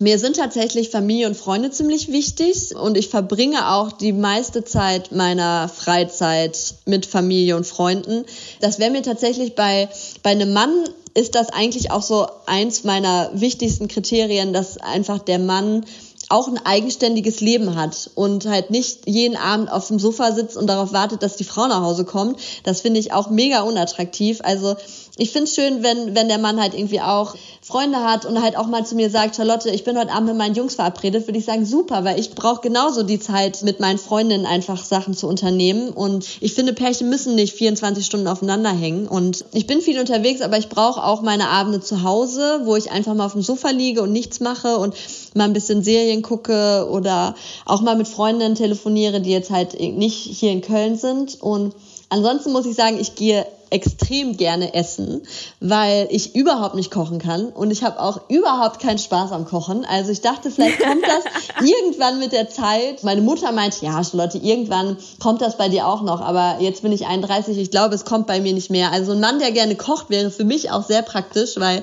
Mir 0.00 0.18
sind 0.18 0.36
tatsächlich 0.36 0.90
Familie 0.90 1.28
und 1.28 1.36
Freunde 1.36 1.70
ziemlich 1.70 2.10
wichtig 2.10 2.74
und 2.74 2.96
ich 2.98 3.08
verbringe 3.08 3.70
auch 3.72 3.92
die 3.92 4.12
meiste 4.12 4.64
Zeit 4.64 5.12
meiner 5.12 5.68
Freizeit 5.68 6.74
mit 6.84 7.06
Familie 7.06 7.56
und 7.56 7.64
Freunden. 7.64 8.24
Das 8.60 8.80
wäre 8.80 8.90
mir 8.90 9.02
tatsächlich 9.02 9.54
bei, 9.54 9.88
bei 10.24 10.30
einem 10.30 10.52
Mann 10.52 10.84
ist 11.14 11.36
das 11.36 11.50
eigentlich 11.50 11.92
auch 11.92 12.02
so 12.02 12.26
eins 12.46 12.82
meiner 12.82 13.30
wichtigsten 13.34 13.86
Kriterien, 13.86 14.52
dass 14.52 14.78
einfach 14.78 15.20
der 15.20 15.38
Mann 15.38 15.86
auch 16.34 16.48
ein 16.48 16.58
eigenständiges 16.58 17.40
Leben 17.40 17.76
hat 17.76 18.10
und 18.16 18.46
halt 18.46 18.70
nicht 18.70 19.08
jeden 19.08 19.36
Abend 19.36 19.70
auf 19.70 19.86
dem 19.86 20.00
Sofa 20.00 20.32
sitzt 20.32 20.56
und 20.56 20.66
darauf 20.66 20.92
wartet, 20.92 21.22
dass 21.22 21.36
die 21.36 21.44
Frau 21.44 21.68
nach 21.68 21.82
Hause 21.82 22.04
kommt. 22.04 22.40
Das 22.64 22.80
finde 22.80 22.98
ich 22.98 23.12
auch 23.12 23.30
mega 23.30 23.60
unattraktiv. 23.60 24.40
Also 24.42 24.74
ich 25.16 25.30
finde 25.30 25.44
es 25.44 25.54
schön, 25.54 25.84
wenn, 25.84 26.16
wenn 26.16 26.26
der 26.26 26.38
Mann 26.38 26.60
halt 26.60 26.74
irgendwie 26.74 27.00
auch 27.00 27.36
Freunde 27.62 27.98
hat 27.98 28.26
und 28.26 28.42
halt 28.42 28.56
auch 28.56 28.66
mal 28.66 28.84
zu 28.84 28.96
mir 28.96 29.10
sagt, 29.10 29.36
Charlotte, 29.36 29.70
ich 29.70 29.84
bin 29.84 29.96
heute 29.96 30.10
Abend 30.10 30.26
mit 30.26 30.36
meinen 30.36 30.56
Jungs 30.56 30.74
verabredet, 30.74 31.28
würde 31.28 31.38
ich 31.38 31.44
sagen, 31.44 31.64
super, 31.64 32.02
weil 32.04 32.18
ich 32.18 32.32
brauche 32.32 32.60
genauso 32.62 33.04
die 33.04 33.20
Zeit, 33.20 33.62
mit 33.62 33.78
meinen 33.78 33.98
Freundinnen 33.98 34.44
einfach 34.44 34.84
Sachen 34.84 35.14
zu 35.14 35.28
unternehmen. 35.28 35.90
Und 35.90 36.26
ich 36.40 36.54
finde, 36.54 36.72
Pärchen 36.72 37.10
müssen 37.10 37.36
nicht 37.36 37.54
24 37.54 38.04
Stunden 38.04 38.26
aufeinander 38.26 38.70
hängen. 38.70 39.06
Und 39.06 39.44
ich 39.52 39.68
bin 39.68 39.80
viel 39.80 40.00
unterwegs, 40.00 40.40
aber 40.40 40.58
ich 40.58 40.68
brauche 40.68 41.04
auch 41.04 41.22
meine 41.22 41.48
Abende 41.48 41.80
zu 41.80 42.02
Hause, 42.02 42.62
wo 42.64 42.74
ich 42.74 42.90
einfach 42.90 43.14
mal 43.14 43.26
auf 43.26 43.32
dem 43.32 43.42
Sofa 43.42 43.70
liege 43.70 44.02
und 44.02 44.10
nichts 44.10 44.40
mache 44.40 44.78
und 44.78 44.94
mal 45.34 45.44
ein 45.44 45.52
bisschen 45.52 45.82
Serien 45.82 46.22
gucke 46.22 46.88
oder 46.90 47.34
auch 47.66 47.80
mal 47.80 47.96
mit 47.96 48.08
Freundinnen 48.08 48.54
telefoniere, 48.54 49.20
die 49.20 49.30
jetzt 49.30 49.50
halt 49.50 49.78
nicht 49.78 50.16
hier 50.16 50.52
in 50.52 50.62
Köln 50.62 50.96
sind. 50.96 51.40
Und 51.40 51.74
ansonsten 52.08 52.52
muss 52.52 52.66
ich 52.66 52.74
sagen, 52.74 52.98
ich 53.00 53.14
gehe 53.14 53.46
extrem 53.74 54.36
gerne 54.36 54.72
essen, 54.72 55.22
weil 55.58 56.06
ich 56.10 56.36
überhaupt 56.36 56.76
nicht 56.76 56.92
kochen 56.92 57.18
kann 57.18 57.46
und 57.46 57.72
ich 57.72 57.82
habe 57.82 58.00
auch 58.00 58.20
überhaupt 58.28 58.78
keinen 58.78 58.98
Spaß 58.98 59.32
am 59.32 59.46
Kochen. 59.46 59.84
Also 59.84 60.12
ich 60.12 60.20
dachte, 60.20 60.52
vielleicht 60.52 60.80
kommt 60.80 61.02
das 61.02 61.24
irgendwann 61.60 62.20
mit 62.20 62.30
der 62.30 62.48
Zeit. 62.48 63.02
Meine 63.02 63.20
Mutter 63.20 63.50
meint, 63.50 63.82
ja, 63.82 64.02
Charlotte, 64.04 64.38
irgendwann 64.38 64.96
kommt 65.20 65.42
das 65.42 65.58
bei 65.58 65.68
dir 65.68 65.88
auch 65.88 66.02
noch, 66.02 66.20
aber 66.20 66.58
jetzt 66.60 66.82
bin 66.82 66.92
ich 66.92 67.06
31, 67.06 67.58
ich 67.58 67.72
glaube, 67.72 67.96
es 67.96 68.04
kommt 68.04 68.28
bei 68.28 68.40
mir 68.40 68.52
nicht 68.52 68.70
mehr. 68.70 68.92
Also 68.92 69.10
ein 69.10 69.20
Mann, 69.20 69.40
der 69.40 69.50
gerne 69.50 69.74
kocht, 69.74 70.08
wäre 70.08 70.30
für 70.30 70.44
mich 70.44 70.70
auch 70.70 70.84
sehr 70.84 71.02
praktisch, 71.02 71.56
weil 71.56 71.82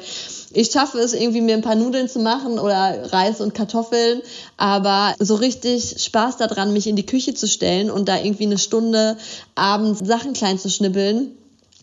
ich 0.53 0.71
schaffe 0.71 0.99
es 0.99 1.13
irgendwie 1.13 1.41
mir 1.41 1.55
ein 1.55 1.61
paar 1.61 1.75
Nudeln 1.75 2.09
zu 2.09 2.19
machen 2.19 2.59
oder 2.59 3.11
Reis 3.11 3.41
und 3.41 3.53
Kartoffeln, 3.53 4.21
aber 4.57 5.15
so 5.19 5.35
richtig 5.35 6.01
Spaß 6.03 6.37
daran, 6.37 6.73
mich 6.73 6.87
in 6.87 6.95
die 6.95 7.05
Küche 7.05 7.33
zu 7.33 7.47
stellen 7.47 7.89
und 7.89 8.07
da 8.07 8.17
irgendwie 8.17 8.45
eine 8.45 8.57
Stunde 8.57 9.17
abends 9.55 10.01
Sachen 10.03 10.33
klein 10.33 10.59
zu 10.59 10.69
schnibbeln, 10.69 11.31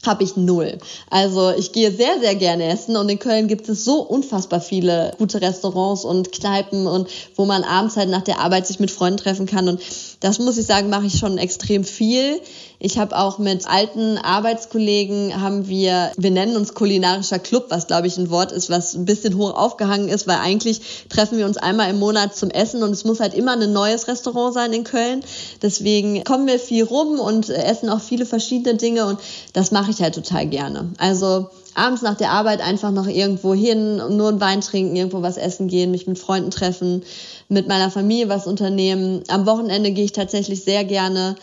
habe 0.06 0.22
ich 0.22 0.36
null. 0.36 0.78
Also 1.10 1.50
ich 1.50 1.72
gehe 1.72 1.90
sehr, 1.90 2.20
sehr 2.20 2.34
gerne 2.36 2.64
essen 2.68 2.96
und 2.96 3.08
in 3.08 3.18
Köln 3.18 3.48
gibt 3.48 3.68
es 3.68 3.84
so 3.84 4.00
unfassbar 4.00 4.60
viele 4.60 5.12
gute 5.18 5.40
Restaurants 5.40 6.04
und 6.04 6.32
Kneipen 6.32 6.86
und 6.86 7.08
wo 7.34 7.44
man 7.46 7.64
abends 7.64 7.96
halt 7.96 8.08
nach 8.08 8.22
der 8.22 8.40
Arbeit 8.40 8.66
sich 8.66 8.78
mit 8.78 8.90
Freunden 8.90 9.18
treffen 9.18 9.46
kann 9.46 9.68
und 9.68 9.80
das 10.20 10.38
muss 10.38 10.58
ich 10.58 10.66
sagen, 10.66 10.88
mache 10.88 11.06
ich 11.06 11.18
schon 11.18 11.38
extrem 11.38 11.84
viel. 11.84 12.40
Ich 12.80 12.96
habe 12.96 13.18
auch 13.18 13.38
mit 13.38 13.66
alten 13.68 14.18
Arbeitskollegen 14.18 15.40
haben 15.40 15.66
wir, 15.66 16.12
wir 16.16 16.30
nennen 16.30 16.56
uns 16.56 16.74
kulinarischer 16.74 17.40
Club, 17.40 17.66
was 17.70 17.88
glaube 17.88 18.06
ich 18.06 18.16
ein 18.18 18.30
Wort 18.30 18.52
ist, 18.52 18.70
was 18.70 18.94
ein 18.94 19.04
bisschen 19.04 19.36
hoch 19.36 19.56
aufgehangen 19.56 20.08
ist, 20.08 20.28
weil 20.28 20.38
eigentlich 20.38 20.80
treffen 21.08 21.38
wir 21.38 21.46
uns 21.46 21.56
einmal 21.56 21.90
im 21.90 21.98
Monat 21.98 22.36
zum 22.36 22.50
Essen 22.50 22.84
und 22.84 22.90
es 22.90 23.04
muss 23.04 23.18
halt 23.18 23.34
immer 23.34 23.54
ein 23.54 23.72
neues 23.72 24.06
Restaurant 24.06 24.54
sein 24.54 24.72
in 24.72 24.84
Köln. 24.84 25.24
Deswegen 25.60 26.22
kommen 26.22 26.46
wir 26.46 26.60
viel 26.60 26.84
rum 26.84 27.18
und 27.18 27.48
essen 27.48 27.90
auch 27.90 28.00
viele 28.00 28.26
verschiedene 28.26 28.76
Dinge 28.76 29.06
und 29.06 29.18
das 29.54 29.72
mache 29.72 29.90
ich 29.90 30.00
halt 30.00 30.14
total 30.14 30.46
gerne. 30.46 30.92
Also 30.98 31.48
abends 31.74 32.02
nach 32.02 32.16
der 32.16 32.30
Arbeit 32.30 32.60
einfach 32.60 32.90
noch 32.90 33.06
irgendwo 33.06 33.54
hin, 33.54 33.96
nur 33.96 34.28
einen 34.28 34.40
Wein 34.40 34.60
trinken, 34.60 34.96
irgendwo 34.96 35.22
was 35.22 35.36
essen 35.36 35.68
gehen, 35.68 35.90
mich 35.90 36.06
mit 36.06 36.18
Freunden 36.18 36.50
treffen, 36.50 37.02
mit 37.48 37.68
meiner 37.68 37.90
Familie 37.90 38.28
was 38.28 38.46
unternehmen. 38.46 39.22
Am 39.28 39.46
Wochenende 39.46 39.92
gehe 39.92 40.04
ich 40.04 40.12
tatsächlich 40.12 40.64
sehr 40.64 40.84
gerne 40.84 41.36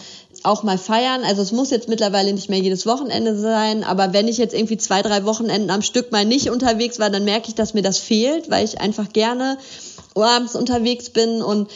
auch 0.45 0.63
mal 0.63 0.77
feiern. 0.77 1.23
Also 1.23 1.41
es 1.41 1.51
muss 1.51 1.71
jetzt 1.71 1.89
mittlerweile 1.89 2.33
nicht 2.33 2.49
mehr 2.49 2.59
jedes 2.59 2.85
Wochenende 2.85 3.37
sein, 3.37 3.83
aber 3.83 4.13
wenn 4.13 4.27
ich 4.27 4.37
jetzt 4.37 4.53
irgendwie 4.53 4.77
zwei, 4.77 5.01
drei 5.01 5.25
Wochenenden 5.25 5.69
am 5.69 5.81
Stück 5.81 6.11
mal 6.11 6.25
nicht 6.25 6.49
unterwegs 6.49 6.99
war, 6.99 7.09
dann 7.09 7.25
merke 7.25 7.49
ich, 7.49 7.55
dass 7.55 7.73
mir 7.73 7.81
das 7.81 7.97
fehlt, 7.97 8.49
weil 8.49 8.65
ich 8.65 8.79
einfach 8.81 9.11
gerne 9.11 9.57
abends 10.15 10.55
unterwegs 10.55 11.09
bin 11.09 11.41
und 11.41 11.69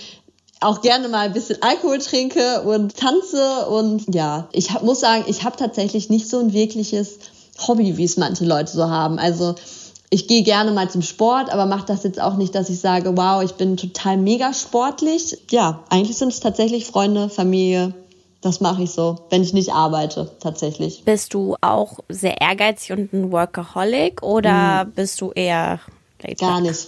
auch 0.62 0.82
gerne 0.82 1.08
mal 1.08 1.28
ein 1.28 1.34
bisschen 1.34 1.62
Alkohol 1.62 2.00
trinke 2.00 2.64
und 2.64 2.98
tanze 2.98 3.68
und 3.68 4.14
ja, 4.14 4.50
ich 4.52 4.72
hab, 4.72 4.84
muss 4.84 5.00
sagen, 5.00 5.26
ich 5.28 5.44
habe 5.44 5.56
tatsächlich 5.56 6.10
nicht 6.10 6.30
so 6.30 6.40
ein 6.40 6.54
wirkliches 6.54 7.20
Hobby, 7.68 7.98
wie 7.98 8.04
es 8.04 8.18
manche 8.18 8.46
Leute 8.46 8.72
so 8.72 8.90
haben. 8.90 9.20
Also 9.20 9.56
ich 10.10 10.28
gehe 10.28 10.44
gerne 10.44 10.72
mal 10.72 10.90
zum 10.90 11.02
Sport, 11.02 11.52
aber 11.52 11.66
mache 11.66 11.86
das 11.86 12.04
jetzt 12.04 12.20
auch 12.20 12.36
nicht, 12.36 12.56
dass 12.56 12.70
ich 12.70 12.80
sage, 12.80 13.16
wow, 13.16 13.44
ich 13.44 13.54
bin 13.54 13.78
total 13.78 14.18
mega 14.18 14.54
sportlich. 14.54 15.38
Ja, 15.52 15.84
eigentlich 15.90 16.18
sind 16.18 16.34
es 16.34 16.40
tatsächlich 16.40 16.86
Freunde, 16.86 17.30
Familie, 17.30 17.94
das 18.42 18.62
mache 18.62 18.84
ich 18.84 18.92
so, 18.92 19.18
wenn 19.30 19.44
ich 19.44 19.54
nicht 19.54 19.74
arbeite, 19.74 20.32
tatsächlich. 20.40 21.04
Bist 21.04 21.34
du 21.34 21.56
auch 21.62 22.00
sehr 22.08 22.40
ehrgeizig 22.40 22.94
und 22.94 23.14
ein 23.14 23.32
Workaholic 23.32 24.24
oder 24.24 24.82
hm. 24.82 24.92
bist 24.92 25.20
du 25.22 25.32
eher 25.32 25.80
Gar 26.38 26.62
nicht. 26.62 26.88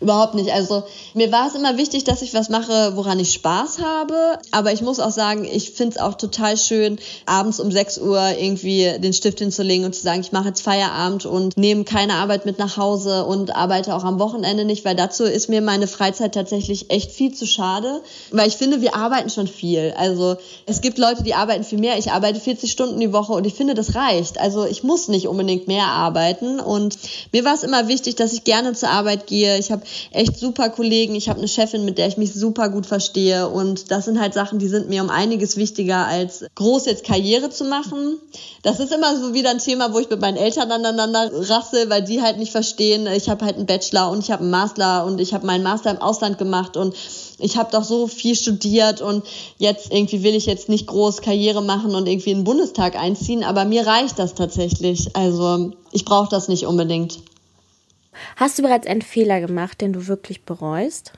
Überhaupt 0.00 0.34
nicht. 0.34 0.52
Also 0.52 0.84
mir 1.14 1.30
war 1.32 1.48
es 1.48 1.54
immer 1.54 1.76
wichtig, 1.76 2.04
dass 2.04 2.22
ich 2.22 2.34
was 2.34 2.48
mache, 2.48 2.92
woran 2.96 3.18
ich 3.18 3.32
Spaß 3.32 3.78
habe. 3.80 4.38
Aber 4.50 4.72
ich 4.72 4.82
muss 4.82 5.00
auch 5.00 5.10
sagen, 5.10 5.44
ich 5.44 5.70
finde 5.70 5.96
es 5.96 6.02
auch 6.02 6.14
total 6.14 6.56
schön, 6.56 6.98
abends 7.26 7.60
um 7.60 7.70
6 7.70 7.98
Uhr 7.98 8.20
irgendwie 8.38 8.98
den 8.98 9.12
Stift 9.12 9.38
hinzulegen 9.40 9.84
und 9.84 9.94
zu 9.94 10.02
sagen, 10.02 10.20
ich 10.20 10.32
mache 10.32 10.48
jetzt 10.48 10.62
Feierabend 10.62 11.26
und 11.26 11.56
nehme 11.56 11.84
keine 11.84 12.14
Arbeit 12.14 12.46
mit 12.46 12.58
nach 12.58 12.76
Hause 12.76 13.24
und 13.24 13.54
arbeite 13.54 13.94
auch 13.94 14.04
am 14.04 14.18
Wochenende 14.18 14.64
nicht, 14.64 14.84
weil 14.84 14.96
dazu 14.96 15.24
ist 15.24 15.48
mir 15.48 15.60
meine 15.60 15.86
Freizeit 15.86 16.34
tatsächlich 16.34 16.90
echt 16.90 17.12
viel 17.12 17.34
zu 17.34 17.46
schade. 17.46 18.00
Weil 18.30 18.48
ich 18.48 18.56
finde, 18.56 18.80
wir 18.80 18.94
arbeiten 18.94 19.30
schon 19.30 19.46
viel. 19.46 19.94
Also 19.96 20.36
es 20.66 20.80
gibt 20.80 20.98
Leute, 20.98 21.22
die 21.22 21.34
arbeiten 21.34 21.64
viel 21.64 21.78
mehr. 21.78 21.98
Ich 21.98 22.12
arbeite 22.12 22.40
40 22.40 22.70
Stunden 22.70 23.00
die 23.00 23.12
Woche 23.12 23.32
und 23.32 23.46
ich 23.46 23.54
finde, 23.54 23.74
das 23.74 23.94
reicht. 23.94 24.38
Also 24.38 24.64
ich 24.64 24.82
muss 24.82 25.08
nicht 25.08 25.28
unbedingt 25.28 25.68
mehr 25.68 25.86
arbeiten. 25.86 26.60
Und 26.60 26.98
mir 27.32 27.44
war 27.44 27.54
es 27.54 27.62
immer 27.62 27.88
wichtig, 27.88 28.16
dass 28.16 28.32
ich 28.32 28.44
gerne 28.44 28.72
zur 28.72 28.90
Arbeit 28.90 29.26
gehe. 29.26 29.58
Ich 29.58 29.69
habe 29.70 29.82
echt 30.12 30.38
super 30.38 30.70
Kollegen. 30.70 31.14
Ich 31.14 31.28
habe 31.28 31.38
eine 31.38 31.48
Chefin, 31.48 31.84
mit 31.84 31.98
der 31.98 32.08
ich 32.08 32.16
mich 32.16 32.32
super 32.32 32.68
gut 32.68 32.86
verstehe. 32.86 33.48
Und 33.48 33.90
das 33.90 34.04
sind 34.04 34.20
halt 34.20 34.34
Sachen, 34.34 34.58
die 34.58 34.68
sind 34.68 34.88
mir 34.88 35.02
um 35.02 35.10
einiges 35.10 35.56
wichtiger, 35.56 36.06
als 36.06 36.44
groß 36.54 36.86
jetzt 36.86 37.04
Karriere 37.04 37.50
zu 37.50 37.64
machen. 37.64 38.18
Das 38.62 38.80
ist 38.80 38.92
immer 38.92 39.16
so 39.18 39.34
wieder 39.34 39.50
ein 39.50 39.58
Thema, 39.58 39.92
wo 39.92 39.98
ich 39.98 40.10
mit 40.10 40.20
meinen 40.20 40.36
Eltern 40.36 40.70
aneinander 40.70 41.30
rassel, 41.48 41.88
weil 41.90 42.02
die 42.02 42.22
halt 42.22 42.38
nicht 42.38 42.52
verstehen. 42.52 43.06
Ich 43.06 43.28
habe 43.28 43.44
halt 43.44 43.56
einen 43.56 43.66
Bachelor 43.66 44.10
und 44.10 44.20
ich 44.20 44.30
habe 44.30 44.42
einen 44.42 44.50
Master 44.50 45.06
und 45.06 45.20
ich 45.20 45.34
habe 45.34 45.46
meinen 45.46 45.62
Master 45.62 45.90
im 45.90 45.98
Ausland 45.98 46.38
gemacht 46.38 46.76
und 46.76 46.94
ich 47.38 47.56
habe 47.56 47.70
doch 47.72 47.84
so 47.84 48.06
viel 48.06 48.34
studiert 48.34 49.00
und 49.00 49.24
jetzt 49.58 49.90
irgendwie 49.92 50.22
will 50.22 50.34
ich 50.34 50.46
jetzt 50.46 50.68
nicht 50.68 50.86
groß 50.86 51.22
Karriere 51.22 51.62
machen 51.62 51.94
und 51.94 52.06
irgendwie 52.06 52.30
in 52.30 52.38
den 52.38 52.44
Bundestag 52.44 52.96
einziehen, 52.96 53.44
aber 53.44 53.64
mir 53.64 53.86
reicht 53.86 54.18
das 54.18 54.34
tatsächlich. 54.34 55.16
Also 55.16 55.72
ich 55.92 56.04
brauche 56.04 56.28
das 56.28 56.48
nicht 56.48 56.66
unbedingt. 56.66 57.18
Hast 58.36 58.58
du 58.58 58.62
bereits 58.62 58.86
einen 58.86 59.02
Fehler 59.02 59.40
gemacht, 59.40 59.80
den 59.80 59.92
du 59.92 60.06
wirklich 60.06 60.44
bereust? 60.44 61.12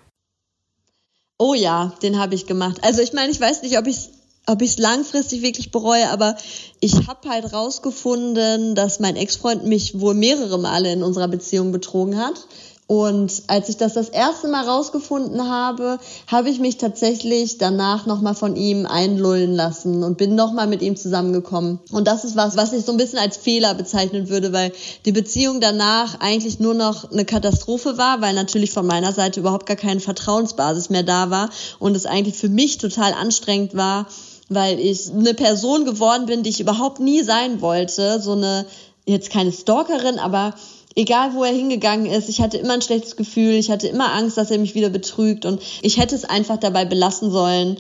Oh 1.38 1.55
ja, 1.55 1.95
den 2.03 2.18
habe 2.18 2.34
ich 2.34 2.47
gemacht. 2.47 2.78
Also 2.82 3.03
ich 3.03 3.12
meine, 3.12 3.32
ich 3.32 3.40
weiß 3.40 3.62
nicht, 3.62 3.78
ob 3.78 3.86
ich 3.86 4.11
ob 4.47 4.61
ich 4.61 4.70
es 4.70 4.78
langfristig 4.78 5.43
wirklich 5.43 5.70
bereue, 5.70 6.11
aber 6.11 6.36
ich 6.80 7.07
habe 7.07 7.28
halt 7.28 7.53
rausgefunden, 7.53 8.74
dass 8.74 8.99
mein 8.99 9.14
Ex-Freund 9.14 9.64
mich 9.64 10.01
wohl 10.01 10.14
mehrere 10.14 10.59
Male 10.59 10.93
in 10.93 11.03
unserer 11.03 11.28
Beziehung 11.28 11.70
betrogen 11.70 12.18
hat. 12.18 12.47
Und 12.93 13.45
als 13.47 13.70
ich 13.70 13.78
das 13.78 13.95
das 13.95 14.11
erste 14.11 14.49
Mal 14.49 14.68
rausgefunden 14.68 15.49
habe, 15.49 15.99
habe 16.26 16.51
ich 16.51 16.61
mich 16.61 16.76
tatsächlich 16.76 17.57
danach 17.57 18.05
nochmal 18.05 18.34
von 18.34 18.55
ihm 18.55 18.84
einlullen 18.84 19.55
lassen 19.55 20.03
und 20.03 20.18
bin 20.18 20.34
nochmal 20.34 20.66
mit 20.66 20.82
ihm 20.82 20.95
zusammengekommen. 20.95 21.78
Und 21.90 22.07
das 22.07 22.24
ist 22.24 22.36
was, 22.36 22.55
was 22.59 22.74
ich 22.74 22.84
so 22.84 22.93
ein 22.93 22.99
bisschen 22.99 23.18
als 23.18 23.38
Fehler 23.38 23.72
bezeichnen 23.72 24.28
würde, 24.28 24.53
weil 24.53 24.72
die 25.07 25.12
Beziehung 25.12 25.62
danach 25.62 26.20
eigentlich 26.20 26.61
nur 26.61 26.74
noch 26.74 27.11
eine 27.11 27.24
Katastrophe 27.24 27.97
war, 27.97 28.20
weil 28.20 28.34
natürlich 28.34 28.72
von 28.72 28.86
meiner 28.86 29.14
Seite 29.14 29.40
überhaupt 29.40 29.64
gar 29.64 29.78
keine 29.78 30.01
Vertrauensbasis 30.01 30.90
mehr 30.90 31.03
da 31.03 31.30
war 31.30 31.49
und 31.78 31.97
es 31.97 32.05
eigentlich 32.05 32.36
für 32.36 32.51
mich 32.51 32.76
total 32.76 33.14
anstrengend 33.14 33.74
war, 33.74 34.07
weil 34.51 34.78
ich 34.78 35.11
eine 35.11 35.32
Person 35.32 35.86
geworden 35.86 36.26
bin, 36.26 36.43
die 36.43 36.51
ich 36.51 36.61
überhaupt 36.61 37.01
nie 37.01 37.22
sein 37.22 37.62
wollte. 37.62 38.20
So 38.20 38.32
eine, 38.32 38.66
jetzt 39.07 39.30
keine 39.30 39.51
Stalkerin, 39.51 40.18
aber 40.18 40.53
egal 40.95 41.34
wo 41.34 41.45
er 41.45 41.53
hingegangen 41.53 42.07
ist, 42.07 42.28
ich 42.28 42.40
hatte 42.40 42.59
immer 42.59 42.74
ein 42.74 42.82
schlechtes 42.82 43.16
Gefühl, 43.16 43.55
ich 43.55 43.70
hatte 43.70 43.88
immer 43.88 44.12
Angst, 44.12 44.36
dass 44.36 44.51
er 44.51 44.59
mich 44.59 44.74
wieder 44.74 44.90
betrügt 44.90 45.45
und 45.45 45.61
ich 45.82 45.99
hätte 45.99 46.14
es 46.14 46.24
einfach 46.24 46.59
dabei 46.59 46.84
belassen 46.84 47.30
sollen, 47.30 47.76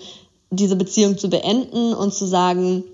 diese 0.50 0.76
Beziehung 0.76 1.18
zu 1.18 1.28
beenden 1.28 1.94
und 1.94 2.12
zu 2.14 2.26
sagen, 2.26 2.84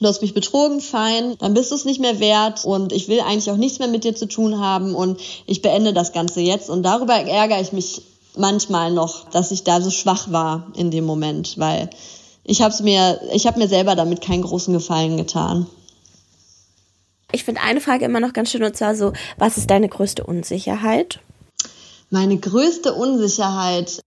du 0.00 0.06
hast 0.06 0.22
mich 0.22 0.34
betrogen, 0.34 0.80
fein, 0.80 1.36
dann 1.38 1.54
bist 1.54 1.70
du 1.70 1.74
es 1.74 1.84
nicht 1.84 2.00
mehr 2.00 2.20
wert 2.20 2.64
und 2.64 2.92
ich 2.92 3.08
will 3.08 3.20
eigentlich 3.20 3.50
auch 3.50 3.56
nichts 3.56 3.78
mehr 3.78 3.88
mit 3.88 4.04
dir 4.04 4.14
zu 4.14 4.26
tun 4.26 4.58
haben 4.58 4.94
und 4.94 5.20
ich 5.46 5.62
beende 5.62 5.92
das 5.92 6.12
Ganze 6.12 6.40
jetzt 6.40 6.70
und 6.70 6.82
darüber 6.82 7.14
ärgere 7.14 7.60
ich 7.60 7.72
mich 7.72 8.02
manchmal 8.36 8.92
noch, 8.92 9.28
dass 9.30 9.50
ich 9.50 9.62
da 9.62 9.80
so 9.80 9.90
schwach 9.90 10.32
war 10.32 10.68
in 10.74 10.90
dem 10.90 11.04
Moment, 11.04 11.58
weil 11.58 11.90
ich 12.44 12.62
habe 12.62 12.74
mir, 12.82 13.20
ich 13.32 13.46
habe 13.46 13.58
mir 13.58 13.68
selber 13.68 13.94
damit 13.94 14.20
keinen 14.20 14.42
großen 14.42 14.72
Gefallen 14.74 15.16
getan. 15.16 15.66
Ich 17.32 17.44
finde 17.44 17.62
eine 17.62 17.80
Frage 17.80 18.04
immer 18.04 18.20
noch 18.20 18.34
ganz 18.34 18.50
schön 18.50 18.62
und 18.62 18.76
zwar 18.76 18.94
so, 18.94 19.12
was 19.38 19.56
ist 19.56 19.70
deine 19.70 19.88
größte 19.88 20.24
Unsicherheit? 20.24 21.20
Meine 22.10 22.36
größte 22.38 22.92
Unsicherheit. 22.92 24.02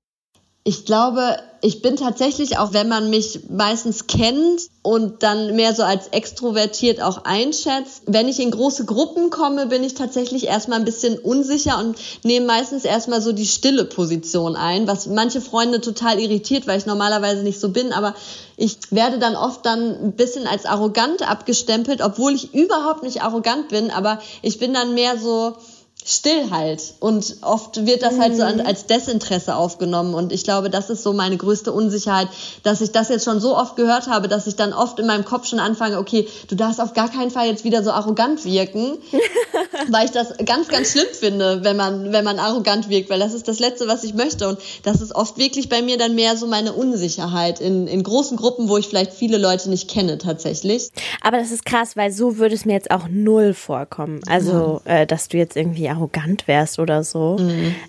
Ich 0.64 0.86
glaube, 0.86 1.38
ich 1.62 1.82
bin 1.82 1.96
tatsächlich, 1.96 2.58
auch 2.58 2.74
wenn 2.74 2.88
man 2.88 3.10
mich 3.10 3.50
meistens 3.50 4.06
kennt 4.08 4.62
und 4.84 5.24
dann 5.24 5.56
mehr 5.56 5.74
so 5.74 5.82
als 5.82 6.08
extrovertiert 6.10 7.02
auch 7.02 7.24
einschätzt, 7.24 8.04
wenn 8.06 8.28
ich 8.28 8.40
in 8.40 8.52
große 8.52 8.86
Gruppen 8.86 9.32
komme, 9.32 9.66
bin 9.68 9.84
ich 9.84 9.96
tatsächlich 9.96 10.46
erstmal 10.46 10.80
ein 10.80 10.86
bisschen 10.86 11.18
unsicher 11.18 11.80
und 11.80 11.98
nehme 12.24 12.46
meistens 12.46 12.86
erstmal 12.86 13.22
so 13.22 13.32
die 13.32 13.48
stille 13.48 13.86
Position 13.86 14.56
ein, 14.56 14.88
was 14.88 15.08
manche 15.08 15.42
Freunde 15.42 15.82
total 15.82 16.20
irritiert, 16.20 16.68
weil 16.68 16.78
ich 16.80 16.86
normalerweise 16.86 17.42
nicht 17.42 17.60
so 17.60 17.70
bin, 17.70 17.94
aber 17.94 18.16
ich 18.58 18.78
werde 18.90 19.20
dann 19.20 19.36
oft 19.36 19.66
dann 19.66 19.92
ein 20.06 20.12
bisschen 20.14 20.48
als 20.48 20.66
arrogant 20.66 21.28
abgestempelt, 21.28 22.02
obwohl 22.02 22.34
ich 22.34 22.54
überhaupt 22.54 23.04
nicht 23.04 23.22
arrogant 23.22 23.70
bin, 23.70 23.92
aber 23.92 24.20
ich 24.42 24.60
bin 24.60 24.74
dann 24.74 24.94
mehr 24.94 25.18
so, 25.18 25.58
Stillheit. 26.06 26.46
Halt. 26.52 26.94
Und 27.00 27.38
oft 27.42 27.86
wird 27.86 28.04
das 28.04 28.20
halt 28.20 28.38
so 28.38 28.44
Mhm. 28.44 28.62
als 28.66 28.86
Desinteresse 28.86 29.56
aufgenommen. 29.56 30.14
Und 30.14 30.32
ich 30.32 30.44
glaube, 30.44 30.70
das 30.70 30.90
ist 30.90 31.02
so 31.02 31.14
meine 31.14 31.36
größte 31.36 31.72
Unsicherheit, 31.72 32.28
dass 32.64 32.82
ich 32.82 32.92
das 32.92 33.10
jetzt 33.10 33.26
schon 33.26 33.40
so 33.40 33.58
oft 33.58 33.76
gehört 33.76 34.08
habe, 34.08 34.28
dass 34.28 34.46
ich 34.46 34.56
dann 34.56 34.72
oft 34.72 35.00
in 35.00 35.08
meinem 35.08 35.26
Kopf 35.26 35.48
schon 35.48 35.60
anfange, 35.60 35.98
okay, 35.98 36.28
du 36.48 36.56
darfst 36.56 36.80
auf 36.80 36.94
gar 36.94 37.10
keinen 37.12 37.32
Fall 37.32 37.48
jetzt 37.48 37.64
wieder 37.64 37.84
so 37.84 37.92
arrogant 37.92 38.46
wirken, 38.46 38.98
weil 39.90 40.06
ich 40.06 40.12
das 40.12 40.38
ganz, 40.46 40.68
ganz 40.68 40.92
schlimm 40.92 41.08
finde, 41.12 41.64
wenn 41.64 41.76
man, 41.76 42.12
wenn 42.14 42.24
man 42.24 42.38
arrogant 42.38 42.90
wirkt, 42.90 43.10
weil 43.10 43.20
das 43.20 43.34
ist 43.34 43.48
das 43.48 43.60
Letzte, 43.60 43.88
was 43.88 44.04
ich 44.04 44.14
möchte. 44.14 44.48
Und 44.48 44.60
das 44.84 45.02
ist 45.02 45.16
oft 45.16 45.38
wirklich 45.40 45.68
bei 45.70 45.82
mir 45.82 45.98
dann 45.98 46.14
mehr 46.14 46.38
so 46.38 46.46
meine 46.46 46.74
Unsicherheit 46.74 47.60
in, 47.60 47.88
in 47.88 48.04
großen 48.04 48.38
Gruppen, 48.38 48.70
wo 48.70 48.78
ich 48.78 48.88
vielleicht 48.88 49.14
viele 49.14 49.38
Leute 49.38 49.70
nicht 49.70 49.90
kenne 49.90 50.20
tatsächlich. 50.20 50.90
Aber 51.22 51.38
das 51.38 51.52
ist 51.52 51.66
krass, 51.66 51.98
weil 51.98 52.12
so 52.12 52.38
würde 52.38 52.54
es 52.54 52.66
mir 52.66 52.74
jetzt 52.74 52.92
auch 52.92 53.08
null 53.10 53.56
vorkommen. 53.56 54.22
Also, 54.30 54.82
äh, 54.86 55.08
dass 55.08 55.28
du 55.28 55.38
jetzt 55.38 55.56
irgendwie 55.56 55.86
arrogant 55.96 56.48
wärst 56.48 56.80
oder 56.80 57.04
so. 57.04 57.38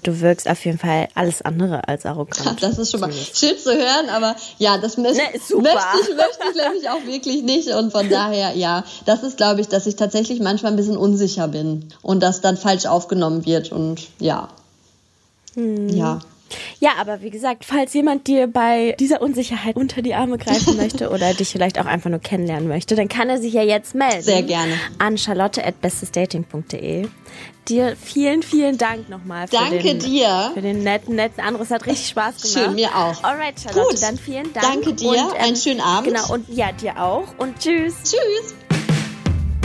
Du 0.02 0.20
wirkst 0.20 0.48
auf 0.48 0.64
jeden 0.64 0.78
Fall 0.78 1.08
alles 1.14 1.42
andere 1.42 1.88
als 1.88 2.06
arrogant. 2.06 2.62
Das 2.62 2.78
ist 2.78 2.90
schon 2.90 3.00
mal 3.00 3.12
schön 3.12 3.58
zu 3.58 3.72
hören, 3.72 4.08
aber 4.10 4.36
ja, 4.58 4.78
das 4.78 4.96
möchte, 4.96 5.18
Ne, 5.18 5.22
möchte 5.32 5.56
ich, 6.00 6.16
möchte 6.16 6.44
ich 6.50 6.62
nämlich 6.62 6.88
auch 6.88 7.04
wirklich 7.06 7.42
nicht. 7.42 7.68
Und 7.68 7.92
von 7.92 8.08
daher, 8.08 8.56
ja, 8.56 8.84
das 9.04 9.22
ist, 9.22 9.36
glaube 9.36 9.60
ich, 9.60 9.68
dass 9.68 9.86
ich 9.86 9.96
tatsächlich 9.96 10.40
manchmal 10.40 10.72
ein 10.72 10.76
bisschen 10.76 10.96
unsicher 10.96 11.48
bin 11.48 11.88
und 12.02 12.22
das 12.22 12.40
dann 12.40 12.56
falsch 12.56 12.86
aufgenommen 12.86 13.44
wird. 13.44 13.72
Und 13.72 14.06
ja. 14.18 14.48
Hm. 15.54 15.88
Ja. 15.88 16.20
Ja, 16.78 16.90
aber 17.00 17.22
wie 17.22 17.30
gesagt, 17.30 17.64
falls 17.64 17.94
jemand 17.94 18.26
dir 18.26 18.46
bei 18.46 18.94
dieser 19.00 19.20
Unsicherheit 19.22 19.76
unter 19.76 20.02
die 20.02 20.14
Arme 20.14 20.38
greifen 20.38 20.76
möchte 20.82 21.10
oder 21.10 21.34
dich 21.34 21.48
vielleicht 21.50 21.78
auch 21.80 21.86
einfach 21.86 22.10
nur 22.10 22.18
kennenlernen 22.20 22.68
möchte, 22.68 22.94
dann 22.94 23.08
kann 23.08 23.28
er 23.28 23.38
sich 23.38 23.52
ja 23.52 23.62
jetzt 23.62 23.94
melden. 23.94 24.22
Sehr 24.22 24.42
gerne. 24.42 24.74
An 24.98 25.18
charlotte.bestesdating.de. 25.18 27.08
Dir 27.68 27.96
vielen, 28.00 28.42
vielen 28.44 28.78
Dank 28.78 29.08
nochmal 29.08 29.48
für 29.48 29.56
Danke 29.56 29.78
den, 29.82 29.98
dir. 29.98 30.52
für 30.54 30.62
den 30.62 30.84
netten, 30.84 31.16
netten 31.16 31.42
Anruf. 31.42 31.62
Es 31.62 31.70
hat 31.72 31.86
richtig 31.86 32.08
Spaß 32.08 32.40
gemacht. 32.42 32.66
Schön, 32.66 32.74
mir 32.76 32.94
auch. 32.94 33.24
Alright, 33.24 33.60
Charlotte, 33.60 33.94
Gut. 33.94 34.02
dann 34.02 34.16
vielen 34.16 34.52
Dank. 34.52 34.66
Danke 34.66 34.92
dir. 34.92 35.32
Einen 35.40 35.56
schönen 35.56 35.80
Abend. 35.80 36.06
Genau, 36.14 36.32
und 36.32 36.48
ja, 36.48 36.70
dir 36.70 37.02
auch. 37.02 37.26
Und 37.38 37.58
tschüss. 37.58 37.94
Tschüss. 38.04 38.54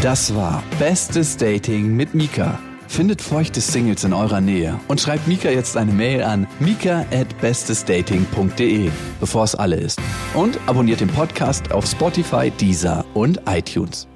Das 0.01 0.33
war 0.33 0.63
Bestes 0.79 1.37
Dating 1.37 1.95
mit 1.95 2.15
Mika. 2.15 2.59
Findet 2.91 3.21
feuchte 3.21 3.61
Singles 3.61 4.03
in 4.03 4.11
eurer 4.11 4.41
Nähe 4.41 4.77
und 4.89 4.99
schreibt 4.99 5.25
Mika 5.25 5.49
jetzt 5.49 5.77
eine 5.77 5.93
Mail 5.93 6.23
an 6.23 6.45
mika 6.59 7.05
at 7.13 7.39
bestesdating.de, 7.39 8.91
bevor 9.21 9.45
es 9.45 9.55
alle 9.55 9.77
ist. 9.77 9.97
Und 10.33 10.59
abonniert 10.67 10.99
den 10.99 11.07
Podcast 11.07 11.71
auf 11.71 11.85
Spotify, 11.85 12.51
Deezer 12.51 13.05
und 13.13 13.39
iTunes. 13.47 14.09